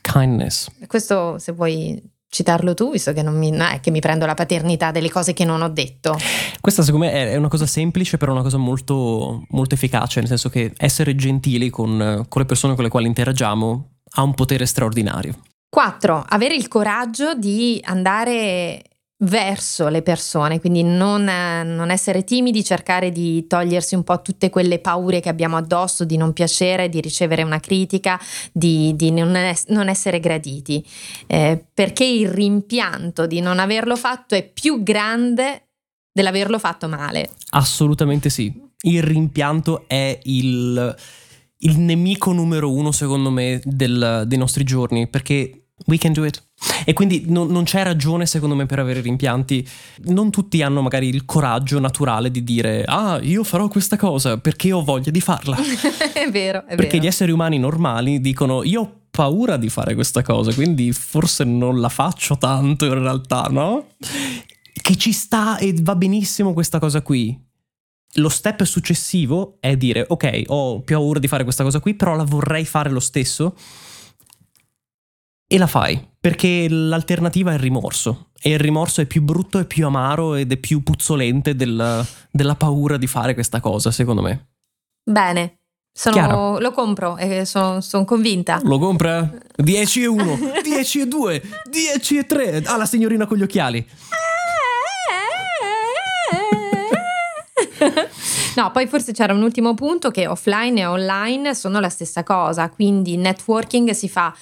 Kindness. 0.00 0.68
Questo 0.86 1.38
se 1.38 1.52
vuoi 1.52 2.00
citarlo 2.32 2.72
tu, 2.72 2.90
visto 2.90 3.12
che 3.12 3.20
non, 3.20 3.36
mi, 3.36 3.50
non 3.50 3.68
è 3.72 3.80
che 3.80 3.90
mi 3.90 4.00
prendo 4.00 4.24
la 4.24 4.32
paternità 4.32 4.90
delle 4.90 5.10
cose 5.10 5.34
che 5.34 5.44
non 5.44 5.60
ho 5.60 5.68
detto. 5.68 6.16
Questa 6.62 6.82
secondo 6.82 7.04
me 7.04 7.12
è 7.12 7.36
una 7.36 7.48
cosa 7.48 7.66
semplice, 7.66 8.16
però 8.16 8.32
una 8.32 8.40
cosa 8.40 8.56
molto, 8.56 9.44
molto 9.50 9.74
efficace, 9.74 10.20
nel 10.20 10.28
senso 10.28 10.48
che 10.48 10.72
essere 10.78 11.14
gentili 11.14 11.68
con, 11.68 12.24
con 12.28 12.40
le 12.40 12.46
persone 12.46 12.74
con 12.74 12.84
le 12.84 12.90
quali 12.90 13.06
interagiamo 13.06 13.90
ha 14.14 14.22
un 14.22 14.32
potere 14.32 14.64
straordinario. 14.64 15.36
4. 15.68 16.24
Avere 16.28 16.54
il 16.54 16.68
coraggio 16.68 17.34
di 17.34 17.78
andare 17.84 18.82
verso 19.22 19.88
le 19.88 20.02
persone, 20.02 20.60
quindi 20.60 20.82
non, 20.82 21.24
non, 21.24 21.90
essere 21.90 22.24
timidi, 22.24 22.64
cercare 22.64 23.10
di 23.10 23.46
togliersi 23.46 23.94
un 23.94 24.02
po' 24.04 24.20
tutte 24.22 24.50
quelle 24.50 24.78
paure 24.78 25.20
che 25.20 25.28
abbiamo 25.28 25.56
addosso, 25.56 26.04
di 26.04 26.16
non 26.16 26.32
piacere, 26.32 26.88
di 26.88 27.00
ricevere 27.00 27.42
una 27.42 27.60
critica, 27.60 28.20
di, 28.52 28.94
di 28.96 29.10
non, 29.10 29.34
es- 29.36 29.66
non, 29.68 29.88
essere 29.88 30.20
graditi, 30.20 30.84
eh, 31.26 31.64
perché 31.72 32.04
il 32.04 32.28
rimpianto 32.28 33.26
di 33.26 33.40
non 33.40 33.58
averlo 33.58 33.96
fatto 33.96 34.34
è 34.34 34.42
più 34.42 34.82
grande 34.82 35.68
dell'averlo 36.12 36.58
fatto 36.58 36.88
male. 36.88 37.30
Assolutamente 37.50 38.28
sì, 38.28 38.52
il 38.82 39.02
rimpianto 39.02 39.84
è 39.86 40.18
il, 40.24 40.96
il 41.58 41.78
nemico 41.78 42.32
numero 42.32 42.72
uno 42.72 42.90
secondo 42.90 43.30
me 43.30 43.60
del, 43.64 44.24
dei 44.26 44.38
nostri 44.38 44.64
giorni, 44.64 45.08
perché 45.08 45.61
we 45.86 45.98
can 45.98 46.12
do 46.12 46.24
it. 46.24 46.42
E 46.84 46.92
quindi 46.92 47.24
non, 47.26 47.48
non, 47.48 47.64
c'è 47.64 47.82
ragione, 47.82 48.26
secondo 48.26 48.54
me, 48.54 48.66
per 48.66 48.78
avere 48.78 49.00
rimpianti. 49.00 49.66
Non 50.06 50.30
tutti 50.30 50.62
hanno 50.62 50.82
magari 50.82 51.08
il 51.08 51.24
coraggio 51.24 51.78
naturale 51.80 52.30
di 52.30 52.44
dire: 52.44 52.84
Ah, 52.84 53.18
io 53.20 53.44
farò 53.44 53.68
questa 53.68 53.96
cosa 53.96 54.38
perché 54.38 54.72
ho 54.72 54.82
voglia 54.82 55.10
di 55.10 55.20
farla. 55.20 55.56
è 56.12 56.30
vero, 56.30 56.64
è 56.66 56.76
perché 56.76 56.92
vero. 56.92 57.04
gli 57.04 57.06
esseri 57.06 57.32
umani 57.32 57.58
normali 57.58 58.20
dicono: 58.20 58.62
Io 58.62 58.80
ho 58.80 59.00
paura 59.10 59.56
di 59.56 59.68
fare 59.68 59.94
questa 59.94 60.22
cosa, 60.22 60.52
quindi 60.54 60.92
forse 60.92 61.44
non 61.44 61.80
la 61.80 61.88
faccio 61.88 62.38
tanto 62.38 62.86
in 62.86 62.94
realtà, 62.94 63.48
no? 63.50 63.88
Che 64.80 64.96
ci 64.96 65.12
sta 65.12 65.58
e 65.58 65.74
va 65.80 65.96
benissimo 65.96 66.52
questa 66.52 66.78
cosa 66.78 67.02
qui. 67.02 67.38
Lo 68.16 68.28
step 68.28 68.62
successivo 68.62 69.56
è 69.58 69.76
dire: 69.76 70.04
Ok, 70.08 70.44
ho 70.46 70.80
paura 70.82 71.18
di 71.18 71.28
fare 71.28 71.42
questa 71.42 71.64
cosa 71.64 71.80
qui, 71.80 71.94
però 71.94 72.14
la 72.14 72.24
vorrei 72.24 72.64
fare 72.64 72.90
lo 72.90 73.00
stesso 73.00 73.54
e 75.52 75.58
la 75.58 75.66
fai, 75.66 76.02
perché 76.18 76.66
l'alternativa 76.66 77.50
è 77.50 77.54
il 77.54 77.60
rimorso. 77.60 78.30
E 78.40 78.52
il 78.52 78.58
rimorso 78.58 79.02
è 79.02 79.04
più 79.04 79.20
brutto 79.20 79.58
e 79.58 79.66
più 79.66 79.84
amaro 79.84 80.34
ed 80.34 80.50
è 80.50 80.56
più 80.56 80.82
puzzolente 80.82 81.54
del, 81.54 82.06
della 82.30 82.54
paura 82.54 82.96
di 82.96 83.06
fare 83.06 83.34
questa 83.34 83.60
cosa, 83.60 83.90
secondo 83.90 84.22
me. 84.22 84.48
Bene, 85.04 85.58
sono, 85.92 86.58
lo 86.58 86.70
compro 86.70 87.18
e 87.18 87.44
sono, 87.44 87.82
sono, 87.82 88.06
convinta. 88.06 88.60
Lo 88.62 88.78
compra? 88.78 89.30
10 89.54 90.02
e 90.02 90.06
1, 90.06 90.38
10 90.64 91.00
e 91.00 91.06
2, 91.06 91.42
10 91.68 92.16
e 92.16 92.24
3. 92.24 92.62
Ah, 92.64 92.78
la 92.78 92.86
signorina 92.86 93.26
con 93.26 93.36
gli 93.36 93.42
occhiali. 93.42 93.86
No, 98.54 98.70
poi 98.70 98.86
forse 98.86 99.12
c'era 99.12 99.32
un 99.32 99.42
ultimo 99.42 99.74
punto 99.74 100.10
che 100.10 100.26
offline 100.26 100.80
e 100.80 100.86
online 100.86 101.54
sono 101.54 101.80
la 101.80 101.88
stessa 101.88 102.22
cosa, 102.22 102.68
quindi 102.68 103.16
networking 103.16 103.90
si 103.90 104.10
fa 104.10 104.34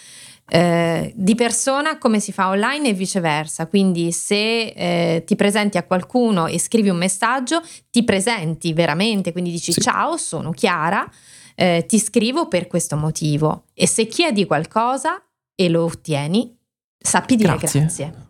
eh, 0.50 1.12
di 1.14 1.36
persona 1.36 1.96
come 1.98 2.18
si 2.18 2.32
fa 2.32 2.48
online 2.48 2.88
e 2.88 2.92
viceversa. 2.92 3.68
Quindi 3.68 4.10
se 4.10 4.66
eh, 4.66 5.22
ti 5.24 5.36
presenti 5.36 5.78
a 5.78 5.84
qualcuno 5.84 6.46
e 6.46 6.58
scrivi 6.58 6.88
un 6.88 6.96
messaggio, 6.96 7.62
ti 7.90 8.02
presenti 8.02 8.72
veramente, 8.72 9.30
quindi 9.30 9.52
dici 9.52 9.72
sì. 9.72 9.80
ciao, 9.80 10.16
sono 10.16 10.50
Chiara, 10.50 11.08
eh, 11.54 11.84
ti 11.86 12.00
scrivo 12.00 12.48
per 12.48 12.66
questo 12.66 12.96
motivo. 12.96 13.66
E 13.74 13.86
se 13.86 14.06
chiedi 14.06 14.44
qualcosa 14.44 15.22
e 15.54 15.68
lo 15.68 15.84
ottieni, 15.84 16.56
sappi 16.98 17.36
dire 17.36 17.56
grazie. 17.56 17.80
grazie. 17.80 18.28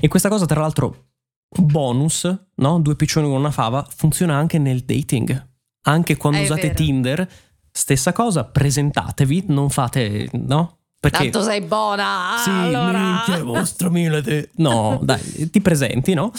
E 0.00 0.08
questa 0.08 0.28
cosa, 0.28 0.46
tra 0.46 0.60
l'altro, 0.60 1.10
bonus, 1.48 2.28
no? 2.56 2.80
Due 2.80 2.96
piccioni 2.96 3.28
con 3.28 3.36
una 3.36 3.50
fava, 3.52 3.86
funziona 3.88 4.34
anche 4.34 4.58
nel 4.58 4.80
dating. 4.80 5.50
Anche 5.84 6.16
quando 6.16 6.38
È 6.38 6.42
usate 6.42 6.62
vero. 6.62 6.74
Tinder, 6.74 7.32
stessa 7.70 8.12
cosa, 8.12 8.44
presentatevi, 8.44 9.44
non 9.48 9.70
fate, 9.70 10.28
no? 10.32 10.78
Perché, 11.02 11.30
Tanto 11.30 11.42
sei 11.42 11.62
buona. 11.62 12.36
Sì, 12.44 12.50
allora. 12.50 12.98
minchia, 12.98 13.42
vostro 13.42 13.90
milete. 13.90 14.50
No, 14.58 15.00
dai, 15.02 15.50
ti 15.50 15.60
presenti, 15.60 16.14
no? 16.14 16.30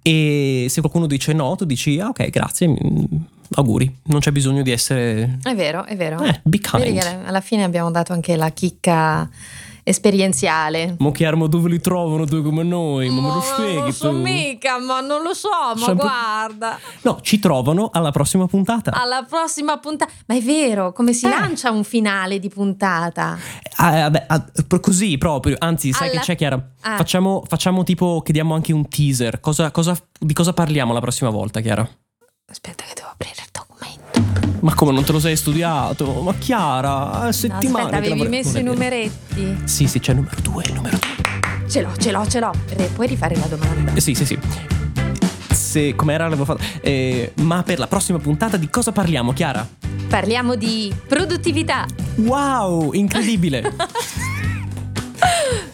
E 0.00 0.64
se 0.70 0.80
qualcuno 0.80 1.06
dice 1.06 1.34
no, 1.34 1.54
tu 1.56 1.66
dici, 1.66 2.00
ah, 2.00 2.08
ok, 2.08 2.30
grazie, 2.30 2.74
auguri, 3.52 3.98
non 4.04 4.20
c'è 4.20 4.32
bisogno 4.32 4.62
di 4.62 4.70
essere... 4.70 5.36
È 5.42 5.54
vero, 5.54 5.84
è 5.84 5.94
vero. 5.94 6.22
Eh, 6.22 6.40
be 6.42 6.58
kind. 6.58 6.96
alla 7.26 7.42
fine 7.42 7.64
abbiamo 7.64 7.90
dato 7.90 8.14
anche 8.14 8.34
la 8.36 8.48
chicca 8.48 9.28
esperienziale. 9.88 10.96
Ma 10.98 11.10
chiaro, 11.12 11.36
ma 11.36 11.46
dove 11.46 11.68
li 11.68 11.80
trovano 11.80 12.24
due 12.24 12.42
come 12.42 12.62
noi? 12.62 13.08
Ma, 13.08 13.20
ma 13.20 13.28
me 13.28 13.34
lo 13.34 13.40
spieghi 13.40 13.74
non 13.74 13.84
lo 13.84 13.92
so 13.92 14.10
tu? 14.10 14.16
mica, 14.16 14.78
ma 14.78 15.00
non 15.00 15.22
lo 15.22 15.34
so, 15.34 15.48
ma 15.48 15.76
Sempre... 15.76 15.94
guarda. 15.94 16.78
No, 17.02 17.20
ci 17.22 17.38
trovano 17.38 17.90
alla 17.92 18.10
prossima 18.10 18.46
puntata. 18.46 18.90
Alla 18.92 19.22
prossima 19.22 19.78
puntata. 19.78 20.12
Ma 20.26 20.34
è 20.34 20.40
vero, 20.40 20.92
come 20.92 21.12
si 21.12 21.26
eh. 21.26 21.30
lancia 21.30 21.70
un 21.70 21.84
finale 21.84 22.38
di 22.38 22.48
puntata? 22.48 23.38
Ah, 23.76 23.90
vabbè, 23.90 24.24
ah, 24.28 24.44
così 24.80 25.16
proprio, 25.18 25.56
anzi, 25.58 25.92
sai 25.92 26.10
alla... 26.10 26.20
che 26.20 26.26
c'è 26.26 26.36
Chiara? 26.36 26.70
Ah. 26.82 26.96
Facciamo, 26.96 27.42
facciamo, 27.46 27.82
tipo 27.82 28.20
che 28.22 28.32
diamo 28.32 28.54
anche 28.54 28.72
un 28.72 28.88
teaser. 28.88 29.40
Cosa, 29.40 29.70
cosa, 29.70 29.96
di 30.18 30.34
cosa 30.34 30.52
parliamo 30.52 30.92
la 30.92 31.00
prossima 31.00 31.30
volta, 31.30 31.60
Chiara? 31.60 31.88
Aspetta 32.50 32.84
che 32.84 32.92
devo 32.94 33.08
aprire. 33.08 33.47
Ma 34.60 34.74
come 34.74 34.92
non 34.92 35.04
te 35.04 35.12
lo 35.12 35.20
sei 35.20 35.36
studiato? 35.36 36.20
Ma 36.22 36.34
Chiara, 36.34 37.30
settimane. 37.32 37.68
No, 37.68 37.96
aspetta, 37.96 37.96
avevi 37.96 38.28
messo 38.28 38.58
i 38.58 38.62
numeretti? 38.62 39.58
Sì, 39.64 39.86
sì, 39.86 40.00
c'è 40.00 40.10
il 40.12 40.18
numero 40.18 40.40
due, 40.42 40.64
il 40.64 40.74
numero 40.74 40.98
due. 40.98 41.68
Ce 41.68 41.80
l'ho, 41.82 41.94
ce 41.96 42.10
l'ho, 42.10 42.26
ce 42.26 42.40
l'ho. 42.40 42.50
Puoi 42.94 43.06
rifare 43.06 43.36
la 43.36 43.46
domanda? 43.46 43.92
Eh, 43.92 44.00
sì, 44.00 44.14
sì, 44.14 44.24
sì. 44.24 44.38
Se, 45.50 45.94
com'era 45.94 46.24
l'avevo 46.24 46.44
fatto? 46.44 46.62
Eh, 46.80 47.32
ma 47.42 47.62
per 47.62 47.78
la 47.78 47.86
prossima 47.86 48.18
puntata 48.18 48.56
di 48.56 48.68
cosa 48.68 48.90
parliamo, 48.90 49.32
Chiara? 49.32 49.66
Parliamo 50.08 50.54
di 50.56 50.92
produttività. 51.06 51.86
Wow, 52.16 52.92
incredibile. 52.92 53.74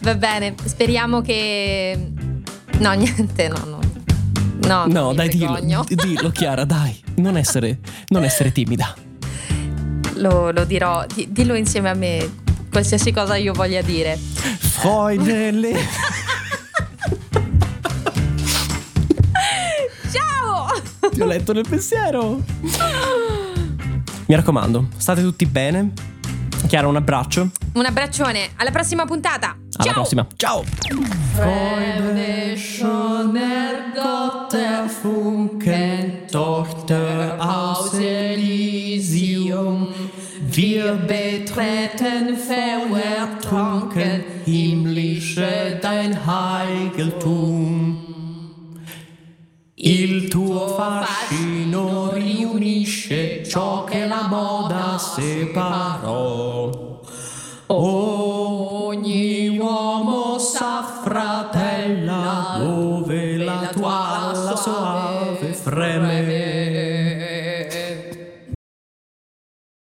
Va 0.00 0.14
bene, 0.16 0.54
speriamo 0.64 1.20
che... 1.20 2.12
No, 2.78 2.92
niente, 2.92 3.48
no, 3.48 3.64
no. 3.64 3.78
No, 4.66 4.86
no 4.86 5.14
dai, 5.14 5.28
dillo, 5.28 5.58
dillo, 5.88 6.30
Chiara, 6.30 6.64
dai. 6.64 7.03
Non 7.16 7.36
essere, 7.36 7.78
non 8.08 8.24
essere 8.24 8.52
timida. 8.52 8.94
Lo, 10.14 10.50
lo 10.50 10.64
dirò, 10.64 11.04
D- 11.06 11.28
dillo 11.28 11.54
insieme 11.54 11.90
a 11.90 11.94
me, 11.94 12.28
qualsiasi 12.70 13.12
cosa 13.12 13.36
io 13.36 13.52
voglia 13.52 13.82
dire. 13.82 14.18
Delle... 15.16 15.72
Ciao! 20.12 20.66
Ti 21.10 21.20
ho 21.20 21.26
letto 21.26 21.52
nel 21.52 21.66
pensiero. 21.68 22.42
Mi 24.26 24.34
raccomando, 24.34 24.88
state 24.96 25.22
tutti 25.22 25.46
bene. 25.46 25.92
Chiara, 26.66 26.86
un 26.86 26.96
abbraccio. 26.96 27.50
Un 27.74 27.84
abbraccione, 27.84 28.50
alla 28.56 28.70
prossima 28.70 29.04
puntata. 29.04 29.56
Alla 29.76 29.84
Ciao! 29.84 29.94
prossima. 29.94 30.26
Ciao. 30.36 30.64
Wir 40.56 40.94
betreten 40.94 42.36
verertrunken 42.36 44.24
himmlische 44.44 45.78
dein 45.80 46.16
Heiligtum. 46.26 47.96
Il 49.74 50.28
tuo 50.28 50.68
fascino 50.68 52.12
riunisce 52.12 53.44
ciò 53.44 53.82
che 53.84 54.06
la 54.06 54.28
moda 54.28 54.96
separò 54.98 56.70
uomo 59.64 60.38
s'affratella 60.38 62.56
dove 62.58 63.36
la 63.38 63.70
tua 63.72 64.28
alla 64.28 64.56
suave 64.56 65.54
freme 65.54 66.22